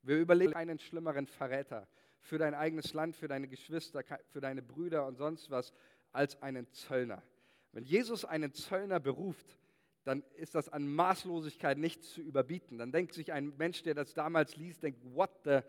Wir 0.02 0.18
überlegen 0.18 0.54
einen 0.54 0.80
schlimmeren 0.80 1.28
Verräter 1.28 1.86
für 2.20 2.38
dein 2.38 2.54
eigenes 2.54 2.92
Land, 2.92 3.14
für 3.14 3.28
deine 3.28 3.46
Geschwister, 3.46 4.02
für 4.30 4.40
deine 4.40 4.62
Brüder 4.62 5.06
und 5.06 5.16
sonst 5.16 5.48
was 5.50 5.72
als 6.10 6.42
einen 6.42 6.68
Zöllner. 6.72 7.22
Wenn 7.70 7.84
Jesus 7.84 8.24
einen 8.24 8.52
Zöllner 8.52 8.98
beruft, 8.98 9.58
dann 10.04 10.24
ist 10.34 10.54
das 10.54 10.68
an 10.68 10.92
Maßlosigkeit 10.92 11.78
nicht 11.78 12.02
zu 12.02 12.20
überbieten. 12.20 12.78
Dann 12.78 12.90
denkt 12.90 13.14
sich 13.14 13.32
ein 13.32 13.56
Mensch, 13.56 13.82
der 13.82 13.94
das 13.94 14.14
damals 14.14 14.56
liest, 14.56 14.82
denkt, 14.82 15.00
what 15.14 15.30
the, 15.44 15.60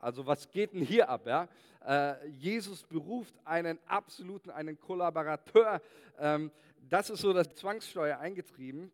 also 0.00 0.26
was 0.26 0.50
geht 0.50 0.72
denn 0.72 0.82
hier 0.82 1.08
ab? 1.08 1.26
Ja? 1.26 1.48
Äh, 1.84 2.28
Jesus 2.28 2.82
beruft 2.82 3.34
einen 3.44 3.78
absoluten, 3.86 4.50
einen 4.50 4.78
Kollaborateur. 4.78 5.80
Ähm, 6.18 6.50
das 6.88 7.10
ist 7.10 7.20
so 7.20 7.32
das 7.32 7.54
Zwangssteuer 7.54 8.18
eingetrieben. 8.18 8.90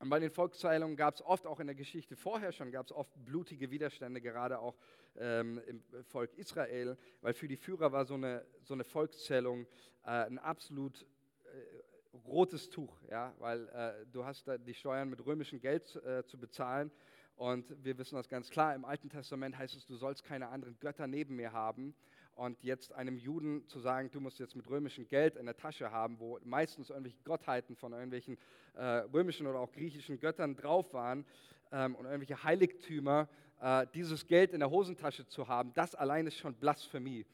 Und 0.00 0.10
bei 0.10 0.18
den 0.18 0.30
Volkszählungen 0.30 0.96
gab 0.96 1.14
es 1.14 1.22
oft, 1.22 1.46
auch 1.46 1.60
in 1.60 1.66
der 1.66 1.76
Geschichte 1.76 2.16
vorher 2.16 2.52
schon, 2.52 2.70
gab 2.70 2.86
es 2.86 2.92
oft 2.92 3.12
blutige 3.24 3.70
Widerstände, 3.70 4.20
gerade 4.20 4.58
auch 4.58 4.76
ähm, 5.16 5.60
im 5.66 5.82
Volk 6.04 6.34
Israel, 6.34 6.98
weil 7.20 7.32
für 7.32 7.48
die 7.48 7.56
Führer 7.56 7.92
war 7.92 8.04
so 8.04 8.14
eine, 8.14 8.44
so 8.62 8.74
eine 8.74 8.84
Volkszählung 8.84 9.66
äh, 10.04 10.10
ein 10.10 10.38
absolut 10.38 11.02
äh, 11.44 12.16
rotes 12.26 12.68
Tuch, 12.70 13.00
ja, 13.10 13.32
weil 13.38 13.68
äh, 13.68 14.06
du 14.12 14.24
hast 14.24 14.46
da 14.46 14.58
die 14.58 14.74
Steuern 14.74 15.08
mit 15.08 15.24
römischem 15.24 15.60
Geld 15.60 15.96
äh, 16.04 16.24
zu 16.24 16.38
bezahlen 16.38 16.90
und 17.36 17.74
wir 17.82 17.98
wissen 17.98 18.14
das 18.14 18.28
ganz 18.28 18.50
klar, 18.50 18.74
im 18.74 18.84
Alten 18.84 19.08
Testament 19.08 19.58
heißt 19.58 19.74
es, 19.76 19.86
du 19.86 19.96
sollst 19.96 20.24
keine 20.24 20.48
anderen 20.48 20.78
Götter 20.78 21.06
neben 21.06 21.36
mir 21.36 21.52
haben. 21.52 21.94
Und 22.36 22.62
jetzt 22.64 22.92
einem 22.92 23.16
Juden 23.16 23.66
zu 23.68 23.78
sagen, 23.78 24.10
du 24.10 24.20
musst 24.20 24.40
jetzt 24.40 24.56
mit 24.56 24.68
römischem 24.68 25.06
Geld 25.06 25.36
in 25.36 25.46
der 25.46 25.56
Tasche 25.56 25.92
haben, 25.92 26.18
wo 26.18 26.38
meistens 26.44 26.90
irgendwelche 26.90 27.18
Gottheiten 27.22 27.76
von 27.76 27.92
irgendwelchen 27.92 28.38
äh, 28.74 28.82
römischen 28.82 29.46
oder 29.46 29.60
auch 29.60 29.70
griechischen 29.70 30.18
Göttern 30.18 30.56
drauf 30.56 30.92
waren 30.94 31.24
ähm, 31.70 31.94
und 31.94 32.06
irgendwelche 32.06 32.42
Heiligtümer, 32.42 33.28
äh, 33.60 33.86
dieses 33.94 34.26
Geld 34.26 34.52
in 34.52 34.60
der 34.60 34.70
Hosentasche 34.70 35.26
zu 35.28 35.46
haben, 35.46 35.72
das 35.74 35.94
allein 35.94 36.26
ist 36.26 36.36
schon 36.36 36.54
Blasphemie. 36.54 37.24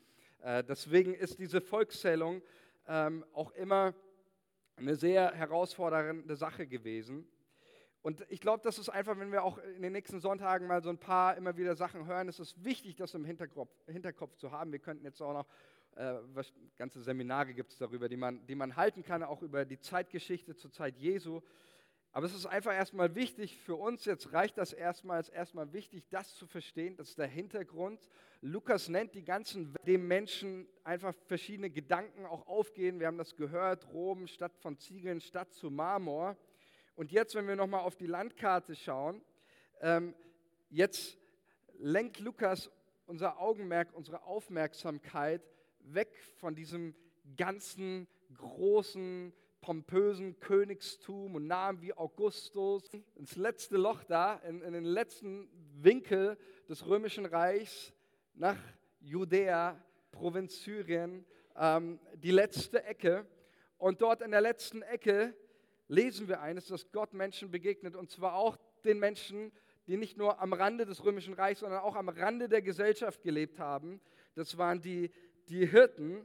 Äh, 0.42 0.64
deswegen 0.64 1.14
ist 1.14 1.38
diese 1.38 1.62
Volkszählung 1.62 2.42
ähm, 2.86 3.24
auch 3.32 3.52
immer 3.52 3.94
eine 4.76 4.96
sehr 4.96 5.32
herausfordernde 5.32 6.36
Sache 6.36 6.66
gewesen. 6.66 7.26
Und 8.02 8.24
ich 8.30 8.40
glaube, 8.40 8.62
das 8.64 8.78
ist 8.78 8.88
einfach, 8.88 9.18
wenn 9.18 9.30
wir 9.30 9.44
auch 9.44 9.58
in 9.58 9.82
den 9.82 9.92
nächsten 9.92 10.20
Sonntagen 10.20 10.66
mal 10.66 10.82
so 10.82 10.88
ein 10.88 10.98
paar 10.98 11.36
immer 11.36 11.56
wieder 11.56 11.76
Sachen 11.76 12.06
hören, 12.06 12.28
ist 12.28 12.38
es 12.38 12.64
wichtig, 12.64 12.96
das 12.96 13.14
im 13.14 13.24
Hinterkopf, 13.24 13.70
Hinterkopf 13.86 14.36
zu 14.36 14.50
haben. 14.52 14.72
Wir 14.72 14.78
könnten 14.78 15.04
jetzt 15.04 15.20
auch 15.20 15.34
noch, 15.34 15.46
äh, 15.96 16.14
was, 16.32 16.52
ganze 16.76 17.02
Seminare 17.02 17.52
gibt 17.52 17.72
es 17.72 17.78
darüber, 17.78 18.08
die 18.08 18.16
man, 18.16 18.46
die 18.46 18.54
man 18.54 18.76
halten 18.76 19.02
kann, 19.02 19.22
auch 19.22 19.42
über 19.42 19.66
die 19.66 19.78
Zeitgeschichte 19.78 20.56
zur 20.56 20.72
Zeit 20.72 20.96
Jesu. 20.96 21.42
Aber 22.12 22.26
es 22.26 22.34
ist 22.34 22.46
einfach 22.46 22.72
erstmal 22.72 23.14
wichtig 23.14 23.58
für 23.58 23.76
uns, 23.76 24.04
jetzt 24.04 24.32
reicht 24.32 24.58
das 24.58 24.72
erstmal, 24.72 25.20
ist 25.20 25.28
erstmal 25.28 25.72
wichtig, 25.72 26.08
das 26.08 26.34
zu 26.34 26.46
verstehen, 26.46 26.96
das 26.96 27.10
ist 27.10 27.18
der 27.18 27.28
Hintergrund. 27.28 28.08
Lukas 28.40 28.88
nennt 28.88 29.14
die 29.14 29.22
ganzen, 29.22 29.74
dem 29.86 30.08
Menschen 30.08 30.66
einfach 30.82 31.14
verschiedene 31.26 31.70
Gedanken 31.70 32.24
auch 32.26 32.46
aufgehen. 32.48 32.98
Wir 32.98 33.06
haben 33.06 33.18
das 33.18 33.36
gehört, 33.36 33.86
Rom 33.92 34.26
statt 34.26 34.56
von 34.56 34.76
Ziegeln, 34.78 35.20
statt 35.20 35.52
zu 35.52 35.70
Marmor. 35.70 36.36
Und 37.00 37.12
jetzt, 37.12 37.34
wenn 37.34 37.48
wir 37.48 37.56
nochmal 37.56 37.80
auf 37.80 37.96
die 37.96 38.06
Landkarte 38.06 38.74
schauen, 38.74 39.22
ähm, 39.80 40.14
jetzt 40.68 41.16
lenkt 41.78 42.20
Lukas 42.20 42.70
unser 43.06 43.40
Augenmerk, 43.40 43.94
unsere 43.94 44.24
Aufmerksamkeit 44.24 45.40
weg 45.78 46.14
von 46.36 46.54
diesem 46.54 46.94
ganzen 47.38 48.06
großen, 48.36 49.32
pompösen 49.62 50.40
Königstum 50.40 51.36
und 51.36 51.46
Namen 51.46 51.80
wie 51.80 51.94
Augustus, 51.94 52.82
ins 53.14 53.34
letzte 53.34 53.78
Loch 53.78 54.04
da, 54.04 54.34
in, 54.46 54.60
in 54.60 54.74
den 54.74 54.84
letzten 54.84 55.48
Winkel 55.82 56.36
des 56.68 56.86
römischen 56.86 57.24
Reichs 57.24 57.94
nach 58.34 58.58
Judäa, 59.00 59.82
Provinz 60.12 60.64
Syrien, 60.64 61.24
ähm, 61.56 61.98
die 62.16 62.30
letzte 62.30 62.84
Ecke. 62.84 63.24
Und 63.78 64.02
dort 64.02 64.20
in 64.20 64.32
der 64.32 64.42
letzten 64.42 64.82
Ecke 64.82 65.34
lesen 65.90 66.28
wir 66.28 66.40
eines, 66.40 66.66
dass 66.66 66.90
Gott 66.92 67.12
Menschen 67.12 67.50
begegnet 67.50 67.96
und 67.96 68.10
zwar 68.10 68.34
auch 68.34 68.56
den 68.84 68.98
Menschen, 68.98 69.52
die 69.86 69.96
nicht 69.96 70.16
nur 70.16 70.40
am 70.40 70.52
Rande 70.52 70.86
des 70.86 71.04
Römischen 71.04 71.34
Reichs, 71.34 71.60
sondern 71.60 71.80
auch 71.80 71.96
am 71.96 72.08
Rande 72.08 72.48
der 72.48 72.62
Gesellschaft 72.62 73.22
gelebt 73.22 73.58
haben. 73.58 74.00
Das 74.36 74.56
waren 74.56 74.80
die, 74.80 75.10
die 75.48 75.66
Hirten. 75.66 76.24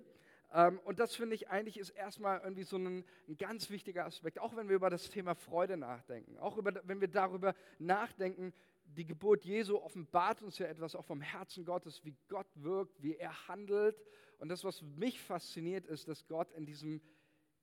Ähm, 0.54 0.80
und 0.86 1.00
das 1.00 1.16
finde 1.16 1.34
ich 1.34 1.50
eigentlich 1.50 1.78
ist 1.78 1.90
erstmal 1.90 2.42
irgendwie 2.42 2.64
so 2.64 2.78
ein, 2.78 3.04
ein, 3.28 3.38
ganz 3.38 3.72
wichtiger 3.72 4.06
Aspekt, 4.06 4.40
auch 4.40 4.56
wenn 4.56 4.70
wir 4.70 4.76
über 4.76 4.92
das 4.92 5.10
Thema 5.10 5.34
Freude 5.34 5.78
nachdenken, 5.78 6.38
auch 6.38 6.58
über, 6.58 6.74
wenn 6.84 7.02
wir 7.02 7.08
darüber 7.08 7.56
nachdenken, 7.80 8.54
die 8.86 9.06
Geburt 9.06 9.44
Jesu 9.44 9.78
offenbart 9.78 10.44
uns 10.44 10.60
ja 10.60 10.68
etwas 10.68 10.96
auch 10.96 11.06
vom 11.06 11.22
Herzen 11.22 11.66
Gottes, 11.66 12.06
wie 12.06 12.16
Gott 12.30 12.48
wirkt, 12.54 13.02
wie 13.02 13.16
er 13.16 13.48
handelt. 13.48 14.00
Und 14.38 14.50
das, 14.50 14.64
was 14.64 14.84
mich 14.84 15.20
fasziniert, 15.20 15.88
ist, 15.88 16.08
dass 16.08 16.28
Gott 16.28 16.52
in 16.52 16.68
diesem 16.68 17.02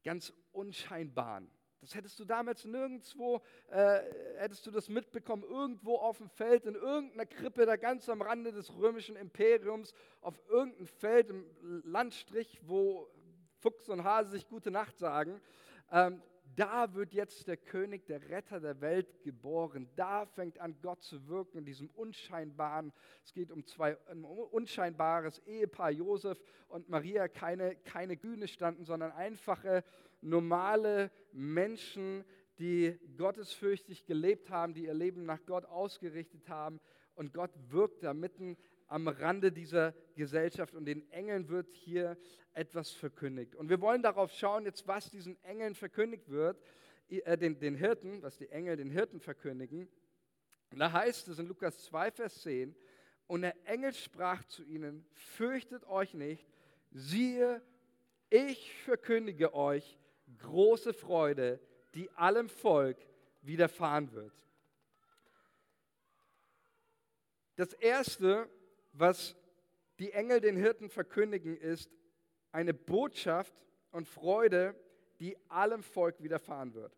ganz 0.03 0.33
unscheinbaren, 0.51 1.49
das 1.83 1.97
hättest 1.97 2.19
du 2.21 2.25
damals 2.25 2.65
nirgendwo, 2.65 3.43
äh, 3.69 4.01
hättest 4.37 4.65
du 4.65 4.71
das 4.71 4.89
mitbekommen, 4.89 5.43
irgendwo 5.43 5.97
auf 5.97 6.19
dem 6.19 6.29
Feld, 6.29 6.65
in 6.65 6.77
irgendeiner 6.77 7.27
Krippe, 7.27 7.67
da 7.67 7.75
ganz 7.75 8.09
am 8.09 8.23
Rande 8.23 8.53
des 8.53 8.73
römischen 8.77 9.17
Imperiums, 9.17 9.93
auf 10.21 10.41
irgendeinem 10.49 10.87
Feld 10.87 11.31
im 11.31 11.45
Landstrich, 11.85 12.61
wo 12.63 13.11
Fuchs 13.59 13.89
und 13.89 14.05
Hase 14.05 14.31
sich 14.31 14.49
gute 14.49 14.71
Nacht 14.71 14.97
sagen. 14.97 15.41
Ähm, 15.91 16.23
da 16.55 16.95
wird 16.95 17.15
jetzt 17.15 17.49
der 17.49 17.57
König, 17.57 18.07
der 18.07 18.29
Retter 18.29 18.61
der 18.61 18.81
Welt 18.81 19.23
geboren. 19.25 19.89
Da 19.97 20.27
fängt 20.27 20.61
an 20.61 20.77
Gott 20.83 21.03
zu 21.03 21.27
wirken 21.27 21.59
in 21.59 21.65
diesem 21.65 21.89
unscheinbaren, 21.91 22.93
es 23.25 23.33
geht 23.33 23.51
um 23.51 23.67
zwei 23.67 23.97
ein 24.09 24.25
unscheinbares 24.25 25.41
Ehepaar, 25.47 25.91
Josef 25.91 26.41
und 26.69 26.89
Maria, 26.89 27.27
keine, 27.27 27.75
keine 27.75 28.17
Güne 28.17 28.47
standen, 28.47 28.85
sondern 28.85 29.11
einfache, 29.13 29.83
normale 30.23 31.11
Menschen, 31.33 32.25
die 32.59 32.99
gottesfürchtig 33.17 34.07
gelebt 34.07 34.51
haben, 34.51 34.75
die 34.75 34.85
ihr 34.85 34.95
Leben 34.95 35.25
nach 35.25 35.45
Gott 35.47 35.65
ausgerichtet 35.67 36.49
haben. 36.49 36.81
Und 37.15 37.35
Gott 37.35 37.51
wirkt 37.69 38.03
da 38.03 38.15
mitten 38.15 38.57
am 38.87 39.09
Rande 39.09 39.53
dieser 39.53 39.95
Gesellschaft 40.15 40.75
und 40.75 40.85
den 40.85 41.11
Engeln 41.11 41.49
wird 41.49 41.73
hier 41.73 42.19
etwas 42.53 42.91
verkündigt. 42.91 43.55
Und 43.55 43.69
wir 43.69 43.81
wollen 43.81 44.03
darauf 44.03 44.31
schauen, 44.33 44.65
jetzt 44.65 44.87
was 44.87 45.11
diesen 45.11 45.43
Engeln 45.45 45.75
verkündigt 45.75 46.29
wird, 46.29 46.63
äh, 47.09 47.39
den, 47.39 47.59
den 47.59 47.75
Hirten, 47.75 48.23
was 48.23 48.37
die 48.37 48.51
Engel 48.51 48.77
den 48.77 48.91
Hirten 48.91 49.21
verkündigen. 49.21 49.89
Und 50.71 50.79
da 50.79 50.93
heißt 50.93 51.29
es 51.29 51.39
in 51.39 51.47
Lukas 51.47 51.79
2, 51.85 52.11
Vers 52.13 52.43
10, 52.43 52.75
und 53.27 53.43
der 53.43 53.55
Engel 53.67 53.95
sprach 53.95 54.45
zu 54.45 54.63
ihnen, 54.63 55.07
fürchtet 55.13 55.85
euch 55.85 56.13
nicht, 56.13 56.47
siehe, 56.91 57.63
ich 58.29 58.75
verkündige 58.85 59.55
euch 59.55 59.99
große 60.39 60.93
Freude, 60.93 61.61
die 61.95 62.11
allem 62.13 62.49
Volk 62.49 62.99
widerfahren 63.43 64.13
wird. 64.13 64.33
Das 67.57 67.73
Erste, 67.75 68.49
was 68.93 69.37
die 69.99 70.13
Engel 70.13 70.41
den 70.41 70.57
Hirten 70.57 70.89
verkündigen, 70.89 71.57
ist 71.57 71.91
eine 72.51 72.75
Botschaft 72.75 73.55
und 73.91 74.09
Freude, 74.09 74.75
die 75.21 75.37
allem 75.49 75.83
Volk 75.83 76.23
widerfahren 76.23 76.75
wird. 76.75 76.97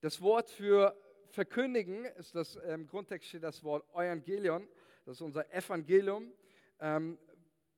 Das 0.00 0.20
Wort 0.20 0.50
für 0.50 0.96
verkündigen 1.30 2.04
ist 2.04 2.34
das, 2.34 2.56
im 2.56 2.86
Grundtext 2.86 3.28
steht 3.28 3.42
das 3.42 3.62
Wort 3.64 3.84
Evangelion, 3.92 4.68
das 5.04 5.16
ist 5.16 5.22
unser 5.22 5.50
Evangelium. 5.52 6.32
Ähm, 6.80 7.18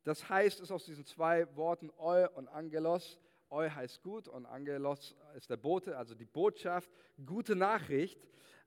das 0.05 0.29
heißt, 0.29 0.59
es 0.59 0.65
ist 0.65 0.71
aus 0.73 0.85
diesen 0.85 1.05
zwei 1.05 1.55
Worten 1.57 1.91
Eu 1.99 2.27
und 2.35 2.49
Angelos. 2.49 3.21
Eu 3.51 3.69
heißt 3.69 4.03
gut 4.03 4.29
und 4.29 4.47
Angelos 4.47 5.17
ist 5.37 5.51
der 5.51 5.57
Bote, 5.57 5.97
also 5.99 6.15
die 6.15 6.25
Botschaft, 6.25 6.89
gute 7.27 7.57
Nachricht. 7.57 8.21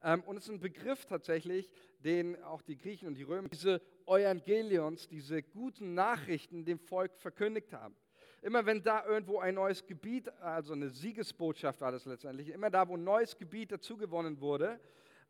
Ähm, 0.04 0.22
und 0.24 0.36
es 0.36 0.44
ist 0.44 0.50
ein 0.50 0.60
Begriff 0.60 1.06
tatsächlich, 1.06 1.70
den 2.00 2.42
auch 2.44 2.62
die 2.62 2.78
Griechen 2.78 3.08
und 3.08 3.16
die 3.16 3.24
Römer, 3.24 3.48
diese 3.48 3.82
Evangelions, 4.06 5.08
diese 5.08 5.42
guten 5.42 5.94
Nachrichten 5.94 6.66
dem 6.66 6.80
Volk 6.80 7.16
verkündigt 7.16 7.72
haben. 7.72 7.96
Immer 8.42 8.66
wenn 8.66 8.84
da 8.84 9.06
irgendwo 9.06 9.40
ein 9.40 9.56
neues 9.56 9.86
Gebiet, 9.86 10.28
also 10.42 10.74
eine 10.74 10.90
Siegesbotschaft 10.90 11.80
war 11.80 11.94
das 11.94 12.04
letztendlich, 12.04 12.50
immer 12.50 12.70
da, 12.70 12.86
wo 12.86 12.98
ein 12.98 13.04
neues 13.06 13.38
Gebiet 13.38 13.72
dazugewonnen 13.72 14.42
wurde, 14.42 14.82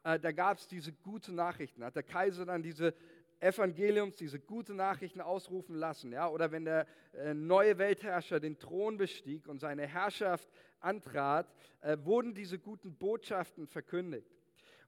äh, 0.04 0.20
da 0.20 0.32
gab 0.32 0.58
es 0.58 0.68
diese 0.68 0.92
guten 0.92 1.36
Nachrichten. 1.36 1.84
Hat 1.84 1.96
der 1.96 2.02
Kaiser 2.02 2.46
dann 2.46 2.64
diese 2.64 2.96
Evangeliums, 3.44 4.16
diese 4.16 4.40
guten 4.40 4.76
Nachrichten 4.76 5.22
ausrufen 5.22 5.76
lassen. 5.76 6.12
Ja? 6.12 6.30
Oder 6.30 6.52
wenn 6.52 6.66
der 6.66 6.88
äh, 7.14 7.34
neue 7.34 7.78
Weltherrscher 7.78 8.40
den 8.40 8.58
Thron 8.58 8.98
bestieg 8.98 9.48
und 9.48 9.60
seine 9.60 9.86
Herrschaft 9.86 10.50
antrat, 10.80 11.54
äh, 11.82 11.98
wurden 12.04 12.34
diese 12.34 12.60
guten 12.60 12.96
Botschaften 12.96 13.68
verkündigt. 13.68 14.32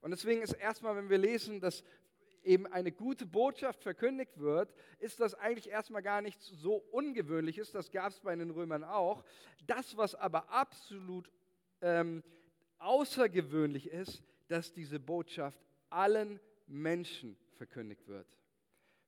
Und 0.00 0.10
deswegen 0.10 0.42
ist 0.42 0.52
erstmal, 0.52 0.96
wenn 0.96 1.10
wir 1.10 1.18
lesen, 1.18 1.60
dass 1.60 1.84
eben 2.44 2.66
eine 2.66 2.92
gute 2.92 3.26
Botschaft 3.26 3.82
verkündigt 3.82 4.38
wird, 4.38 4.72
ist 5.00 5.20
das 5.20 5.34
eigentlich 5.34 5.68
erstmal 5.68 6.02
gar 6.02 6.22
nichts 6.22 6.46
so 6.46 6.76
Ungewöhnliches. 6.92 7.72
Das 7.72 7.90
gab 7.90 8.12
es 8.12 8.20
bei 8.20 8.34
den 8.36 8.50
Römern 8.50 8.84
auch. 8.84 9.24
Das, 9.66 9.96
was 9.96 10.14
aber 10.14 10.48
absolut 10.50 11.30
ähm, 11.82 12.22
außergewöhnlich 12.78 13.88
ist, 13.88 14.22
dass 14.48 14.72
diese 14.72 15.00
Botschaft 15.00 15.60
allen 15.90 16.40
Menschen 16.66 17.36
verkündigt 17.56 18.06
wird. 18.06 18.26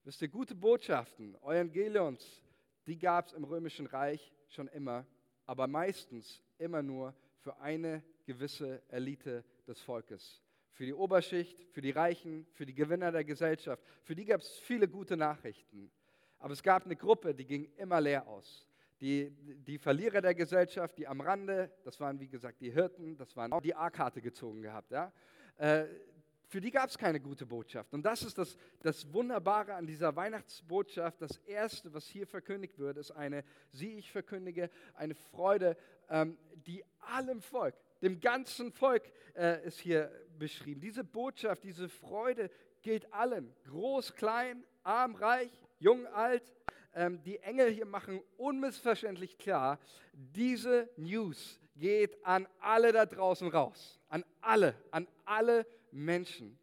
Wisst 0.08 0.22
ihr, 0.22 0.28
gute 0.28 0.54
Botschaften, 0.54 1.34
Evangelions, 1.42 2.42
die 2.86 2.98
gab 2.98 3.26
es 3.26 3.34
im 3.34 3.44
Römischen 3.44 3.84
Reich 3.84 4.32
schon 4.48 4.66
immer, 4.68 5.04
aber 5.44 5.66
meistens 5.66 6.42
immer 6.56 6.80
nur 6.80 7.14
für 7.40 7.60
eine 7.60 8.02
gewisse 8.24 8.82
Elite 8.88 9.44
des 9.66 9.78
Volkes 9.82 10.40
für 10.70 10.86
die 10.86 10.94
Oberschicht, 10.94 11.62
für 11.72 11.82
die 11.82 11.90
Reichen, 11.90 12.46
für 12.54 12.64
die 12.64 12.72
Gewinner 12.72 13.12
der 13.12 13.22
Gesellschaft. 13.22 13.82
Für 14.02 14.14
die 14.14 14.24
gab 14.24 14.40
es 14.40 14.48
viele 14.60 14.88
gute 14.88 15.14
Nachrichten. 15.14 15.90
Aber 16.38 16.54
es 16.54 16.62
gab 16.62 16.86
eine 16.86 16.96
Gruppe, 16.96 17.34
die 17.34 17.44
ging 17.44 17.70
immer 17.76 18.00
leer 18.00 18.26
aus. 18.26 18.66
Die, 19.02 19.30
die 19.66 19.76
Verlierer 19.76 20.22
der 20.22 20.34
Gesellschaft, 20.34 20.96
die 20.96 21.06
am 21.06 21.20
Rande, 21.20 21.70
das 21.84 22.00
waren 22.00 22.18
wie 22.18 22.28
gesagt 22.28 22.62
die 22.62 22.70
Hirten, 22.70 23.14
das 23.18 23.36
waren 23.36 23.52
auch 23.52 23.60
die 23.60 23.74
A-Karte 23.74 24.22
gezogen 24.22 24.62
gehabt. 24.62 24.90
Ja? 24.90 25.12
Für 26.48 26.62
die 26.62 26.70
gab 26.70 26.88
es 26.88 26.96
keine 26.96 27.20
gute 27.20 27.44
Botschaft. 27.44 27.92
Und 27.92 28.02
das 28.02 28.22
ist 28.22 28.38
das, 28.38 28.56
das 28.80 29.12
Wunderbare 29.12 29.74
an 29.74 29.86
dieser 29.86 30.16
Weihnachtsbotschaft. 30.16 31.20
Das 31.20 31.36
Erste, 31.46 31.92
was 31.92 32.06
hier 32.06 32.26
verkündigt 32.26 32.78
wird, 32.78 32.96
ist 32.96 33.10
eine, 33.10 33.44
sie 33.70 33.98
ich 33.98 34.10
verkündige, 34.10 34.70
eine 34.94 35.14
Freude, 35.14 35.76
ähm, 36.08 36.38
die 36.66 36.82
allem 37.00 37.42
Volk, 37.42 37.74
dem 38.00 38.18
ganzen 38.20 38.72
Volk 38.72 39.02
äh, 39.36 39.62
ist 39.66 39.78
hier 39.78 40.10
beschrieben. 40.38 40.80
Diese 40.80 41.04
Botschaft, 41.04 41.64
diese 41.64 41.90
Freude 41.90 42.50
gilt 42.80 43.12
allen, 43.12 43.54
groß, 43.66 44.14
klein, 44.14 44.64
arm, 44.82 45.16
reich, 45.16 45.52
jung, 45.78 46.06
alt. 46.06 46.54
Ähm, 46.94 47.22
die 47.24 47.38
Engel 47.40 47.70
hier 47.70 47.84
machen 47.84 48.22
unmissverständlich 48.38 49.36
klar, 49.36 49.78
diese 50.14 50.88
News 50.96 51.60
geht 51.76 52.24
an 52.24 52.48
alle 52.58 52.92
da 52.92 53.04
draußen 53.04 53.48
raus, 53.48 54.00
an 54.08 54.24
alle, 54.40 54.74
an 54.90 55.06
alle 55.26 55.66
Menschen. 55.92 56.58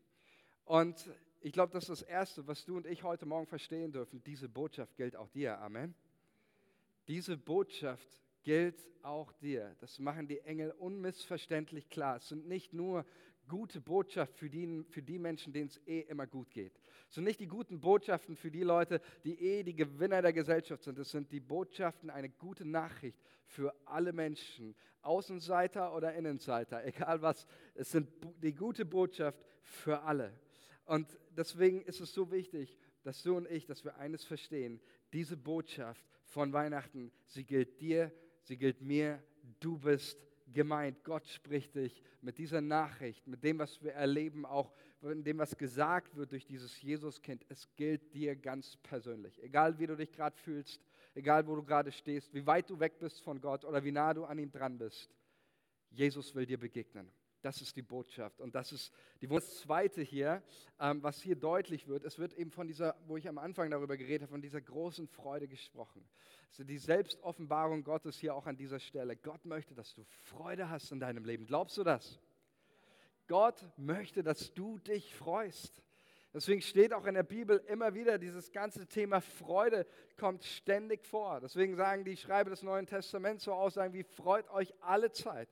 Und 0.65 1.09
ich 1.41 1.53
glaube, 1.53 1.73
das 1.73 1.89
ist 1.89 2.01
das 2.01 2.07
Erste, 2.07 2.47
was 2.47 2.65
du 2.65 2.77
und 2.77 2.87
ich 2.87 3.03
heute 3.03 3.25
Morgen 3.25 3.45
verstehen 3.45 3.91
dürfen. 3.91 4.23
Diese 4.23 4.49
Botschaft 4.49 4.95
gilt 4.97 5.15
auch 5.15 5.29
dir. 5.29 5.59
Amen. 5.59 5.93
Diese 7.07 7.37
Botschaft 7.37 8.07
gilt 8.43 8.79
auch 9.03 9.31
dir. 9.33 9.75
Das 9.79 9.99
machen 9.99 10.27
die 10.27 10.39
Engel 10.39 10.71
unmissverständlich 10.71 11.89
klar. 11.89 12.17
Es 12.17 12.29
sind 12.29 12.47
nicht 12.47 12.73
nur 12.73 13.05
gute 13.47 13.81
Botschaft 13.81 14.35
für 14.35 14.49
die, 14.49 14.83
für 14.89 15.01
die 15.01 15.19
Menschen, 15.19 15.53
denen 15.53 15.67
es 15.67 15.79
eh 15.85 16.01
immer 16.01 16.27
gut 16.27 16.51
geht. 16.51 16.79
Es 17.07 17.15
sind 17.15 17.23
nicht 17.23 17.39
die 17.39 17.47
guten 17.47 17.79
Botschaften 17.79 18.35
für 18.35 18.51
die 18.51 18.63
Leute, 18.63 19.01
die 19.23 19.39
eh 19.39 19.63
die 19.63 19.75
Gewinner 19.75 20.21
der 20.21 20.33
Gesellschaft 20.33 20.83
sind. 20.83 20.97
Es 20.99 21.11
sind 21.11 21.31
die 21.31 21.39
Botschaften, 21.39 22.09
eine 22.09 22.29
gute 22.29 22.65
Nachricht 22.65 23.19
für 23.45 23.73
alle 23.85 24.13
Menschen, 24.13 24.75
Außenseiter 25.01 25.95
oder 25.95 26.13
Innenseiter, 26.13 26.85
egal 26.85 27.21
was. 27.21 27.47
Es 27.73 27.91
sind 27.91 28.09
die 28.41 28.53
gute 28.53 28.85
Botschaft 28.85 29.39
für 29.61 30.01
alle. 30.01 30.33
Und 30.85 31.17
deswegen 31.35 31.81
ist 31.81 31.99
es 31.99 32.13
so 32.13 32.31
wichtig, 32.31 32.77
dass 33.03 33.21
du 33.23 33.37
und 33.37 33.49
ich, 33.49 33.65
dass 33.65 33.83
wir 33.83 33.97
eines 33.97 34.23
verstehen. 34.23 34.79
Diese 35.13 35.37
Botschaft 35.37 36.03
von 36.25 36.53
Weihnachten, 36.53 37.11
sie 37.27 37.43
gilt 37.43 37.79
dir 37.79 38.11
sie 38.45 38.57
gilt 38.57 38.81
mir, 38.81 39.21
du 39.59 39.77
bist 39.77 40.19
gemeint. 40.47 41.03
Gott 41.03 41.27
spricht 41.27 41.75
dich 41.75 42.01
mit 42.21 42.37
dieser 42.37 42.61
Nachricht, 42.61 43.27
mit 43.27 43.43
dem, 43.43 43.59
was 43.59 43.81
wir 43.81 43.93
erleben, 43.93 44.45
auch 44.45 44.73
mit 45.01 45.25
dem, 45.25 45.37
was 45.37 45.57
gesagt 45.57 46.15
wird 46.15 46.31
durch 46.31 46.45
dieses 46.45 46.81
Jesuskind. 46.81 47.45
Es 47.49 47.67
gilt 47.75 48.13
dir 48.13 48.35
ganz 48.35 48.77
persönlich. 48.77 49.41
Egal 49.43 49.77
wie 49.79 49.87
du 49.87 49.95
dich 49.95 50.11
gerade 50.11 50.37
fühlst, 50.37 50.81
egal 51.13 51.45
wo 51.47 51.55
du 51.55 51.63
gerade 51.63 51.91
stehst, 51.91 52.33
wie 52.33 52.45
weit 52.45 52.69
du 52.69 52.79
weg 52.79 52.99
bist 52.99 53.21
von 53.21 53.41
Gott 53.41 53.65
oder 53.65 53.83
wie 53.83 53.91
nah 53.91 54.13
du 54.13 54.25
an 54.25 54.39
ihm 54.39 54.51
dran 54.51 54.77
bist. 54.77 55.09
Jesus 55.91 56.33
will 56.35 56.45
dir 56.45 56.59
begegnen. 56.59 57.09
Das 57.45 57.61
ist 57.61 57.75
die 57.75 57.83
Botschaft. 57.83 58.41
Und 58.41 58.55
das 58.55 58.71
ist 58.71 58.91
die 59.21 59.27
das 59.27 59.59
Zweite 59.59 60.01
hier, 60.01 60.41
ähm, 60.79 61.03
was 61.03 61.21
hier 61.21 61.35
deutlich 61.35 61.87
wird. 61.87 62.03
Es 62.03 62.17
wird 62.17 62.33
eben 62.33 62.49
von 62.49 62.65
dieser, 62.65 62.95
wo 63.05 63.17
ich 63.17 63.27
am 63.27 63.37
Anfang 63.37 63.69
darüber 63.69 63.97
geredet 63.97 64.23
habe, 64.23 64.31
von 64.31 64.41
dieser 64.41 64.61
großen 64.61 65.07
Freude 65.07 65.47
gesprochen. 65.47 66.03
Also 66.49 66.63
die 66.63 66.79
Selbstoffenbarung 66.79 67.83
Gottes 67.83 68.17
hier 68.17 68.33
auch 68.33 68.47
an 68.47 68.57
dieser 68.57 68.79
Stelle. 68.79 69.15
Gott 69.15 69.45
möchte, 69.45 69.75
dass 69.75 69.93
du 69.93 70.03
Freude 70.23 70.71
hast 70.71 70.91
in 70.91 70.99
deinem 70.99 71.23
Leben. 71.23 71.45
Glaubst 71.45 71.77
du 71.77 71.83
das? 71.83 72.19
Gott 73.27 73.63
möchte, 73.77 74.23
dass 74.23 74.51
du 74.55 74.79
dich 74.79 75.13
freust. 75.13 75.83
Deswegen 76.33 76.63
steht 76.63 76.95
auch 76.95 77.05
in 77.05 77.13
der 77.13 77.21
Bibel 77.21 77.63
immer 77.67 77.93
wieder, 77.93 78.17
dieses 78.17 78.51
ganze 78.51 78.87
Thema 78.87 79.21
Freude 79.21 79.85
kommt 80.17 80.43
ständig 80.43 81.05
vor. 81.05 81.41
Deswegen 81.41 81.75
sagen 81.75 82.05
die 82.05 82.17
Schreiber 82.17 82.49
des 82.49 82.63
Neuen 82.63 82.87
Testaments 82.87 83.43
so 83.43 83.53
Aussagen 83.53 83.93
wie, 83.93 84.03
freut 84.03 84.49
euch 84.49 84.73
alle 84.81 85.11
Zeit 85.11 85.47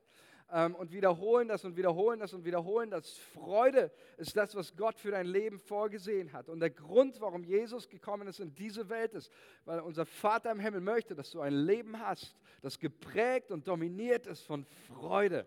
und 0.54 0.92
wiederholen 0.92 1.48
das 1.48 1.64
und 1.64 1.76
wiederholen 1.76 2.20
das 2.20 2.32
und 2.32 2.44
wiederholen 2.44 2.90
das. 2.90 3.10
Freude 3.34 3.90
ist 4.18 4.36
das, 4.36 4.54
was 4.54 4.76
Gott 4.76 5.00
für 5.00 5.10
dein 5.10 5.26
Leben 5.26 5.58
vorgesehen 5.58 6.32
hat. 6.32 6.48
Und 6.48 6.60
der 6.60 6.70
Grund, 6.70 7.20
warum 7.20 7.42
Jesus 7.42 7.88
gekommen 7.88 8.28
ist 8.28 8.38
in 8.38 8.54
diese 8.54 8.88
Welt 8.88 9.14
ist, 9.14 9.32
weil 9.64 9.80
unser 9.80 10.06
Vater 10.06 10.52
im 10.52 10.60
Himmel 10.60 10.80
möchte, 10.80 11.16
dass 11.16 11.30
du 11.32 11.40
ein 11.40 11.52
Leben 11.52 11.98
hast, 11.98 12.36
das 12.62 12.78
geprägt 12.78 13.50
und 13.50 13.66
dominiert 13.66 14.26
ist 14.26 14.42
von 14.42 14.64
Freude. 14.86 15.44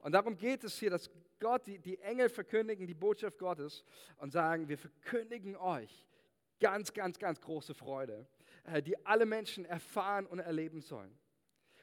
Und 0.00 0.12
darum 0.12 0.36
geht 0.36 0.64
es 0.64 0.78
hier, 0.78 0.90
dass 0.90 1.10
Gott, 1.38 1.66
die, 1.66 1.78
die 1.78 1.98
Engel 2.00 2.28
verkündigen 2.28 2.86
die 2.86 2.94
Botschaft 2.94 3.38
Gottes 3.38 3.84
und 4.18 4.32
sagen, 4.32 4.68
wir 4.68 4.76
verkündigen 4.76 5.56
euch 5.56 6.06
ganz, 6.60 6.92
ganz, 6.92 7.18
ganz 7.18 7.40
große 7.40 7.74
Freude, 7.74 8.26
äh, 8.64 8.82
die 8.82 9.06
alle 9.06 9.24
Menschen 9.24 9.64
erfahren 9.64 10.26
und 10.26 10.40
erleben 10.40 10.82
sollen. 10.82 11.18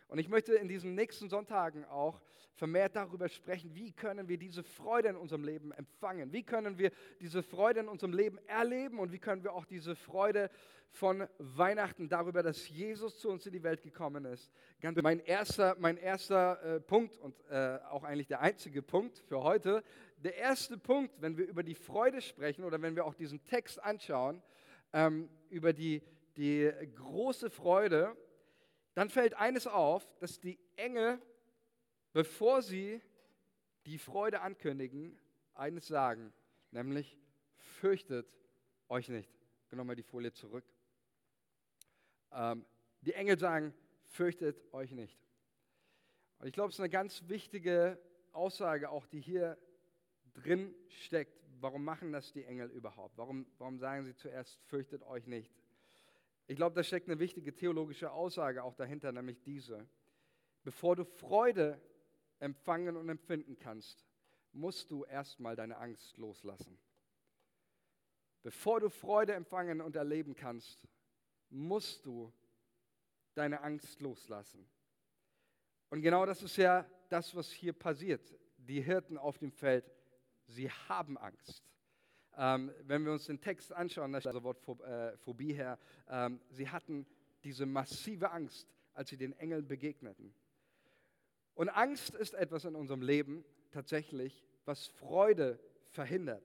Und 0.08 0.20
ich 0.20 0.30
möchte 0.30 0.54
in 0.54 0.67
diesen 0.67 0.96
nächsten 0.96 1.30
Sonntagen 1.30 1.84
auch 1.86 2.22
vermehrt 2.54 2.96
darüber 2.96 3.30
sprechen, 3.30 3.76
wie 3.76 3.91
können 3.91 4.28
wir 4.28 4.38
diese 4.38 4.63
Freude 4.63 5.10
in 5.10 5.15
unserem 5.15 5.43
Leben 5.43 5.72
empfangen? 5.74 6.32
Wie 6.32 6.43
können 6.43 6.78
wir 6.78 6.91
diese 7.20 7.43
Freude 7.43 7.82
in 7.82 7.88
unserem 7.88 8.13
Leben 8.13 8.39
erleben? 8.48 9.00
Und 9.00 9.12
wie 9.12 9.20
können 9.20 9.43
wir 9.43 9.54
auch 9.54 9.65
diese 9.65 9.96
Freude 9.96 10.50
von 10.89 11.28
Weihnachten 11.38 12.10
darüber, 12.10 12.41
dass 12.41 12.67
Jesus 12.70 13.20
zu 13.20 13.30
uns 13.30 13.46
in 13.46 13.52
die 13.52 13.63
Welt 13.63 13.84
gekommen 13.84 14.26
ist? 14.26 14.52
Mein 14.82 15.20
erster, 15.20 15.76
mein 15.78 15.98
erster 15.98 16.63
äh, 16.63 16.80
Punkt 16.80 17.17
und 17.17 17.36
äh, 17.50 17.80
auch 17.89 18.04
eigentlich 18.04 18.28
der 18.28 18.41
einzige 18.41 18.82
Punkt 18.82 19.20
für 19.20 19.43
heute. 19.43 19.84
Der 20.24 20.36
erste 20.36 20.78
Punkt, 20.78 21.22
wenn 21.22 21.38
wir 21.38 21.48
über 21.48 21.63
die 21.63 21.76
Freude 21.76 22.22
sprechen 22.22 22.63
oder 22.63 22.82
wenn 22.82 22.96
wir 22.96 23.06
auch 23.06 23.13
diesen 23.13 23.43
Text 23.43 23.84
anschauen, 23.84 24.41
ähm, 24.93 25.30
über 25.50 25.74
die, 25.74 26.02
die 26.38 26.72
große 26.96 27.50
Freude, 27.50 28.15
dann 28.98 29.12
fällt 29.12 29.36
eines 29.36 29.68
auf, 29.68 30.12
dass 30.18 30.40
die 30.40 30.58
Engel, 30.76 31.22
bevor 32.14 32.64
sie 32.64 33.00
die 33.86 34.00
Freude 34.00 34.42
ankündigen, 34.42 35.16
eines 35.54 35.86
sagen, 35.86 36.34
nämlich 36.72 37.16
fürchtet 37.58 38.28
euch 38.90 39.08
nicht. 39.10 39.32
Genau 39.70 39.84
mal 39.84 39.96
die 39.96 40.02
Folie 40.02 40.34
zurück. 40.34 40.66
Ähm, 42.32 42.66
die 43.02 43.14
Engel 43.14 43.38
sagen, 43.38 43.72
fürchtet 44.06 44.60
euch 44.74 44.92
nicht. 44.92 45.20
Und 46.40 46.48
ich 46.48 46.54
glaube, 46.54 46.70
es 46.70 46.78
ist 46.78 46.80
eine 46.80 46.90
ganz 46.90 47.24
wichtige 47.28 48.02
Aussage, 48.32 48.90
auch 48.90 49.06
die 49.06 49.22
hier 49.22 49.60
drin 50.34 50.74
steckt. 50.88 51.40
Warum 51.60 51.84
machen 51.84 52.12
das 52.12 52.34
die 52.34 52.46
Engel 52.46 52.72
überhaupt? 52.72 53.16
Warum, 53.16 53.46
warum 53.60 53.78
sagen 53.78 54.06
sie 54.06 54.16
zuerst, 54.16 54.60
fürchtet 54.64 55.04
euch 55.04 55.28
nicht? 55.28 55.54
Ich 56.48 56.56
glaube, 56.56 56.76
da 56.76 56.84
steckt 56.84 57.10
eine 57.10 57.20
wichtige 57.20 57.54
theologische 57.54 58.12
Aussage 58.12 58.64
auch 58.64 58.74
dahinter, 58.74 59.12
nämlich 59.12 59.42
diese. 59.44 59.86
Bevor 60.64 60.96
du 60.96 61.04
Freude 61.04 61.82
empfangen 62.40 62.96
und 62.96 63.10
empfinden 63.10 63.58
kannst, 63.58 64.06
musst 64.54 64.90
du 64.90 65.04
erstmal 65.04 65.56
deine 65.56 65.78
Angst 65.78 66.18
loslassen. 66.18 66.78
Bevor 68.44 68.80
du 68.80 68.90
Freude 68.90 69.34
empfangen 69.34 69.82
und 69.82 69.98
erleben 69.98 70.36
kannst, 70.36 70.88
musst 71.50 72.06
du 72.06 72.32
deine 73.34 73.62
Angst 73.62 74.00
loslassen. 74.00 74.66
Und 75.90 76.02
genau 76.02 76.26
das 76.26 76.42
ist 76.42 76.56
ja 76.58 76.90
das, 77.10 77.36
was 77.36 77.52
hier 77.52 77.74
passiert. 77.74 78.34
Die 78.58 78.82
Hirten 78.82 79.18
auf 79.18 79.38
dem 79.38 79.52
Feld, 79.52 79.92
sie 80.48 80.70
haben 80.70 81.18
Angst. 81.18 81.64
Ähm, 82.38 82.71
wenn 82.84 83.04
wir 83.04 83.13
uns 83.13 83.26
den 83.26 83.41
Text 83.41 83.73
anschauen, 83.73 84.13
da 84.13 84.21
steht 84.21 84.36
das 84.36 84.43
Wort 84.43 84.60
äh, 84.82 85.17
Phobie 85.17 85.54
her, 85.54 85.80
ähm, 86.08 86.39
sie 86.50 86.69
hatten 86.69 87.08
diese 87.43 87.65
massive 87.65 88.32
Angst, 88.32 88.67
als 88.93 89.10
sie 89.10 89.17
den 89.17 89.34
Engeln 89.34 89.67
begegneten. 89.67 90.34
Und 91.56 91.69
Angst 91.69 92.13
ist 92.13 92.36
etwas 92.36 92.65
in 92.65 92.76
unserem 92.76 93.02
Leben 93.02 93.43
tatsächlich, 93.71 94.45
was 94.65 94.86
Freude 94.86 95.60
verhindert. 95.89 96.43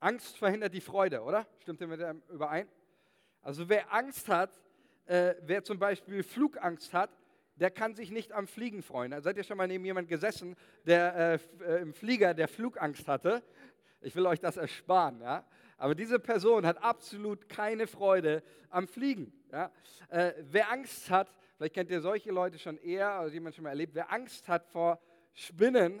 Angst 0.00 0.36
verhindert 0.36 0.74
die 0.74 0.80
Freude, 0.80 1.22
oder? 1.22 1.46
Stimmt 1.60 1.80
ihr 1.80 1.86
mit 1.86 2.00
dem 2.00 2.22
überein? 2.28 2.66
Also 3.42 3.68
wer 3.68 3.92
Angst 3.92 4.28
hat, 4.28 4.60
äh, 5.06 5.34
wer 5.42 5.62
zum 5.62 5.78
Beispiel 5.78 6.24
Flugangst 6.24 6.92
hat, 6.92 7.10
der 7.60 7.70
kann 7.70 7.94
sich 7.94 8.10
nicht 8.10 8.32
am 8.32 8.46
Fliegen 8.46 8.82
freuen. 8.82 9.20
seid 9.22 9.36
ihr 9.36 9.44
schon 9.44 9.58
mal 9.58 9.68
neben 9.68 9.84
jemand 9.84 10.08
gesessen, 10.08 10.56
der 10.86 11.14
äh, 11.14 11.38
äh, 11.64 11.82
im 11.82 11.92
Flieger, 11.92 12.32
der 12.32 12.48
Flugangst 12.48 13.06
hatte? 13.06 13.42
Ich 14.00 14.14
will 14.16 14.26
euch 14.26 14.40
das 14.40 14.56
ersparen, 14.56 15.20
ja. 15.20 15.44
Aber 15.76 15.94
diese 15.94 16.18
Person 16.18 16.66
hat 16.66 16.82
absolut 16.82 17.48
keine 17.48 17.86
Freude 17.86 18.42
am 18.68 18.86
Fliegen. 18.86 19.32
Ja? 19.50 19.70
Äh, 20.08 20.32
wer 20.40 20.70
Angst 20.70 21.10
hat, 21.10 21.32
vielleicht 21.56 21.74
kennt 21.74 21.90
ihr 21.90 22.00
solche 22.00 22.30
Leute 22.30 22.58
schon 22.58 22.76
eher, 22.78 23.20
oder 23.20 23.32
jemand 23.32 23.54
schon 23.54 23.64
mal 23.64 23.70
erlebt, 23.70 23.94
wer 23.94 24.12
Angst 24.12 24.48
hat 24.48 24.66
vor 24.66 25.00
Spinnen, 25.32 26.00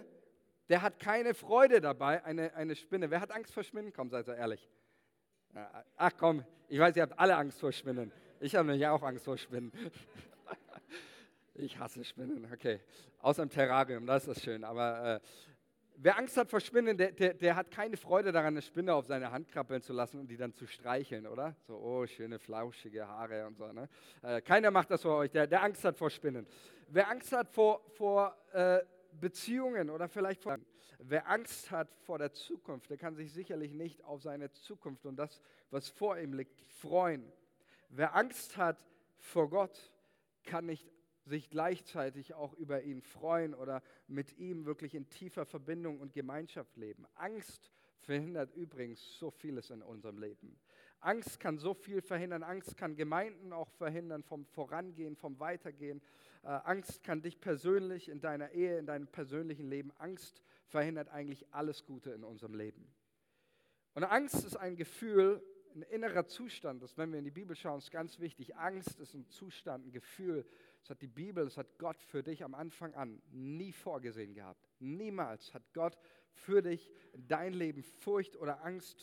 der 0.68 0.82
hat 0.82 0.98
keine 0.98 1.34
Freude 1.34 1.80
dabei, 1.80 2.24
eine, 2.24 2.54
eine 2.54 2.76
Spinne. 2.76 3.10
Wer 3.10 3.20
hat 3.20 3.32
Angst 3.32 3.52
vor 3.52 3.64
Spinnen? 3.64 3.92
Komm, 3.92 4.10
seid 4.10 4.28
ihr 4.28 4.36
ehrlich. 4.36 4.68
Ach 5.96 6.12
komm, 6.16 6.44
ich 6.68 6.78
weiß, 6.78 6.94
ihr 6.96 7.02
habt 7.02 7.18
alle 7.18 7.36
Angst 7.36 7.58
vor 7.58 7.72
Spinnen. 7.72 8.12
Ich 8.38 8.54
habe 8.54 8.68
nämlich 8.68 8.86
auch 8.86 9.02
Angst 9.02 9.24
vor 9.24 9.36
Spinnen. 9.36 9.72
Ich 11.54 11.78
hasse 11.78 12.02
Spinnen, 12.04 12.48
okay. 12.54 12.80
Außer 13.18 13.42
im 13.42 13.50
Terrarium, 13.50 14.06
das 14.06 14.26
ist 14.26 14.42
schön. 14.42 14.64
Aber 14.64 15.16
äh, 15.16 15.20
wer 16.02 16.18
Angst 16.18 16.36
hat 16.36 16.50
vor 16.50 16.60
Spinnen, 16.60 16.96
der, 16.96 17.12
der, 17.12 17.34
der, 17.34 17.56
hat 17.56 17.70
keine 17.70 17.96
Freude 17.96 18.32
daran, 18.32 18.54
eine 18.54 18.62
Spinne 18.62 18.94
auf 18.94 19.06
seine 19.06 19.30
Hand 19.30 19.48
krabbeln 19.48 19.82
zu 19.82 19.92
lassen 19.92 20.20
und 20.20 20.28
die 20.28 20.36
dann 20.36 20.54
zu 20.54 20.66
streicheln, 20.66 21.26
oder? 21.26 21.54
So, 21.66 21.76
oh, 21.76 22.06
schöne 22.06 22.38
flauschige 22.38 23.06
Haare 23.06 23.46
und 23.46 23.56
so. 23.56 23.70
Ne? 23.72 23.88
Äh, 24.22 24.40
keiner 24.40 24.70
macht 24.70 24.90
das 24.90 25.02
vor 25.02 25.18
euch, 25.18 25.30
der, 25.30 25.46
der 25.46 25.62
Angst 25.62 25.84
hat 25.84 25.96
vor 25.96 26.10
Spinnen. 26.10 26.46
Wer 26.88 27.08
Angst 27.08 27.32
hat 27.32 27.48
vor, 27.50 27.82
vor 27.90 28.36
äh, 28.52 28.80
Beziehungen 29.20 29.90
oder 29.90 30.08
vielleicht 30.08 30.42
vor. 30.42 30.58
Wer 31.02 31.28
Angst 31.28 31.70
hat 31.70 31.88
vor 32.04 32.18
der 32.18 32.32
Zukunft, 32.32 32.90
der 32.90 32.98
kann 32.98 33.14
sich 33.14 33.32
sicherlich 33.32 33.72
nicht 33.72 34.04
auf 34.04 34.22
seine 34.22 34.52
Zukunft 34.52 35.06
und 35.06 35.16
das, 35.16 35.40
was 35.70 35.88
vor 35.88 36.18
ihm 36.18 36.34
liegt, 36.34 36.60
freuen. 36.68 37.32
Wer 37.88 38.14
Angst 38.14 38.56
hat 38.58 38.76
vor 39.18 39.48
Gott, 39.48 39.90
kann 40.44 40.66
nicht 40.66 40.86
sich 41.30 41.48
gleichzeitig 41.48 42.34
auch 42.34 42.52
über 42.54 42.82
ihn 42.82 43.00
freuen 43.00 43.54
oder 43.54 43.82
mit 44.06 44.36
ihm 44.38 44.66
wirklich 44.66 44.94
in 44.94 45.08
tiefer 45.08 45.46
Verbindung 45.46 46.00
und 46.00 46.12
Gemeinschaft 46.12 46.76
leben. 46.76 47.06
Angst 47.14 47.70
verhindert 48.00 48.54
übrigens 48.54 49.18
so 49.18 49.30
vieles 49.30 49.70
in 49.70 49.82
unserem 49.82 50.18
Leben. 50.18 50.58
Angst 51.00 51.40
kann 51.40 51.58
so 51.58 51.72
viel 51.72 52.02
verhindern. 52.02 52.42
Angst 52.42 52.76
kann 52.76 52.94
Gemeinden 52.94 53.52
auch 53.52 53.70
verhindern 53.70 54.22
vom 54.22 54.44
Vorangehen, 54.44 55.16
vom 55.16 55.40
Weitergehen. 55.40 56.02
Äh, 56.42 56.48
Angst 56.48 57.02
kann 57.02 57.22
dich 57.22 57.40
persönlich 57.40 58.08
in 58.08 58.20
deiner 58.20 58.50
Ehe, 58.50 58.78
in 58.78 58.86
deinem 58.86 59.06
persönlichen 59.06 59.66
Leben. 59.66 59.92
Angst 59.98 60.42
verhindert 60.66 61.08
eigentlich 61.08 61.46
alles 61.52 61.84
Gute 61.84 62.10
in 62.10 62.24
unserem 62.24 62.54
Leben. 62.54 62.86
Und 63.94 64.04
Angst 64.04 64.44
ist 64.44 64.56
ein 64.56 64.76
Gefühl, 64.76 65.42
ein 65.74 65.82
innerer 65.82 66.26
Zustand. 66.26 66.82
Das, 66.82 66.96
wenn 66.98 67.12
wir 67.12 67.18
in 67.18 67.24
die 67.24 67.30
Bibel 67.30 67.56
schauen, 67.56 67.78
ist 67.78 67.90
ganz 67.90 68.18
wichtig. 68.20 68.56
Angst 68.56 68.98
ist 69.00 69.14
ein 69.14 69.26
Zustand, 69.28 69.86
ein 69.86 69.92
Gefühl. 69.92 70.46
Das 70.80 70.90
hat 70.90 71.02
die 71.02 71.06
Bibel, 71.06 71.44
das 71.44 71.56
hat 71.56 71.78
Gott 71.78 72.00
für 72.02 72.22
dich 72.22 72.42
am 72.42 72.54
Anfang 72.54 72.94
an 72.94 73.22
nie 73.30 73.72
vorgesehen 73.72 74.34
gehabt. 74.34 74.66
Niemals 74.78 75.52
hat 75.52 75.62
Gott 75.74 75.98
für 76.32 76.62
dich 76.62 76.90
dein 77.14 77.52
Leben 77.52 77.82
Furcht 77.82 78.36
oder 78.36 78.64
Angst 78.64 79.02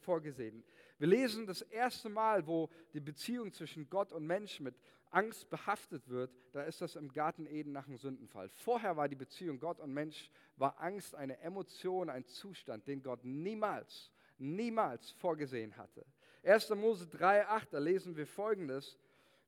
vorgesehen. 0.00 0.64
Wir 0.98 1.06
lesen 1.06 1.46
das 1.46 1.62
erste 1.62 2.08
Mal, 2.08 2.46
wo 2.46 2.70
die 2.92 3.00
Beziehung 3.00 3.52
zwischen 3.52 3.88
Gott 3.88 4.12
und 4.12 4.26
Mensch 4.26 4.60
mit 4.60 4.74
Angst 5.10 5.48
behaftet 5.48 6.08
wird, 6.08 6.34
da 6.52 6.62
ist 6.64 6.80
das 6.80 6.96
im 6.96 7.12
Garten 7.12 7.46
Eden 7.46 7.72
nach 7.72 7.86
dem 7.86 7.96
Sündenfall. 7.96 8.48
Vorher 8.48 8.96
war 8.96 9.08
die 9.08 9.16
Beziehung 9.16 9.58
Gott 9.58 9.78
und 9.80 9.92
Mensch, 9.92 10.30
war 10.56 10.80
Angst 10.80 11.14
eine 11.14 11.38
Emotion, 11.38 12.10
ein 12.10 12.26
Zustand, 12.26 12.86
den 12.88 13.02
Gott 13.02 13.24
niemals, 13.24 14.10
niemals 14.38 15.12
vorgesehen 15.12 15.76
hatte. 15.76 16.04
1. 16.42 16.70
Mose 16.70 17.06
3,8, 17.06 17.70
da 17.70 17.78
lesen 17.78 18.16
wir 18.16 18.26
folgendes 18.26 18.98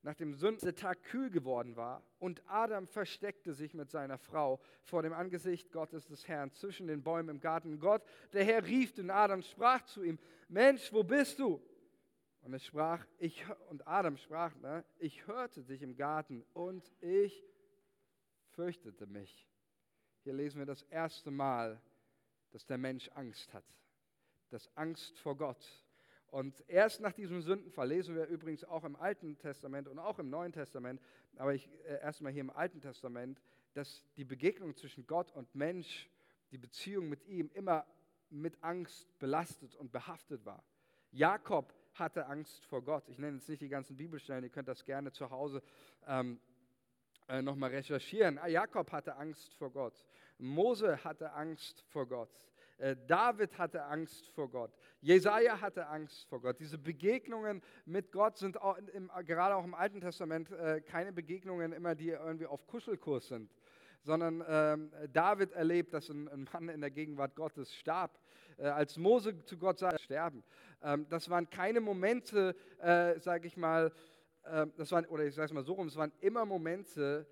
nachdem 0.01 0.33
Sündetag 0.33 1.03
kühl 1.03 1.29
geworden 1.29 1.75
war, 1.75 2.03
und 2.19 2.41
Adam 2.47 2.87
versteckte 2.87 3.53
sich 3.53 3.73
mit 3.73 3.89
seiner 3.89 4.17
Frau 4.17 4.59
vor 4.83 5.03
dem 5.03 5.13
Angesicht 5.13 5.71
Gottes 5.71 6.05
des 6.07 6.27
Herrn 6.27 6.51
zwischen 6.51 6.87
den 6.87 7.03
Bäumen 7.03 7.29
im 7.29 7.39
Garten. 7.39 7.79
Gott, 7.79 8.03
der 8.33 8.43
Herr, 8.43 8.65
rief 8.65 8.93
den 8.93 9.11
Adam, 9.11 9.41
sprach 9.41 9.83
zu 9.85 10.03
ihm: 10.03 10.19
Mensch, 10.47 10.91
wo 10.93 11.03
bist 11.03 11.39
du? 11.39 11.61
Und 12.41 12.53
es 12.53 12.65
sprach, 12.65 13.05
ich, 13.17 13.45
und 13.69 13.87
Adam 13.87 14.17
sprach, 14.17 14.55
ne, 14.55 14.85
ich 14.97 15.27
hörte 15.27 15.63
dich 15.63 15.81
im 15.81 15.95
Garten 15.95 16.45
und 16.53 16.89
ich 17.01 17.43
fürchtete 18.51 19.07
mich. 19.07 19.47
Hier 20.23 20.33
lesen 20.33 20.59
wir 20.59 20.65
das 20.65 20.83
erste 20.83 21.31
Mal, 21.31 21.81
dass 22.51 22.65
der 22.65 22.77
Mensch 22.77 23.09
Angst 23.13 23.53
hat. 23.53 23.65
Das 24.49 24.69
Angst 24.75 25.19
vor 25.19 25.37
Gott. 25.37 25.63
Und 26.31 26.63
erst 26.67 27.01
nach 27.01 27.13
diesem 27.13 27.41
Sündenfall 27.41 27.87
lesen 27.87 28.15
wir 28.15 28.27
übrigens 28.27 28.63
auch 28.63 28.83
im 28.83 28.95
Alten 28.95 29.37
Testament 29.37 29.87
und 29.87 29.99
auch 29.99 30.19
im 30.19 30.29
Neuen 30.29 30.51
Testament, 30.51 31.01
aber 31.37 31.53
ich, 31.53 31.69
äh, 31.85 32.01
erstmal 32.01 32.31
hier 32.31 32.41
im 32.41 32.51
Alten 32.51 32.81
Testament, 32.81 33.41
dass 33.73 34.05
die 34.15 34.25
Begegnung 34.25 34.75
zwischen 34.75 35.07
Gott 35.07 35.31
und 35.31 35.53
Mensch, 35.55 36.09
die 36.51 36.57
Beziehung 36.57 37.09
mit 37.09 37.25
ihm 37.25 37.49
immer 37.53 37.85
mit 38.29 38.63
Angst 38.63 39.07
belastet 39.19 39.75
und 39.75 39.91
behaftet 39.91 40.45
war. 40.45 40.63
Jakob 41.11 41.73
hatte 41.93 42.27
Angst 42.27 42.65
vor 42.65 42.83
Gott. 42.83 43.07
Ich 43.09 43.17
nenne 43.17 43.37
jetzt 43.37 43.49
nicht 43.49 43.61
die 43.61 43.69
ganzen 43.69 43.97
Bibelstellen, 43.97 44.43
ihr 44.43 44.49
könnt 44.49 44.67
das 44.67 44.85
gerne 44.85 45.11
zu 45.11 45.29
Hause 45.29 45.61
ähm, 46.07 46.39
äh, 47.27 47.41
nochmal 47.41 47.71
recherchieren. 47.71 48.37
Ah, 48.37 48.47
Jakob 48.47 48.91
hatte 48.91 49.15
Angst 49.15 49.53
vor 49.55 49.71
Gott. 49.71 50.05
Mose 50.37 51.03
hatte 51.03 51.31
Angst 51.33 51.83
vor 51.89 52.07
Gott. 52.07 52.31
Äh, 52.79 52.95
David 53.07 53.57
hatte 53.57 53.83
Angst 53.83 54.29
vor 54.29 54.49
Gott. 54.49 54.71
Jesaja 55.01 55.59
hatte 55.59 55.87
Angst 55.87 56.25
vor 56.29 56.41
Gott. 56.41 56.59
Diese 56.59 56.77
Begegnungen 56.77 57.61
mit 57.85 58.11
Gott 58.11 58.37
sind 58.37 58.61
auch 58.61 58.77
im, 58.93 59.11
gerade 59.25 59.55
auch 59.55 59.65
im 59.65 59.73
Alten 59.73 59.99
Testament 59.99 60.49
äh, 60.51 60.81
keine 60.81 61.11
Begegnungen 61.11 61.73
immer, 61.73 61.93
die 61.93 62.09
irgendwie 62.09 62.45
auf 62.45 62.65
Kuschelkurs 62.67 63.27
sind, 63.27 63.53
sondern 64.01 64.43
ähm, 64.47 64.91
David 65.11 65.51
erlebt, 65.51 65.93
dass 65.93 66.09
ein, 66.09 66.29
ein, 66.29 66.47
Mann 66.53 66.69
in 66.69 66.79
der 66.79 66.91
Gegenwart 66.91 67.35
Gottes 67.35 67.73
starb. 67.75 68.17
Äh, 68.57 68.67
als 68.67 68.97
Mose 68.97 69.43
zu 69.43 69.57
Gott 69.57 69.79
sagte, 69.79 70.01
sterben. 70.01 70.43
Ähm, 70.81 71.05
das 71.09 71.29
waren 71.29 71.49
keine 71.49 71.81
Momente, 71.81 72.55
äh, 72.79 73.19
sage 73.19 73.47
ich 73.47 73.57
mal, 73.57 73.91
äh, 74.43 74.67
das 74.77 74.91
waren, 74.93 75.05
oder 75.07 75.25
ich 75.25 75.35
sage 75.35 75.47
es 75.47 75.53
mal 75.53 75.63
so 75.63 75.73
rum, 75.73 75.87
es 75.87 75.97
waren 75.97 76.13
immer 76.21 76.45
Momente, 76.45 77.27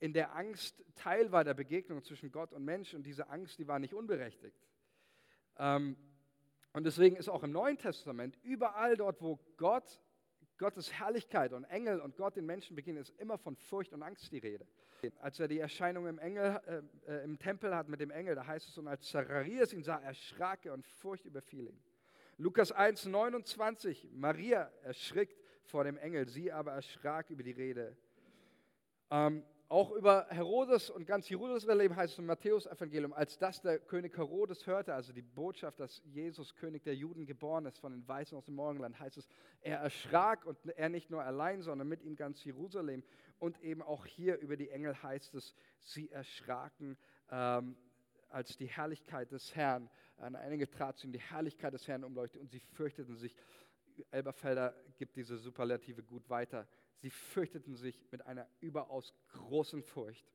in 0.00 0.12
der 0.12 0.34
Angst 0.34 0.82
Teil 0.94 1.30
war 1.32 1.44
der 1.44 1.54
Begegnung 1.54 2.02
zwischen 2.02 2.30
Gott 2.30 2.52
und 2.52 2.64
Mensch 2.64 2.94
und 2.94 3.04
diese 3.04 3.28
Angst, 3.28 3.58
die 3.58 3.66
war 3.68 3.78
nicht 3.78 3.94
unberechtigt. 3.94 4.56
Ähm, 5.58 5.96
und 6.72 6.84
deswegen 6.84 7.16
ist 7.16 7.28
auch 7.28 7.42
im 7.42 7.52
Neuen 7.52 7.78
Testament 7.78 8.38
überall 8.42 8.96
dort, 8.96 9.20
wo 9.20 9.38
Gott, 9.56 10.00
Gottes 10.58 10.92
Herrlichkeit 10.92 11.52
und 11.52 11.64
Engel 11.64 12.00
und 12.00 12.16
Gott 12.16 12.36
den 12.36 12.46
Menschen 12.46 12.76
begegnen, 12.76 13.02
ist 13.02 13.18
immer 13.18 13.38
von 13.38 13.56
Furcht 13.56 13.92
und 13.92 14.02
Angst 14.02 14.30
die 14.32 14.38
Rede. 14.38 14.66
Als 15.20 15.38
er 15.38 15.48
die 15.48 15.60
Erscheinung 15.60 16.06
im, 16.06 16.18
Engel, 16.18 16.60
äh, 17.06 17.12
äh, 17.12 17.24
im 17.24 17.38
Tempel 17.38 17.74
hat 17.74 17.88
mit 17.88 18.00
dem 18.00 18.10
Engel, 18.10 18.34
da 18.34 18.46
heißt 18.46 18.68
es, 18.68 18.78
und 18.78 18.88
als 18.88 19.08
Zacharias 19.08 19.72
ihn 19.72 19.82
sah, 19.82 19.98
erschrak 19.98 20.66
er 20.66 20.74
und 20.74 20.84
Furcht 20.84 21.24
überfiel 21.24 21.68
ihn. 21.68 21.80
Lukas 22.36 22.72
1, 22.72 23.06
29, 23.06 24.08
Maria 24.12 24.70
erschrickt 24.82 25.40
vor 25.64 25.84
dem 25.84 25.96
Engel, 25.96 26.28
sie 26.28 26.52
aber 26.52 26.72
erschrak 26.72 27.30
über 27.30 27.42
die 27.42 27.52
Rede. 27.52 27.96
Ähm, 29.10 29.44
auch 29.70 29.90
über 29.90 30.26
Herodes 30.30 30.88
und 30.88 31.06
ganz 31.06 31.28
Jerusalem 31.28 31.94
heißt 31.94 32.14
es 32.14 32.18
im 32.18 32.24
Matthäus-Evangelium, 32.24 33.12
als 33.12 33.36
das 33.36 33.60
der 33.60 33.78
König 33.78 34.16
Herodes 34.16 34.66
hörte, 34.66 34.94
also 34.94 35.12
die 35.12 35.20
Botschaft, 35.20 35.78
dass 35.78 36.02
Jesus 36.06 36.54
König 36.54 36.84
der 36.84 36.94
Juden 36.94 37.26
geboren 37.26 37.66
ist 37.66 37.78
von 37.78 37.92
den 37.92 38.08
Weißen 38.08 38.36
aus 38.36 38.46
dem 38.46 38.54
Morgenland, 38.54 38.98
heißt 38.98 39.18
es, 39.18 39.28
er 39.60 39.78
erschrak 39.80 40.46
und 40.46 40.56
er 40.76 40.88
nicht 40.88 41.10
nur 41.10 41.22
allein, 41.22 41.60
sondern 41.60 41.86
mit 41.86 42.02
ihm 42.02 42.16
ganz 42.16 42.42
Jerusalem. 42.44 43.02
Und 43.38 43.60
eben 43.62 43.82
auch 43.82 44.06
hier 44.06 44.38
über 44.38 44.56
die 44.56 44.70
Engel 44.70 45.02
heißt 45.02 45.34
es, 45.34 45.54
sie 45.80 46.10
erschraken, 46.10 46.96
ähm, 47.30 47.76
als 48.30 48.56
die 48.56 48.66
Herrlichkeit 48.66 49.32
des 49.32 49.54
Herrn, 49.54 49.90
an 50.16 50.34
einige 50.34 50.70
trat 50.70 50.96
zu 50.96 51.06
ihm, 51.06 51.12
die 51.12 51.20
Herrlichkeit 51.20 51.74
des 51.74 51.86
Herrn 51.86 52.04
umleuchtete 52.04 52.40
und 52.40 52.50
sie 52.50 52.60
fürchteten 52.60 53.16
sich. 53.16 53.36
Elberfelder 54.12 54.74
gibt 54.96 55.16
diese 55.16 55.36
Superlative 55.36 56.02
gut 56.02 56.30
weiter. 56.30 56.66
Sie 56.98 57.10
fürchteten 57.10 57.76
sich 57.76 58.04
mit 58.10 58.26
einer 58.26 58.48
überaus 58.60 59.14
großen 59.28 59.82
Furcht. 59.82 60.32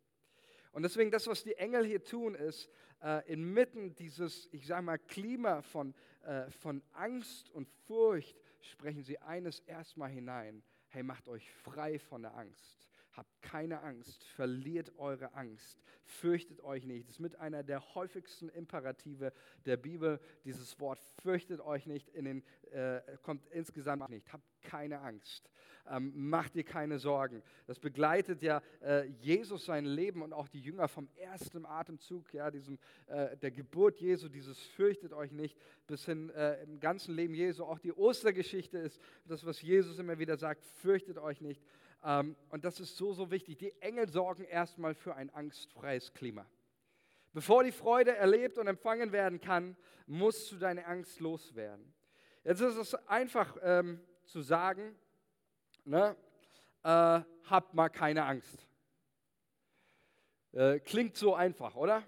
Und 0.72 0.84
deswegen 0.84 1.12
das, 1.12 1.28
was 1.28 1.44
die 1.44 1.56
Engel 1.56 1.86
hier 1.86 2.04
tun, 2.04 2.34
ist, 2.36 2.70
äh, 3.04 3.32
inmitten 3.32 3.94
dieses, 3.96 4.50
ich 4.52 4.66
sage 4.66 4.82
mal, 4.82 4.98
Klima 4.98 5.62
von, 5.62 5.94
äh, 6.24 6.50
von 6.50 6.82
Angst 6.94 7.50
und 7.52 7.70
Furcht, 7.86 8.36
sprechen 8.62 9.04
sie 9.04 9.20
eines 9.20 9.60
erstmal 9.60 10.10
hinein. 10.10 10.64
Hey, 10.88 11.04
macht 11.04 11.28
euch 11.28 11.52
frei 11.52 12.00
von 12.00 12.24
der 12.24 12.36
Angst. 12.36 12.88
Habt 13.16 13.42
keine 13.44 13.82
Angst, 13.82 14.24
verliert 14.24 14.98
eure 14.98 15.36
Angst, 15.36 15.84
fürchtet 16.04 16.62
euch 16.62 16.86
nicht. 16.86 17.08
Das 17.08 17.16
ist 17.16 17.20
mit 17.20 17.36
einer 17.36 17.62
der 17.62 17.94
häufigsten 17.94 18.50
Imperative 18.50 19.32
der 19.66 19.78
Bibel. 19.78 20.20
Dieses 20.46 20.80
Wort 20.80 21.00
fürchtet 21.22 21.62
euch 21.62 21.86
nicht, 21.86 22.10
in 22.10 22.26
den, 22.26 22.44
äh, 22.72 23.02
kommt 23.22 23.46
insgesamt 23.48 24.10
nicht. 24.10 24.34
Habt 24.34 24.44
keine 24.64 25.02
Angst. 25.02 25.48
Ähm, 25.92 26.12
mach 26.16 26.50
dir 26.50 26.64
keine 26.64 26.98
Sorgen. 26.98 27.44
Das 27.68 27.78
begleitet 27.78 28.42
ja 28.42 28.62
äh, 28.82 29.06
Jesus 29.20 29.66
sein 29.66 29.86
Leben 29.86 30.22
und 30.22 30.34
auch 30.34 30.48
die 30.48 30.62
Jünger 30.62 30.88
vom 30.88 31.10
ersten 31.16 31.66
Atemzug, 31.66 32.34
ja, 32.34 32.50
diesem, 32.50 32.80
äh, 33.08 33.36
der 33.38 33.52
Geburt 33.52 34.00
Jesu, 34.00 34.30
dieses 34.30 34.58
fürchtet 34.60 35.14
euch 35.14 35.32
nicht, 35.32 35.58
bis 35.86 36.06
hin 36.06 36.30
äh, 36.32 36.64
im 36.64 36.80
ganzen 36.80 37.14
Leben 37.14 37.36
Jesu. 37.36 37.66
Auch 37.66 37.80
die 37.80 37.92
Ostergeschichte 37.92 38.78
ist 38.80 39.00
das, 39.26 39.46
was 39.46 39.62
Jesus 39.62 40.00
immer 40.00 40.18
wieder 40.18 40.38
sagt, 40.38 40.64
fürchtet 40.64 41.18
euch 41.18 41.42
nicht. 41.42 41.62
Ähm, 42.04 42.36
und 42.50 42.66
das 42.66 42.80
ist 42.80 42.98
so, 42.98 43.14
so 43.14 43.32
wichtig. 43.32 43.58
Die 43.58 43.82
Engel 43.82 44.10
sorgen 44.10 44.44
erstmal 44.44 44.94
für 44.94 45.16
ein 45.16 45.30
angstfreies 45.30 46.14
Klima. 46.14 46.46
Bevor 47.34 47.64
die 47.64 47.72
Freude 47.72 48.16
erlebt 48.16 48.58
und 48.58 48.68
empfangen 48.68 49.12
werden 49.12 49.40
kann, 49.40 49.76
musst 50.06 50.52
du 50.52 50.58
deine 50.58 50.86
Angst 50.86 51.20
loswerden. 51.20 51.94
Jetzt 52.44 52.62
ist 52.62 52.76
es 52.76 52.94
einfach 53.08 53.58
ähm, 53.62 54.02
zu 54.26 54.42
sagen, 54.42 54.96
ne, 55.86 56.16
äh, 56.84 57.22
habt 57.50 57.74
mal 57.74 57.90
keine 57.90 58.26
Angst. 58.26 58.68
Äh, 60.52 60.80
klingt 60.80 61.16
so 61.18 61.34
einfach, 61.34 61.76
oder? 61.76 62.04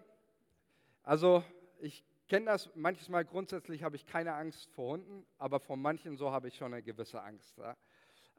Also 1.02 1.44
ich 1.80 2.06
kenne 2.28 2.48
das 2.48 2.70
manches 2.76 3.10
Mal 3.10 3.26
grundsätzlich 3.26 3.84
habe 3.84 3.96
ich 3.96 4.06
keine 4.06 4.34
Angst 4.34 4.70
vor 4.72 4.94
Hunden, 4.94 5.26
aber 5.38 5.60
vor 5.60 5.78
manchen 5.78 6.18
so 6.18 6.32
habe 6.32 6.50
ich 6.50 6.56
schon 6.56 6.74
eine 6.74 6.84
gewisse 6.84 7.22
Angst. 7.22 7.58
Ja? 7.58 7.76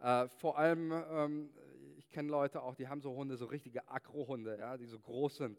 Äh, 0.02 0.28
vor 0.28 0.58
allem, 0.58 0.92
ähm, 0.92 1.50
ich 1.96 2.10
kenne 2.10 2.30
Leute 2.30 2.62
auch, 2.62 2.74
die 2.74 2.88
haben 2.88 3.00
so 3.00 3.14
Hunde, 3.14 3.36
so 3.36 3.46
richtige 3.46 3.88
Agrohunde, 3.88 4.58
ja, 4.58 4.76
die 4.76 4.86
so 4.86 4.98
groß 4.98 5.36
sind. 5.36 5.58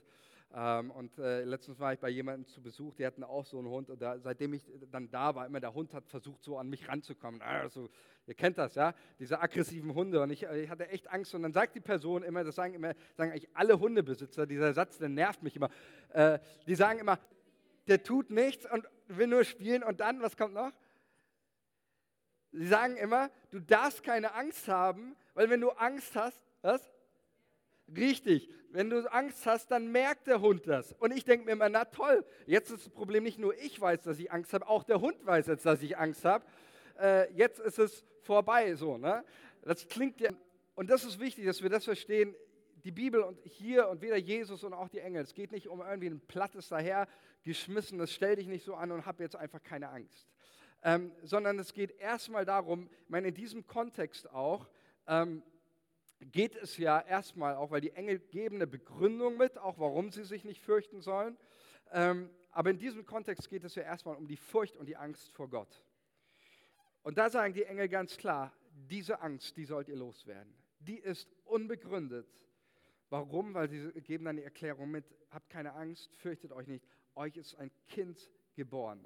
Ähm, 0.53 0.91
und 0.91 1.17
äh, 1.17 1.43
letztens 1.43 1.79
war 1.79 1.91
ich 1.93 1.99
bei 1.99 2.09
jemandem 2.09 2.45
zu 2.47 2.61
Besuch, 2.61 2.95
die 2.95 3.05
hatten 3.05 3.23
auch 3.23 3.45
so 3.45 3.59
einen 3.59 3.67
Hund. 3.67 3.89
Und 3.89 4.01
da, 4.01 4.17
seitdem 4.19 4.53
ich 4.53 4.63
dann 4.91 5.09
da 5.09 5.35
war, 5.35 5.45
immer 5.45 5.59
der 5.59 5.73
Hund 5.73 5.93
hat 5.93 6.07
versucht, 6.07 6.43
so 6.43 6.57
an 6.57 6.69
mich 6.69 6.87
ranzukommen. 6.87 7.41
Also, 7.41 7.89
ihr 8.27 8.33
kennt 8.33 8.57
das, 8.57 8.75
ja? 8.75 8.93
Diese 9.19 9.41
aggressiven 9.41 9.93
Hunde. 9.93 10.21
Und 10.21 10.29
ich, 10.29 10.43
ich, 10.43 10.69
hatte 10.69 10.87
echt 10.89 11.11
Angst. 11.11 11.35
Und 11.35 11.43
dann 11.43 11.51
sagt 11.51 11.75
die 11.75 11.81
Person 11.81 12.23
immer, 12.23 12.43
das 12.43 12.55
sagen 12.55 12.73
immer, 12.73 12.93
sagen 13.15 13.31
eigentlich 13.31 13.49
alle 13.53 13.79
Hundebesitzer, 13.79 14.47
dieser 14.47 14.73
Satz, 14.73 14.97
der 14.97 15.09
nervt 15.09 15.43
mich 15.43 15.55
immer. 15.55 15.69
Äh, 16.09 16.39
die 16.65 16.75
sagen 16.75 16.99
immer, 16.99 17.19
der 17.87 18.03
tut 18.03 18.29
nichts 18.29 18.69
und 18.71 18.85
will 19.07 19.27
nur 19.27 19.43
spielen. 19.43 19.83
Und 19.83 19.99
dann, 19.99 20.21
was 20.21 20.37
kommt 20.37 20.53
noch? 20.53 20.71
Sie 22.51 22.67
sagen 22.67 22.97
immer, 22.97 23.29
du 23.51 23.59
darfst 23.59 24.03
keine 24.03 24.33
Angst 24.33 24.67
haben, 24.67 25.15
weil 25.33 25.49
wenn 25.49 25.61
du 25.61 25.69
Angst 25.71 26.15
hast, 26.15 26.41
was? 26.61 26.81
Richtig, 27.95 28.49
wenn 28.71 28.89
du 28.89 29.11
Angst 29.11 29.45
hast, 29.45 29.71
dann 29.71 29.91
merkt 29.91 30.27
der 30.27 30.41
Hund 30.41 30.67
das. 30.67 30.93
Und 30.93 31.11
ich 31.11 31.23
denke 31.23 31.45
mir 31.45 31.53
immer, 31.53 31.69
na 31.69 31.85
toll, 31.85 32.25
jetzt 32.45 32.69
ist 32.71 32.85
das 32.85 32.93
Problem 32.93 33.23
nicht 33.23 33.39
nur 33.39 33.55
ich 33.57 33.79
weiß, 33.79 34.01
dass 34.03 34.19
ich 34.19 34.31
Angst 34.31 34.53
habe, 34.53 34.67
auch 34.67 34.83
der 34.83 35.01
Hund 35.01 35.25
weiß 35.25 35.47
jetzt, 35.47 35.65
dass 35.65 35.81
ich 35.81 35.97
Angst 35.97 36.25
habe. 36.25 36.45
Äh, 36.99 37.31
jetzt 37.33 37.59
ist 37.59 37.79
es 37.79 38.03
vorbei, 38.21 38.75
so. 38.75 38.97
Ne? 38.97 39.23
Das 39.61 39.87
klingt 39.87 40.19
ja, 40.19 40.31
und 40.75 40.89
das 40.89 41.03
ist 41.03 41.19
wichtig, 41.19 41.45
dass 41.45 41.61
wir 41.61 41.69
das 41.69 41.85
verstehen. 41.85 42.35
Die 42.83 42.91
Bibel 42.91 43.21
und 43.21 43.39
hier 43.43 43.89
und 43.89 44.01
weder 44.01 44.17
Jesus 44.17 44.63
und 44.63 44.73
auch 44.73 44.89
die 44.89 44.99
Engel. 44.99 45.23
Es 45.23 45.33
geht 45.33 45.51
nicht 45.51 45.67
um 45.67 45.81
irgendwie 45.81 46.07
ein 46.07 46.19
plattes 46.19 46.69
dahergeschmissenes, 46.69 48.13
stell 48.13 48.35
dich 48.35 48.47
nicht 48.47 48.63
so 48.63 48.75
an 48.75 48.91
und 48.91 49.05
hab 49.05 49.19
jetzt 49.19 49.35
einfach 49.35 49.63
keine 49.63 49.89
Angst. 49.89 50.27
Ähm, 50.87 51.11
sondern 51.21 51.59
es 51.59 51.73
geht 51.73 51.99
erstmal 51.99 52.45
darum, 52.45 52.89
ich 53.03 53.09
meine, 53.09 53.27
in 53.27 53.33
diesem 53.33 53.67
Kontext 53.67 54.31
auch, 54.31 54.69
ähm, 55.05 55.43
geht 56.21 56.55
es 56.55 56.77
ja 56.77 57.01
erstmal 57.01 57.57
auch, 57.57 57.71
weil 57.71 57.81
die 57.81 57.91
Engel 57.91 58.19
geben 58.19 58.55
eine 58.55 58.67
Begründung 58.67 59.35
mit, 59.35 59.57
auch 59.57 59.79
warum 59.79 60.11
sie 60.11 60.23
sich 60.23 60.45
nicht 60.45 60.61
fürchten 60.61 61.01
sollen. 61.01 61.35
Ähm, 61.91 62.29
aber 62.51 62.69
in 62.69 62.77
diesem 62.77 63.05
Kontext 63.05 63.49
geht 63.49 63.65
es 63.65 63.75
ja 63.75 63.83
erstmal 63.83 64.15
um 64.15 64.29
die 64.29 64.37
Furcht 64.37 64.77
und 64.77 64.85
die 64.85 64.95
Angst 64.95 65.29
vor 65.33 65.49
Gott. 65.49 65.83
Und 67.03 67.17
da 67.17 67.29
sagen 67.29 67.53
die 67.53 67.65
Engel 67.65 67.89
ganz 67.89 68.15
klar, 68.15 68.53
diese 68.89 69.19
Angst, 69.19 69.57
die 69.57 69.65
sollt 69.65 69.89
ihr 69.89 69.97
loswerden. 69.97 70.53
Die 70.79 70.99
ist 70.99 71.27
unbegründet. 71.43 72.29
Warum? 73.09 73.53
Weil 73.53 73.69
sie 73.69 73.91
geben 74.03 74.23
dann 74.23 74.37
die 74.37 74.43
Erklärung 74.43 74.89
mit, 74.89 75.03
habt 75.31 75.49
keine 75.49 75.73
Angst, 75.73 76.15
fürchtet 76.15 76.53
euch 76.53 76.67
nicht, 76.67 76.85
euch 77.13 77.35
ist 77.35 77.55
ein 77.55 77.71
Kind 77.89 78.31
geboren. 78.55 79.05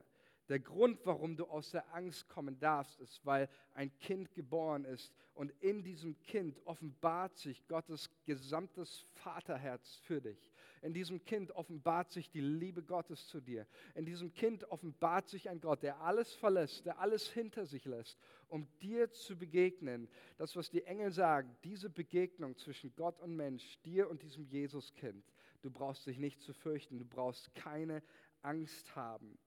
Der 0.52 0.60
Grund, 0.60 1.00
warum 1.06 1.38
du 1.38 1.46
aus 1.46 1.72
der 1.72 1.96
Angst 1.96 2.28
kommen 2.28 2.60
darfst, 2.60 3.00
ist, 3.00 3.26
weil 3.26 3.48
ein 3.74 3.90
Kind 4.00 4.34
geboren 4.34 4.84
ist 4.84 5.14
und 5.34 5.50
in 5.62 5.82
diesem 5.82 6.22
Kind 6.24 6.60
offenbart 6.66 7.38
sich 7.38 7.66
Gottes 7.70 8.10
gesamtes 8.26 9.08
Vaterherz 9.14 10.02
für 10.04 10.20
dich. 10.20 10.52
In 10.82 10.94
diesem 10.94 11.24
Kind 11.24 11.52
offenbart 11.52 12.12
sich 12.12 12.30
die 12.30 12.42
Liebe 12.42 12.84
Gottes 12.84 13.30
zu 13.30 13.40
dir. 13.40 13.66
In 13.96 14.06
diesem 14.06 14.34
Kind 14.34 14.66
offenbart 14.66 15.30
sich 15.30 15.48
ein 15.48 15.62
Gott, 15.62 15.84
der 15.84 16.02
alles 16.02 16.34
verlässt, 16.34 16.86
der 16.86 17.00
alles 17.00 17.32
hinter 17.32 17.66
sich 17.66 17.86
lässt, 17.86 18.20
um 18.50 18.68
dir 18.82 19.10
zu 19.10 19.38
begegnen. 19.38 20.10
Das, 20.38 20.58
was 20.58 20.70
die 20.70 20.84
Engel 20.84 21.14
sagen, 21.14 21.56
diese 21.64 21.90
Begegnung 21.90 22.58
zwischen 22.58 22.94
Gott 22.98 23.22
und 23.22 23.38
Mensch, 23.38 23.80
dir 23.86 24.10
und 24.10 24.22
diesem 24.22 24.44
Jesuskind. 24.48 25.24
Du 25.62 25.72
brauchst 25.72 26.08
dich 26.08 26.18
nicht 26.18 26.42
zu 26.42 26.52
fürchten, 26.52 27.00
du 27.00 27.06
brauchst 27.06 27.56
keine 27.56 28.04
Angst 28.42 28.94
haben 28.98 29.40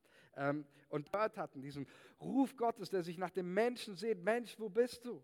und 0.88 1.10
gehört 1.12 1.36
hatten, 1.36 1.62
diesen 1.62 1.86
Ruf 2.20 2.56
Gottes, 2.56 2.90
der 2.90 3.02
sich 3.02 3.18
nach 3.18 3.30
dem 3.30 3.52
Menschen 3.52 3.96
sehnt, 3.96 4.22
Mensch, 4.22 4.58
wo 4.58 4.68
bist 4.68 5.04
du? 5.04 5.22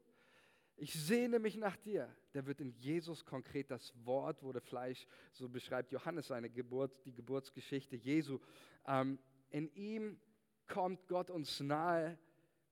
Ich 0.76 0.94
sehne 0.94 1.38
mich 1.38 1.56
nach 1.56 1.76
dir. 1.76 2.08
Der 2.32 2.46
wird 2.46 2.60
in 2.60 2.70
Jesus 2.70 3.24
konkret 3.24 3.70
das 3.70 3.92
Wort 4.04 4.42
wurde 4.42 4.60
Fleisch, 4.60 5.06
so 5.32 5.48
beschreibt 5.48 5.92
Johannes 5.92 6.28
seine 6.28 6.48
Geburt, 6.48 7.04
die 7.04 7.12
Geburtsgeschichte 7.12 7.96
Jesu. 7.96 8.38
Ähm, 8.86 9.18
in 9.50 9.72
ihm 9.74 10.18
kommt 10.66 11.06
Gott 11.06 11.28
uns 11.28 11.60
nahe 11.60 12.18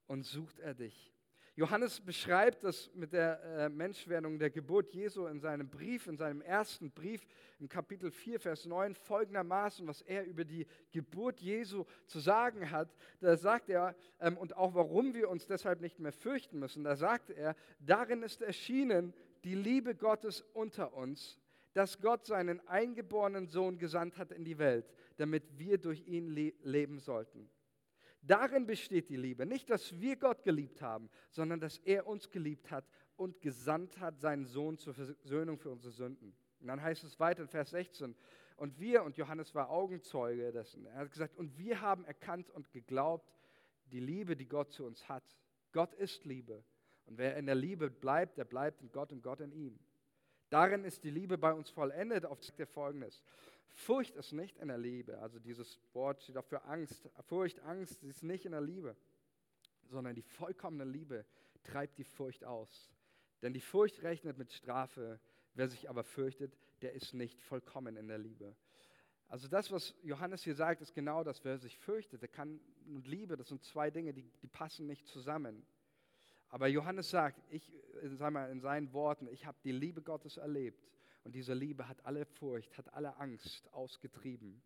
und 0.07 0.23
sucht 0.23 0.59
er 0.61 0.75
dich. 0.75 1.13
Johannes 1.59 2.01
beschreibt 2.01 2.63
das 2.63 2.89
mit 2.95 3.13
der 3.13 3.43
äh, 3.43 3.69
Menschwerdung, 3.69 4.39
der 4.39 4.49
Geburt 4.49 4.95
Jesu 4.95 5.27
in 5.27 5.41
seinem 5.41 5.69
Brief, 5.69 6.07
in 6.07 6.17
seinem 6.17 6.41
ersten 6.41 6.93
Brief 6.93 7.27
im 7.59 7.69
Kapitel 7.69 8.13
4, 8.13 8.39
Vers 8.39 8.65
9 8.65 8.95
folgendermaßen, 8.95 9.85
was 9.89 10.01
er 10.03 10.25
über 10.25 10.45
die 10.45 10.69
Geburt 10.93 11.41
Jesu 11.41 11.85
zu 12.07 12.21
sagen 12.21 12.71
hat. 12.71 12.95
Da 13.19 13.37
sagt 13.37 13.71
er, 13.71 13.97
ähm, 14.21 14.39
und 14.39 14.57
auch 14.57 14.77
warum 14.77 15.15
wir 15.15 15.29
uns 15.29 15.49
deshalb 15.49 15.81
nicht 15.81 15.99
mehr 15.99 16.13
fürchten 16.13 16.61
müssen, 16.61 16.85
da 16.85 16.95
sagt 16.95 17.31
er, 17.31 17.57
darin 17.81 18.23
ist 18.23 18.41
erschienen 18.41 19.13
die 19.43 19.57
Liebe 19.57 19.97
Gottes 19.97 20.45
unter 20.53 20.95
uns, 20.95 21.41
dass 21.73 22.01
Gott 22.01 22.25
seinen 22.25 22.65
eingeborenen 22.69 23.49
Sohn 23.49 23.79
gesandt 23.79 24.17
hat 24.17 24.31
in 24.31 24.45
die 24.45 24.59
Welt, 24.59 24.95
damit 25.17 25.59
wir 25.59 25.79
durch 25.79 26.07
ihn 26.07 26.29
le 26.29 26.53
leben 26.63 27.01
sollten. 27.01 27.51
Darin 28.29 28.67
besteht 28.67 29.09
die 29.09 29.17
Liebe. 29.17 29.47
Nicht, 29.47 29.71
dass 29.71 29.99
wir 29.99 30.17
Gott 30.17 30.43
geliebt 30.45 30.83
haben, 30.83 31.09
sondern 31.31 31.61
dass 31.61 31.79
er 31.79 32.07
uns 32.07 32.31
geliebt 32.31 32.71
hat 32.71 32.85
und 33.17 33.41
gesandt 33.41 33.99
hat, 34.01 34.21
seinen 34.21 34.45
Sohn 34.45 34.77
zur 34.77 34.93
Versöhnung 34.93 35.59
für 35.59 35.71
unsere 35.71 35.93
Sünden. 35.93 36.35
Und 36.61 36.69
dann 36.69 36.83
heißt 36.83 37.05
es 37.05 37.19
weiter 37.19 37.43
in 37.43 37.49
Vers 37.49 37.71
16, 37.71 38.15
und 38.57 38.79
wir, 38.81 39.05
und 39.05 39.17
Johannes 39.17 39.55
war 39.55 39.71
Augenzeuge 39.71 40.53
dessen, 40.53 40.85
er 40.87 40.97
hat 40.97 41.13
gesagt, 41.13 41.37
und 41.37 41.57
wir 41.57 41.81
haben 41.81 42.05
erkannt 42.05 42.51
und 42.51 42.71
geglaubt, 42.73 43.33
die 43.93 44.01
Liebe, 44.01 44.37
die 44.37 44.49
Gott 44.49 44.73
zu 44.73 44.85
uns 44.85 45.09
hat. 45.09 45.25
Gott 45.73 45.95
ist 45.95 46.25
Liebe. 46.25 46.65
Und 47.07 47.19
wer 47.19 47.37
in 47.37 47.47
der 47.47 47.55
Liebe 47.55 47.89
bleibt, 47.89 48.37
der 48.37 48.45
bleibt 48.45 48.83
in 48.83 48.93
Gott 48.93 49.13
und 49.13 49.23
Gott 49.23 49.41
in 49.41 49.53
ihm. 49.53 49.79
Darin 50.51 50.85
ist 50.85 51.05
die 51.05 51.11
Liebe 51.11 51.39
bei 51.39 51.53
uns 51.53 51.71
vollendet, 51.71 52.27
auf 52.27 52.41
der 52.59 52.67
folgendes. 52.67 53.23
Furcht 53.73 54.17
ist 54.17 54.33
nicht 54.33 54.59
in 54.59 54.69
der 54.69 54.79
Liebe. 54.79 55.19
Also 55.19 55.39
dieses 55.39 55.79
Wort 55.93 56.23
steht 56.23 56.37
auch 56.37 56.45
für 56.45 56.65
Angst. 56.65 57.09
Furcht, 57.27 57.61
Angst 57.61 58.03
ist 58.03 58.23
nicht 58.23 58.45
in 58.45 58.53
der 58.53 58.61
Liebe, 58.61 58.97
sondern 59.85 60.15
die 60.15 60.23
vollkommene 60.23 60.85
Liebe 60.85 61.25
treibt 61.63 61.99
die 61.99 62.05
Furcht 62.05 62.45
aus. 62.45 62.91
Denn 63.43 63.53
die 63.53 63.61
Furcht 63.61 64.03
rechnet 64.03 64.39
mit 64.39 64.53
Strafe. 64.53 65.21
Wer 65.55 65.69
sich 65.69 65.89
aber 65.89 66.05
fürchtet, 66.05 66.57
der 66.83 66.93
ist 66.93 67.15
nicht 67.15 67.41
vollkommen 67.41 67.97
in 67.97 68.09
der 68.09 68.19
Liebe. 68.19 68.57
Also 69.29 69.49
das, 69.49 69.71
was 69.71 69.95
Johannes 70.03 70.43
hier 70.43 70.55
sagt, 70.55 70.81
ist 70.81 70.95
genau 70.95 71.23
das. 71.23 71.45
Wer 71.45 71.59
sich 71.59 71.77
fürchtet, 71.79 72.23
der 72.23 72.29
kann 72.29 72.61
und 72.87 73.07
Liebe, 73.07 73.37
das 73.37 73.49
sind 73.49 73.63
zwei 73.63 73.91
Dinge, 73.91 74.15
die, 74.15 74.31
die 74.43 74.47
passen 74.47 74.87
nicht 74.87 75.07
zusammen. 75.07 75.67
Aber 76.49 76.67
Johannes 76.67 77.11
sagt, 77.11 77.43
ich, 77.51 77.71
sag 78.03 78.33
mal 78.33 78.51
in 78.51 78.61
seinen 78.61 78.93
Worten, 78.93 79.29
ich 79.29 79.45
habe 79.45 79.59
die 79.63 79.73
Liebe 79.73 80.01
Gottes 80.01 80.39
erlebt 80.39 80.89
und 81.29 81.35
diese 81.35 81.53
Liebe 81.53 81.87
hat 81.87 82.07
alle 82.07 82.25
Furcht, 82.25 82.79
hat 82.79 82.95
alle 82.95 83.19
Angst 83.19 83.69
ausgetrieben. 83.75 84.63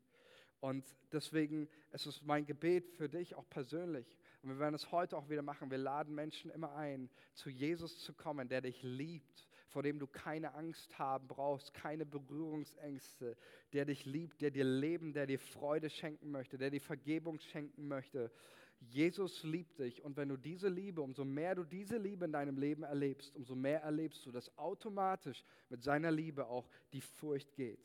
Und 0.60 0.86
deswegen 1.10 1.68
ist 1.90 2.06
es 2.06 2.22
mein 2.22 2.46
Gebet 2.46 2.88
für 2.88 3.08
dich 3.08 3.34
auch 3.34 3.48
persönlich. 3.50 4.16
Und 4.42 4.50
wir 4.50 4.60
werden 4.60 4.76
es 4.76 4.92
heute 4.92 5.16
auch 5.16 5.28
wieder 5.28 5.42
machen. 5.42 5.72
Wir 5.72 5.78
laden 5.78 6.14
Menschen 6.14 6.52
immer 6.52 6.76
ein, 6.76 7.10
zu 7.34 7.50
Jesus 7.50 7.98
zu 7.98 8.14
kommen, 8.14 8.48
der 8.48 8.60
dich 8.60 8.80
liebt, 8.84 9.48
vor 9.72 9.82
dem 9.82 9.98
du 9.98 10.06
keine 10.06 10.54
Angst 10.54 10.98
haben 10.98 11.26
brauchst, 11.26 11.72
keine 11.72 12.04
Berührungsängste, 12.04 13.36
der 13.72 13.86
dich 13.86 14.04
liebt, 14.04 14.42
der 14.42 14.50
dir 14.50 14.64
Leben, 14.64 15.14
der 15.14 15.26
dir 15.26 15.38
Freude 15.38 15.88
schenken 15.88 16.30
möchte, 16.30 16.58
der 16.58 16.70
dir 16.70 16.80
Vergebung 16.80 17.38
schenken 17.40 17.88
möchte. 17.88 18.30
Jesus 18.80 19.42
liebt 19.44 19.78
dich 19.78 20.02
und 20.04 20.16
wenn 20.16 20.28
du 20.28 20.36
diese 20.36 20.68
Liebe, 20.68 21.00
umso 21.00 21.24
mehr 21.24 21.54
du 21.54 21.64
diese 21.64 21.96
Liebe 21.96 22.26
in 22.26 22.32
deinem 22.32 22.58
Leben 22.58 22.82
erlebst, 22.82 23.34
umso 23.34 23.54
mehr 23.54 23.82
erlebst 23.82 24.26
du, 24.26 24.30
dass 24.30 24.56
automatisch 24.58 25.42
mit 25.70 25.82
seiner 25.82 26.10
Liebe 26.10 26.46
auch 26.46 26.68
die 26.92 27.00
Furcht 27.00 27.54
geht. 27.54 27.80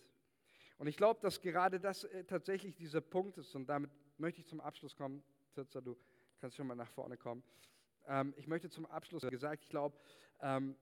Und 0.77 0.87
ich 0.87 0.97
glaube, 0.97 1.21
dass 1.21 1.41
gerade 1.41 1.79
das 1.79 2.03
äh, 2.03 2.25
tatsächlich 2.25 2.75
dieser 2.75 3.01
Punkt 3.01 3.37
ist 3.37 3.55
und 3.55 3.67
damit 3.67 3.91
möchte 4.17 4.41
ich 4.41 4.47
zum 4.47 4.59
Abschluss 4.59 4.95
kommen. 4.95 5.23
Tirza, 5.53 5.79
du 5.79 5.95
kannst 6.41 6.57
schon 6.57 6.67
mal 6.67 6.75
nach 6.75 6.91
vorne 6.91 7.15
kommen. 7.15 7.43
Ähm, 8.07 8.33
ich 8.35 8.47
möchte 8.47 8.69
zum 8.69 8.85
Abschluss 8.87 9.23
gesagt, 9.23 9.63
ich 9.63 9.69
glaube, 9.69 9.97
ähm, 10.41 10.75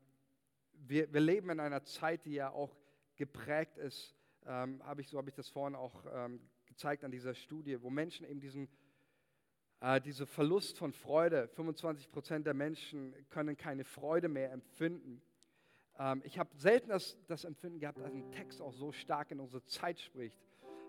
wir, 0.88 1.12
wir 1.14 1.22
leben 1.22 1.50
in 1.50 1.60
einer 1.60 1.84
Zeit, 1.84 2.26
die 2.26 2.34
ja 2.34 2.50
auch 2.50 2.76
geprägt 3.16 3.78
ist, 3.78 4.16
ähm, 4.46 4.82
habe 4.84 5.02
ich, 5.02 5.10
so 5.10 5.18
habe 5.18 5.30
ich 5.30 5.36
das 5.36 5.50
vorhin 5.50 5.76
auch 5.76 6.06
ähm, 6.14 6.40
gezeigt 6.66 7.04
an 7.04 7.12
dieser 7.12 7.34
Studie, 7.34 7.82
wo 7.82 7.90
Menschen 7.90 8.26
eben 8.26 8.40
diesen 8.40 8.70
äh, 9.82 10.02
dieser 10.02 10.26
Verlust 10.26 10.78
von 10.78 10.94
Freude, 10.94 11.48
25 11.50 12.12
Prozent 12.12 12.46
der 12.46 12.54
Menschen 12.54 13.14
können 13.30 13.58
keine 13.58 13.84
Freude 13.84 14.30
mehr 14.30 14.52
empfinden. 14.52 15.22
Ähm, 16.00 16.22
ich 16.26 16.40
habe 16.40 16.50
selten 16.56 16.90
das, 16.90 17.18
das 17.28 17.44
Empfinden 17.44 17.80
gehabt, 17.80 18.00
dass 18.00 18.12
ein 18.12 18.32
Text 18.32 18.62
auch 18.62 18.74
so 18.74 18.92
stark 18.92 19.32
in 19.32 19.40
unsere 19.40 19.64
Zeit 19.66 20.00
spricht, 20.00 20.40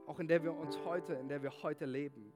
auch 0.06 0.18
in 0.20 0.28
der 0.28 0.42
wir 0.42 0.54
uns 0.54 0.78
heute, 0.84 1.14
in 1.14 1.28
der 1.28 1.42
wir 1.42 1.62
heute 1.62 1.84
leben. 1.84 2.32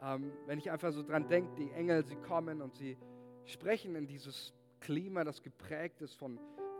Ähm, 0.00 0.32
wenn 0.46 0.58
ich 0.58 0.70
einfach 0.70 0.92
so 0.92 1.02
dran 1.02 1.28
denke, 1.28 1.54
die 1.56 1.70
Engel, 1.70 2.04
sie 2.04 2.16
kommen 2.16 2.60
und 2.60 2.74
sie 2.74 2.98
sprechen 3.44 3.94
in 3.94 4.06
dieses 4.06 4.52
Klima, 4.80 5.24
das 5.24 5.42
geprägt 5.42 6.02
ist 6.02 6.14
von, 6.14 6.38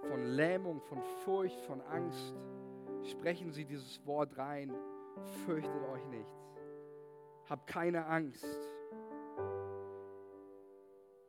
von 0.09 0.25
Lähmung, 0.25 0.81
von 0.81 1.03
Furcht, 1.25 1.61
von 1.63 1.81
Angst, 1.83 2.35
sprechen 3.05 3.53
sie 3.53 3.65
dieses 3.65 4.05
Wort 4.07 4.37
rein, 4.39 4.75
fürchtet 5.45 5.83
euch 5.93 6.07
nicht, 6.07 6.35
habt 7.49 7.67
keine 7.67 8.07
Angst. 8.07 8.47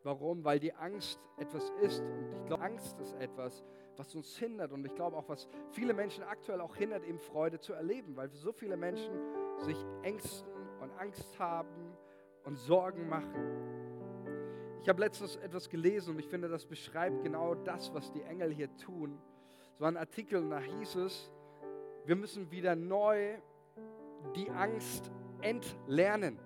Warum? 0.04 0.46
Weil 0.46 0.60
die 0.60 0.74
Angst 0.74 1.20
etwas 1.38 1.70
ist. 1.82 2.00
Und 2.02 2.42
ich 2.42 2.46
glaube, 2.46 2.64
Angst 2.64 3.00
ist 3.00 3.14
etwas, 3.16 3.66
was 3.98 4.16
uns 4.16 4.38
hindert. 4.38 4.72
Und 4.72 4.86
ich 4.86 4.96
glaube 4.96 5.18
auch, 5.18 5.28
was 5.28 5.48
viele 5.72 5.94
Menschen 5.94 6.24
aktuell 6.24 6.62
auch 6.62 6.76
hindert, 6.76 7.04
eben 7.04 7.20
Freude 7.20 7.60
zu 7.60 7.74
erleben. 7.74 8.16
Weil 8.16 8.30
so 8.30 8.54
viele 8.54 8.78
Menschen 8.78 9.14
sich 9.60 9.78
ängsten 10.04 10.50
und 10.80 10.92
Angst 10.98 11.38
haben 11.38 11.98
und 12.46 12.56
Sorgen 12.56 13.10
machen. 13.10 13.79
Ich 14.82 14.90
habe 14.90 15.02
letztens 15.02 15.36
etwas 15.38 15.70
gelesen 15.70 16.12
und 16.12 16.20
ich 16.20 16.28
finde, 16.28 16.48
das 16.48 16.66
beschreibt 16.66 17.24
genau 17.24 17.56
das, 17.56 17.94
was 17.94 18.12
die 18.12 18.22
Engel 18.24 18.52
hier 18.54 18.76
tun. 18.78 19.20
Es 19.74 19.82
war 19.82 19.90
ein 19.90 19.98
Artikel 19.98 20.42
und 20.42 20.50
da 20.50 20.60
hieß 20.60 20.96
es, 20.96 21.32
wir 22.06 22.16
müssen 22.16 22.50
wieder 22.52 22.76
neu 22.76 23.38
die 24.36 24.50
Angst 24.50 25.12
entlernen. 25.42 26.40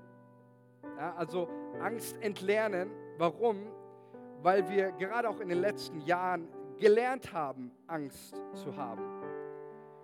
Ja, 0.98 1.16
also 1.16 1.48
Angst 1.80 2.18
entlernen 2.22 2.92
Warum? 3.18 3.68
Weil 4.42 4.68
wir 4.70 4.92
gerade 4.94 5.30
auch 5.30 5.40
in 5.40 5.50
den 5.50 5.62
letzten 5.62 6.02
Jahren 6.02 6.48
gelernt 6.78 7.32
haben, 7.32 7.72
Angst 7.88 8.42
zu 8.54 8.76
haben. 8.76 9.23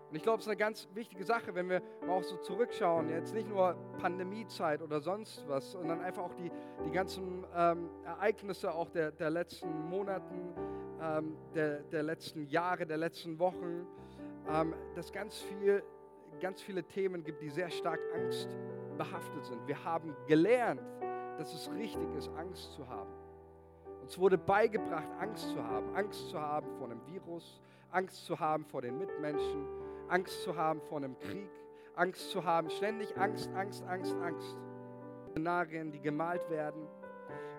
Und 0.10 0.16
ich 0.16 0.24
glaube, 0.24 0.40
es 0.40 0.46
ist 0.46 0.50
eine 0.50 0.58
ganz 0.58 0.88
wichtige 0.96 1.24
Sache, 1.24 1.54
wenn 1.54 1.70
wir 1.70 1.84
auch 2.08 2.24
so 2.24 2.38
zurückschauen, 2.38 3.10
jetzt 3.10 3.34
nicht 3.34 3.48
nur 3.48 3.76
Pandemiezeit 4.00 4.82
oder 4.82 5.02
sonst 5.02 5.48
was, 5.48 5.72
sondern 5.74 6.02
einfach 6.02 6.24
auch 6.24 6.34
die, 6.34 6.52
die 6.84 6.92
ganzen 6.92 7.46
ähm, 7.56 7.90
Ereignisse 8.04 8.74
auch 8.74 8.90
der, 8.90 9.12
der 9.12 9.30
letzten 9.30 9.88
Monaten, 9.88 10.56
ähm, 11.00 11.38
der, 11.54 11.82
der 11.84 12.02
letzten 12.02 12.48
Jahre, 12.48 12.88
der 12.88 12.98
letzten 12.98 13.38
Wochen, 13.38 13.86
ähm, 14.52 14.74
dass 14.96 15.12
ganz, 15.12 15.38
viel, 15.38 15.84
ganz 16.42 16.60
viele 16.60 16.84
Themen 16.84 17.24
gibt, 17.24 17.44
die 17.44 17.50
sehr 17.50 17.70
stark 17.70 18.00
Angst 18.16 18.50
behaftet 18.98 19.46
sind. 19.46 19.68
Wir 19.68 19.84
haben 19.84 20.16
gelernt, 20.28 20.82
dass 21.38 21.54
es 21.54 21.72
richtig 21.72 22.12
ist, 22.18 22.30
Angst 22.30 22.74
zu 22.74 22.88
haben. 22.88 23.12
Uns 24.02 24.18
wurde 24.18 24.40
beigebracht, 24.40 25.08
Angst 25.20 25.50
zu 25.52 25.64
haben. 25.64 25.96
Angst 25.96 26.30
zu 26.30 26.42
haben 26.42 26.68
vor 26.80 26.90
einem 26.90 27.00
Virus, 27.06 27.62
Angst 27.92 28.26
zu 28.26 28.40
haben 28.40 28.66
vor 28.66 28.82
den 28.82 28.98
Mitmenschen, 28.98 29.68
Angst 30.10 30.44
zu 30.44 30.56
haben 30.56 30.82
vor 30.82 30.98
einem 30.98 31.18
Krieg, 31.20 31.50
Angst 31.96 32.32
zu 32.32 32.44
haben, 32.44 32.70
ständig 32.70 33.18
Angst, 33.18 33.50
Angst, 33.54 33.84
Angst, 33.84 34.16
Angst. 34.16 34.58
Szenarien, 35.32 35.92
die 35.92 36.00
gemalt 36.00 36.50
werden. 36.50 36.88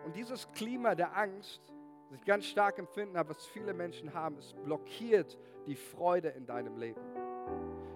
Und 0.05 0.17
dieses 0.17 0.51
Klima 0.53 0.95
der 0.95 1.17
Angst, 1.17 1.63
das 2.09 2.19
ich 2.19 2.25
ganz 2.25 2.47
stark 2.47 2.79
empfinden 2.79 3.17
habe, 3.17 3.31
was 3.31 3.47
viele 3.47 3.73
Menschen 3.73 4.13
haben, 4.13 4.37
es 4.39 4.53
blockiert 4.55 5.39
die 5.67 5.77
Freude 5.77 6.29
in 6.31 6.47
deinem 6.47 6.77
Leben. 6.77 7.01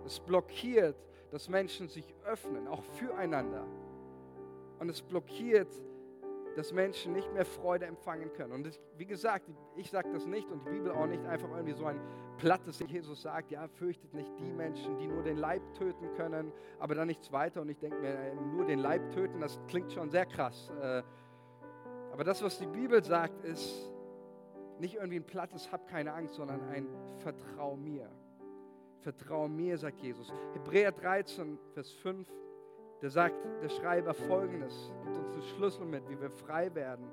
Es 0.04 0.20
blockiert, 0.20 0.96
dass 1.30 1.48
Menschen 1.48 1.88
sich 1.88 2.14
öffnen, 2.24 2.68
auch 2.68 2.82
füreinander 2.84 3.66
und 4.78 4.88
es 4.88 5.02
blockiert, 5.02 5.72
dass 6.56 6.72
Menschen 6.72 7.12
nicht 7.12 7.32
mehr 7.32 7.44
Freude 7.44 7.86
empfangen 7.86 8.32
können. 8.32 8.52
Und 8.52 8.80
wie 8.96 9.06
gesagt, 9.06 9.50
ich 9.76 9.90
sage 9.90 10.10
das 10.12 10.26
nicht 10.26 10.50
und 10.50 10.64
die 10.66 10.70
Bibel 10.70 10.92
auch 10.92 11.06
nicht 11.06 11.24
einfach 11.26 11.50
irgendwie 11.50 11.74
so 11.74 11.86
ein 11.86 12.00
plattes, 12.38 12.80
Jesus 12.86 13.22
sagt, 13.22 13.50
ja, 13.50 13.66
fürchtet 13.68 14.14
nicht 14.14 14.30
die 14.38 14.52
Menschen, 14.52 14.98
die 14.98 15.06
nur 15.06 15.22
den 15.22 15.36
Leib 15.36 15.62
töten 15.74 16.12
können, 16.16 16.52
aber 16.78 16.94
dann 16.94 17.06
nichts 17.06 17.32
weiter. 17.32 17.62
Und 17.62 17.68
ich 17.68 17.78
denke 17.78 17.98
mir, 17.98 18.34
nur 18.34 18.64
den 18.64 18.78
Leib 18.78 19.10
töten, 19.12 19.40
das 19.40 19.58
klingt 19.68 19.92
schon 19.92 20.10
sehr 20.10 20.26
krass. 20.26 20.70
Äh, 20.80 21.02
aber 22.12 22.24
das, 22.24 22.42
was 22.42 22.58
die 22.58 22.66
Bibel 22.66 23.02
sagt, 23.02 23.44
ist 23.44 23.92
nicht 24.78 24.94
irgendwie 24.94 25.16
ein 25.16 25.26
plattes, 25.26 25.70
hab 25.72 25.88
keine 25.88 26.12
Angst, 26.12 26.34
sondern 26.34 26.62
ein 26.68 26.86
Vertrau 27.18 27.76
mir. 27.76 28.08
Vertrau 29.00 29.48
mir, 29.48 29.76
sagt 29.78 30.00
Jesus. 30.00 30.32
Hebräer 30.54 30.92
13, 30.92 31.58
Vers 31.74 31.90
5 31.92 32.26
der 33.04 33.10
sagt 33.10 33.36
der 33.62 33.68
Schreiber 33.68 34.14
folgendes, 34.14 34.90
gibt 35.04 35.18
uns 35.18 35.30
den 35.34 35.42
Schlüssel 35.42 35.84
mit, 35.84 36.08
wie 36.08 36.18
wir 36.18 36.30
frei 36.30 36.74
werden 36.74 37.04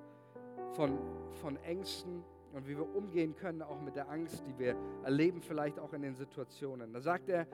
von, 0.72 0.98
von 1.42 1.58
Ängsten 1.64 2.24
und 2.54 2.66
wie 2.66 2.78
wir 2.78 2.96
umgehen 2.96 3.36
können 3.36 3.62
auch 3.62 3.82
mit 3.82 3.98
der 3.98 4.10
Angst, 4.10 4.42
die 4.48 4.58
wir 4.58 4.78
erleben, 5.04 5.42
vielleicht 5.42 5.78
auch 5.78 5.92
in 5.92 6.02
den 6.02 6.16
Situationen. 6.16 6.94
Da 6.94 7.02
sagt 7.02 7.28
er 7.28 7.46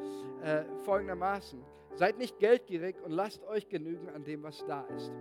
äh, 0.43 0.65
folgendermaßen, 0.85 1.59
seid 1.95 2.19
nicht 2.19 2.38
geldgierig 2.38 2.97
und 3.03 3.09
lasst 3.09 3.43
euch 3.47 3.69
genügen 3.69 4.07
an 4.09 4.23
dem, 4.23 4.43
was 4.43 4.63
da 4.67 4.81
ist. 4.95 5.11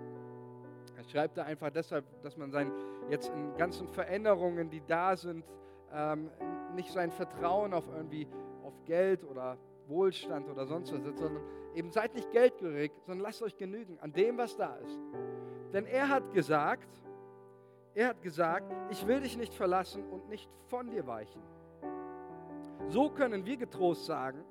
Er 0.99 1.05
schreibt 1.05 1.39
da 1.39 1.45
einfach 1.45 1.71
deshalb, 1.71 2.05
dass 2.21 2.37
man 2.37 2.51
sein, 2.51 2.71
jetzt 3.09 3.31
in 3.31 3.57
ganzen 3.57 3.89
Veränderungen, 3.89 4.69
die 4.69 4.83
da 4.87 5.17
sind, 5.17 5.43
ähm, 5.91 6.31
nicht 6.75 6.93
sein 6.93 7.11
Vertrauen 7.11 7.73
auf 7.73 7.89
irgendwie 7.89 8.29
auf 8.63 8.75
Geld 8.85 9.25
oder 9.25 9.57
Wohlstand 9.89 10.49
oder 10.49 10.67
sonst 10.67 10.93
was 10.93 11.03
sondern 11.19 11.43
Eben 11.75 11.91
seid 11.91 12.15
nicht 12.15 12.31
geldgierig, 12.33 12.93
sondern 13.05 13.25
lasst 13.25 13.43
euch 13.43 13.57
genügen 13.57 13.99
an 14.01 14.13
dem, 14.13 14.39
was 14.39 14.57
da 14.57 14.77
ist. 14.77 14.99
Denn 15.73 15.85
er 15.85 16.09
hat 16.09 16.33
gesagt, 16.33 16.89
er 17.95 18.09
hat 18.09 18.23
gesagt, 18.23 18.75
ich 18.91 19.07
will 19.07 19.21
dich 19.21 19.37
nicht 19.37 19.53
verlassen 19.53 20.03
und 20.09 20.29
nicht 20.29 20.51
von 20.69 20.91
dir 20.91 21.07
weichen. 21.07 21.43
So 22.89 23.11
können 23.11 23.45
wir 23.45 23.57
getrost 23.57 24.07
sagen, 24.07 24.43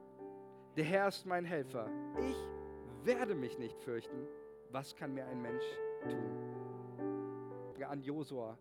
der 0.75 0.83
Herr 0.83 1.07
ist 1.07 1.25
mein 1.25 1.45
Helfer. 1.45 1.89
Ich 2.19 3.05
werde 3.05 3.33
mich 3.33 3.57
nicht 3.57 3.79
fürchten. 3.79 4.27
Was 4.71 4.95
kann 4.95 5.13
mir 5.13 5.25
ein 5.25 5.41
Mensch 5.41 5.63
tun? 6.03 7.83
An 7.87 8.01
Josua, 8.01 8.57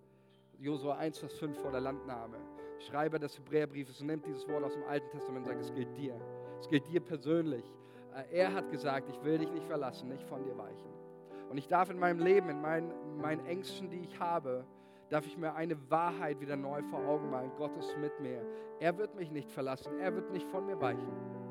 Josua 0.59 0.97
1, 0.97 1.19
Vers 1.19 1.35
5 1.39 1.59
vor 1.59 1.71
der 1.71 1.81
Landnahme. 1.81 2.37
Schreiber 2.79 3.19
des 3.19 3.39
Hebräerbriefes 3.39 4.01
und 4.01 4.09
nimmt 4.09 4.27
dieses 4.27 4.47
Wort 4.49 4.65
aus 4.65 4.75
dem 4.75 4.85
Alten 4.85 5.11
Testament 5.11 5.47
und 5.47 5.53
sagt, 5.53 5.61
es 5.61 5.73
gilt 5.73 5.97
dir. 5.97 6.15
Es 6.65 6.71
gilt 6.71 6.89
dir 6.89 7.01
persönlich. 7.01 7.63
Äh, 8.15 8.39
er 8.39 8.55
hat 8.55 8.71
gesagt, 8.71 9.11
ich 9.11 9.23
will 9.23 9.37
dich 9.37 9.51
nicht 9.53 9.67
verlassen, 9.67 10.09
nicht 10.09 10.25
von 10.25 10.43
dir 10.45 10.57
weichen. 10.57 10.89
Und 11.51 11.59
ich 11.59 11.69
darf 11.69 11.91
in 11.91 11.99
meinem 11.99 12.21
Leben, 12.21 12.49
in 12.49 12.63
meinen, 12.63 12.91
meinen 13.19 13.45
Ängsten, 13.45 13.91
die 13.91 14.01
ich 14.01 14.19
habe, 14.19 14.65
darf 15.11 15.27
ich 15.27 15.37
mir 15.37 15.55
eine 15.55 15.77
Wahrheit 15.91 16.41
wieder 16.41 16.57
neu 16.57 16.83
vor 16.85 17.01
Augen 17.01 17.29
malen. 17.29 17.51
Gott 17.59 17.77
ist 17.77 17.95
mit 17.99 18.19
mir. 18.19 18.41
Er 18.81 18.97
wird 18.97 19.15
mich 19.15 19.31
nicht 19.31 19.51
verlassen. 19.51 19.99
Er 19.99 20.15
wird 20.15 20.33
nicht 20.33 20.49
von 20.49 20.65
mir 20.65 20.81
weichen. 20.81 21.44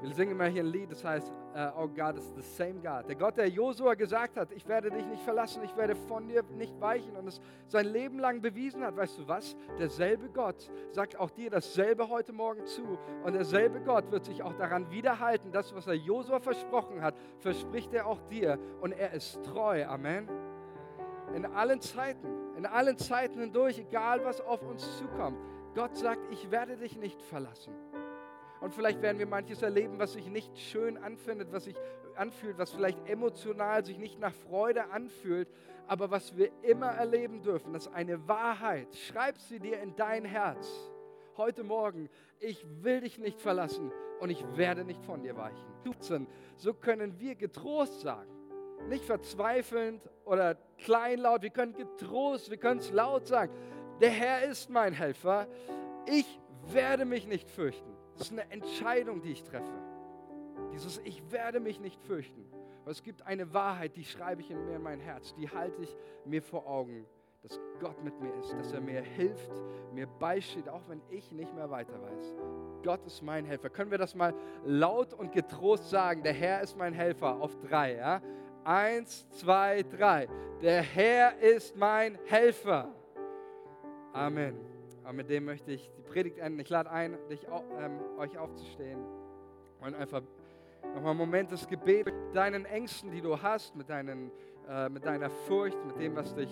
Wir 0.00 0.14
singen 0.14 0.32
immer 0.32 0.46
hier 0.46 0.62
ein 0.62 0.68
Lied, 0.68 0.92
das 0.92 1.04
heißt, 1.04 1.32
uh, 1.56 1.82
Oh 1.82 1.88
God 1.88 2.16
is 2.16 2.32
the 2.36 2.42
same 2.42 2.74
God. 2.74 3.08
Der 3.08 3.16
Gott, 3.16 3.36
der 3.36 3.48
Josua 3.48 3.94
gesagt 3.94 4.36
hat, 4.36 4.52
ich 4.52 4.66
werde 4.68 4.90
dich 4.90 5.04
nicht 5.06 5.22
verlassen, 5.22 5.62
ich 5.64 5.76
werde 5.76 5.96
von 5.96 6.28
dir 6.28 6.44
nicht 6.56 6.80
weichen 6.80 7.16
und 7.16 7.26
es 7.26 7.40
sein 7.66 7.86
Leben 7.86 8.20
lang 8.20 8.40
bewiesen 8.40 8.84
hat. 8.84 8.96
Weißt 8.96 9.18
du 9.18 9.26
was? 9.26 9.56
Derselbe 9.76 10.28
Gott 10.28 10.70
sagt 10.92 11.18
auch 11.18 11.30
dir 11.30 11.50
dasselbe 11.50 12.08
heute 12.08 12.32
Morgen 12.32 12.64
zu. 12.66 12.96
Und 13.24 13.32
derselbe 13.32 13.80
Gott 13.80 14.10
wird 14.12 14.24
sich 14.24 14.42
auch 14.42 14.54
daran 14.54 14.88
wiederhalten. 14.92 15.50
Das, 15.50 15.74
was 15.74 15.88
er 15.88 15.94
Josua 15.94 16.38
versprochen 16.38 17.02
hat, 17.02 17.16
verspricht 17.38 17.92
er 17.92 18.06
auch 18.06 18.20
dir. 18.28 18.56
Und 18.80 18.92
er 18.92 19.12
ist 19.14 19.42
treu. 19.44 19.84
Amen. 19.84 20.28
In 21.34 21.44
allen 21.44 21.80
Zeiten, 21.80 22.28
in 22.56 22.66
allen 22.66 22.96
Zeiten 22.98 23.40
hindurch, 23.40 23.78
egal 23.80 24.24
was 24.24 24.40
auf 24.40 24.62
uns 24.62 24.98
zukommt. 24.98 25.38
Gott 25.74 25.96
sagt, 25.96 26.20
ich 26.30 26.50
werde 26.50 26.76
dich 26.76 26.96
nicht 26.96 27.20
verlassen. 27.20 27.72
Und 28.60 28.74
vielleicht 28.74 29.02
werden 29.02 29.18
wir 29.18 29.26
manches 29.26 29.62
erleben, 29.62 29.98
was 29.98 30.14
sich 30.14 30.26
nicht 30.26 30.58
schön 30.58 30.96
anfindet, 30.96 31.52
was 31.52 31.64
sich 31.64 31.76
anfühlt, 32.16 32.58
was 32.58 32.72
vielleicht 32.72 33.08
emotional 33.08 33.84
sich 33.84 33.98
nicht 33.98 34.18
nach 34.18 34.34
Freude 34.34 34.90
anfühlt, 34.90 35.48
aber 35.86 36.10
was 36.10 36.36
wir 36.36 36.50
immer 36.62 36.88
erleben 36.88 37.42
dürfen, 37.42 37.72
das 37.72 37.86
ist 37.86 37.94
eine 37.94 38.26
Wahrheit. 38.28 38.88
Schreib 38.94 39.38
sie 39.38 39.60
dir 39.60 39.80
in 39.80 39.94
dein 39.96 40.24
Herz. 40.24 40.68
Heute 41.36 41.62
Morgen, 41.62 42.10
ich 42.40 42.66
will 42.82 43.00
dich 43.00 43.18
nicht 43.18 43.40
verlassen 43.40 43.92
und 44.18 44.30
ich 44.30 44.44
werde 44.56 44.84
nicht 44.84 45.04
von 45.04 45.22
dir 45.22 45.36
weichen. 45.36 46.26
So 46.56 46.74
können 46.74 47.18
wir 47.20 47.36
getrost 47.36 48.00
sagen, 48.00 48.30
nicht 48.88 49.04
verzweifelnd 49.04 50.02
oder 50.24 50.56
kleinlaut, 50.78 51.42
wir 51.42 51.50
können 51.50 51.74
getrost, 51.74 52.50
wir 52.50 52.58
können 52.58 52.80
es 52.80 52.90
laut 52.90 53.26
sagen. 53.26 53.52
Der 54.00 54.10
Herr 54.10 54.44
ist 54.44 54.68
mein 54.68 54.92
Helfer. 54.92 55.46
Ich 56.06 56.40
werde 56.72 57.04
mich 57.04 57.26
nicht 57.26 57.48
fürchten. 57.48 57.97
Das 58.18 58.28
ist 58.28 58.32
eine 58.32 58.50
Entscheidung, 58.50 59.22
die 59.22 59.30
ich 59.30 59.44
treffe. 59.44 59.72
Dieses 60.72 60.98
Ich 61.04 61.30
werde 61.30 61.60
mich 61.60 61.80
nicht 61.80 62.02
fürchten. 62.02 62.44
Aber 62.82 62.90
es 62.90 63.02
gibt 63.02 63.26
eine 63.26 63.52
Wahrheit, 63.54 63.96
die 63.96 64.04
schreibe 64.04 64.40
ich 64.40 64.50
in 64.50 64.64
mir 64.64 64.76
in 64.76 64.82
mein 64.82 65.00
Herz, 65.00 65.34
die 65.34 65.48
halte 65.48 65.82
ich 65.82 65.96
mir 66.24 66.42
vor 66.42 66.66
Augen, 66.66 67.06
dass 67.42 67.60
Gott 67.80 68.02
mit 68.02 68.18
mir 68.20 68.34
ist, 68.36 68.52
dass 68.54 68.72
er 68.72 68.80
mir 68.80 69.02
hilft, 69.02 69.52
mir 69.92 70.06
beisteht, 70.06 70.68
auch 70.68 70.80
wenn 70.88 71.00
ich 71.10 71.30
nicht 71.30 71.54
mehr 71.54 71.70
weiter 71.70 72.00
weiß. 72.00 72.34
Gott 72.82 73.04
ist 73.06 73.22
mein 73.22 73.44
Helfer. 73.44 73.70
Können 73.70 73.90
wir 73.90 73.98
das 73.98 74.14
mal 74.14 74.34
laut 74.64 75.12
und 75.12 75.32
getrost 75.32 75.90
sagen? 75.90 76.22
Der 76.22 76.32
Herr 76.32 76.62
ist 76.62 76.76
mein 76.76 76.92
Helfer 76.92 77.40
auf 77.40 77.56
drei. 77.60 77.96
Ja? 77.96 78.22
Eins, 78.64 79.28
zwei, 79.30 79.82
drei. 79.82 80.28
Der 80.62 80.82
Herr 80.82 81.38
ist 81.38 81.76
mein 81.76 82.18
Helfer. 82.26 82.92
Amen. 84.12 84.77
Und 85.08 85.16
mit 85.16 85.30
dem 85.30 85.46
möchte 85.46 85.72
ich 85.72 85.90
die 85.96 86.02
Predigt 86.02 86.36
enden. 86.36 86.60
Ich 86.60 86.68
lade 86.68 86.90
ein, 86.90 87.16
dich, 87.30 87.46
ähm, 87.80 87.98
euch 88.18 88.36
aufzustehen 88.36 88.98
und 89.80 89.94
einfach 89.94 90.20
nochmal 90.94 91.12
einen 91.12 91.18
Moment 91.18 91.50
des 91.50 91.66
Gebets 91.66 92.04
mit 92.04 92.36
deinen 92.36 92.66
Ängsten, 92.66 93.10
die 93.10 93.22
du 93.22 93.40
hast, 93.40 93.74
mit, 93.74 93.88
deinen, 93.88 94.30
äh, 94.68 94.90
mit 94.90 95.06
deiner 95.06 95.30
Furcht, 95.30 95.82
mit 95.86 95.98
dem, 95.98 96.14
was 96.14 96.34
dich 96.34 96.50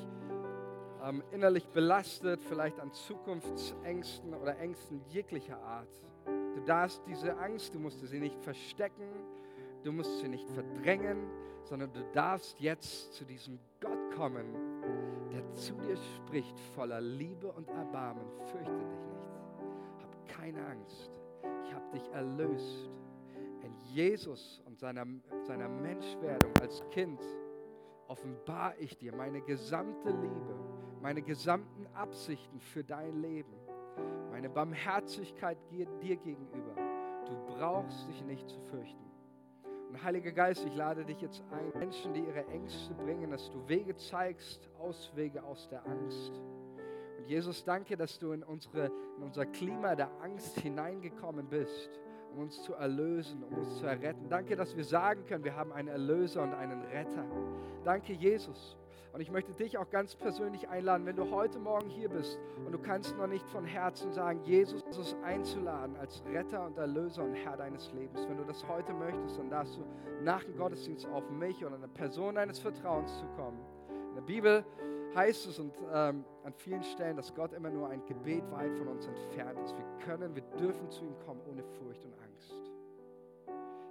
ähm, 1.04 1.22
innerlich 1.32 1.68
belastet, 1.68 2.42
vielleicht 2.44 2.80
an 2.80 2.92
Zukunftsängsten 2.92 4.32
oder 4.32 4.58
Ängsten 4.58 5.02
jeglicher 5.10 5.58
Art. 5.62 5.90
Du 6.24 6.60
darfst 6.64 7.02
diese 7.06 7.36
Angst, 7.36 7.74
du 7.74 7.78
musst 7.78 8.00
sie 8.06 8.18
nicht 8.18 8.40
verstecken, 8.40 9.10
du 9.84 9.92
musst 9.92 10.18
sie 10.20 10.28
nicht 10.28 10.48
verdrängen, 10.48 11.28
sondern 11.64 11.92
du 11.92 12.02
darfst 12.14 12.58
jetzt 12.58 13.12
zu 13.12 13.26
diesem 13.26 13.58
Gott 13.80 14.14
kommen, 14.16 14.46
der 15.36 15.52
zu 15.52 15.74
dir 15.74 15.96
spricht, 15.96 16.58
voller 16.74 17.00
Liebe 17.00 17.52
und 17.52 17.68
Erbarmen. 17.68 18.24
Fürchte 18.46 18.72
dich 18.72 19.00
nicht. 19.04 20.02
Hab 20.02 20.26
keine 20.26 20.66
Angst. 20.66 21.10
Ich 21.64 21.74
habe 21.74 21.90
dich 21.92 22.08
erlöst. 22.12 22.90
In 23.62 23.74
Jesus 23.92 24.62
und 24.64 24.78
seiner, 24.78 25.04
seiner 25.42 25.68
Menschwerdung 25.68 26.52
als 26.60 26.82
Kind 26.90 27.20
offenbar 28.08 28.74
ich 28.78 28.96
dir 28.96 29.14
meine 29.14 29.40
gesamte 29.40 30.10
Liebe, 30.10 30.54
meine 31.02 31.22
gesamten 31.22 31.86
Absichten 31.94 32.60
für 32.60 32.84
dein 32.84 33.20
Leben, 33.20 33.52
meine 34.30 34.48
Barmherzigkeit 34.48 35.58
dir 35.70 35.86
gegenüber. 36.16 36.74
Du 37.26 37.54
brauchst 37.54 38.08
dich 38.08 38.24
nicht 38.24 38.48
zu 38.48 38.60
fürchten. 38.60 39.05
Und 39.88 40.02
Heiliger 40.02 40.32
Geist, 40.32 40.64
ich 40.66 40.74
lade 40.74 41.04
dich 41.04 41.20
jetzt 41.20 41.42
ein, 41.50 41.78
Menschen, 41.78 42.12
die 42.12 42.20
ihre 42.20 42.46
Ängste 42.48 42.94
bringen, 42.94 43.30
dass 43.30 43.50
du 43.50 43.68
Wege 43.68 43.94
zeigst, 43.96 44.68
Auswege 44.78 45.42
aus 45.44 45.68
der 45.68 45.86
Angst. 45.86 46.32
Und 47.18 47.26
Jesus, 47.26 47.64
danke, 47.64 47.96
dass 47.96 48.18
du 48.18 48.32
in, 48.32 48.42
unsere, 48.42 48.86
in 49.16 49.22
unser 49.22 49.46
Klima 49.46 49.94
der 49.94 50.10
Angst 50.20 50.58
hineingekommen 50.60 51.48
bist, 51.48 52.00
um 52.32 52.40
uns 52.42 52.62
zu 52.62 52.74
erlösen, 52.74 53.44
um 53.44 53.58
uns 53.58 53.78
zu 53.78 53.86
erretten. 53.86 54.28
Danke, 54.28 54.56
dass 54.56 54.76
wir 54.76 54.84
sagen 54.84 55.24
können, 55.26 55.44
wir 55.44 55.56
haben 55.56 55.72
einen 55.72 55.88
Erlöser 55.88 56.42
und 56.42 56.54
einen 56.54 56.82
Retter. 56.82 57.24
Danke, 57.84 58.12
Jesus. 58.12 58.76
Und 59.12 59.20
ich 59.20 59.30
möchte 59.30 59.52
dich 59.52 59.78
auch 59.78 59.88
ganz 59.90 60.14
persönlich 60.14 60.68
einladen, 60.68 61.06
wenn 61.06 61.16
du 61.16 61.30
heute 61.30 61.58
Morgen 61.58 61.88
hier 61.88 62.08
bist 62.08 62.38
und 62.64 62.72
du 62.72 62.78
kannst 62.78 63.16
noch 63.16 63.26
nicht 63.26 63.48
von 63.48 63.64
Herzen 63.64 64.12
sagen, 64.12 64.42
Jesus 64.44 64.84
einzuladen 65.24 65.96
als 65.96 66.22
Retter 66.32 66.66
und 66.66 66.76
Erlöser 66.76 67.24
und 67.24 67.34
Herr 67.34 67.56
deines 67.56 67.92
Lebens. 67.92 68.26
Wenn 68.28 68.36
du 68.36 68.44
das 68.44 68.66
heute 68.68 68.92
möchtest, 68.92 69.38
dann 69.38 69.50
darfst 69.50 69.76
du 69.76 69.84
nach 70.22 70.44
dem 70.44 70.56
Gottesdienst 70.56 71.06
auf 71.06 71.28
mich 71.30 71.64
oder 71.64 71.76
eine 71.76 71.88
Person 71.88 72.34
deines 72.34 72.58
Vertrauens 72.58 73.18
zukommen. 73.18 73.58
In 74.10 74.14
der 74.16 74.22
Bibel 74.22 74.64
heißt 75.14 75.46
es 75.46 75.58
und 75.58 75.72
ähm, 75.92 76.24
an 76.44 76.52
vielen 76.52 76.82
Stellen, 76.82 77.16
dass 77.16 77.34
Gott 77.34 77.52
immer 77.52 77.70
nur 77.70 77.88
ein 77.88 78.04
Gebet 78.06 78.44
weit 78.50 78.76
von 78.76 78.88
uns 78.88 79.06
entfernt 79.06 79.58
ist. 79.64 79.74
Wir 79.76 80.04
können, 80.04 80.34
wir 80.34 80.42
dürfen 80.58 80.90
zu 80.90 81.04
ihm 81.04 81.18
kommen 81.24 81.40
ohne 81.50 81.62
Furcht 81.62 82.04
und 82.04 82.12
Angst. 82.20 82.54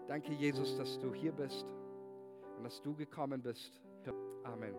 Danke, 0.07 0.33
Jesus, 0.33 0.77
dass 0.77 0.99
du 0.99 1.13
hier 1.13 1.31
bist 1.31 1.65
und 2.57 2.63
dass 2.63 2.81
du 2.81 2.95
gekommen 2.95 3.41
bist. 3.41 3.81
Amen. 4.45 4.75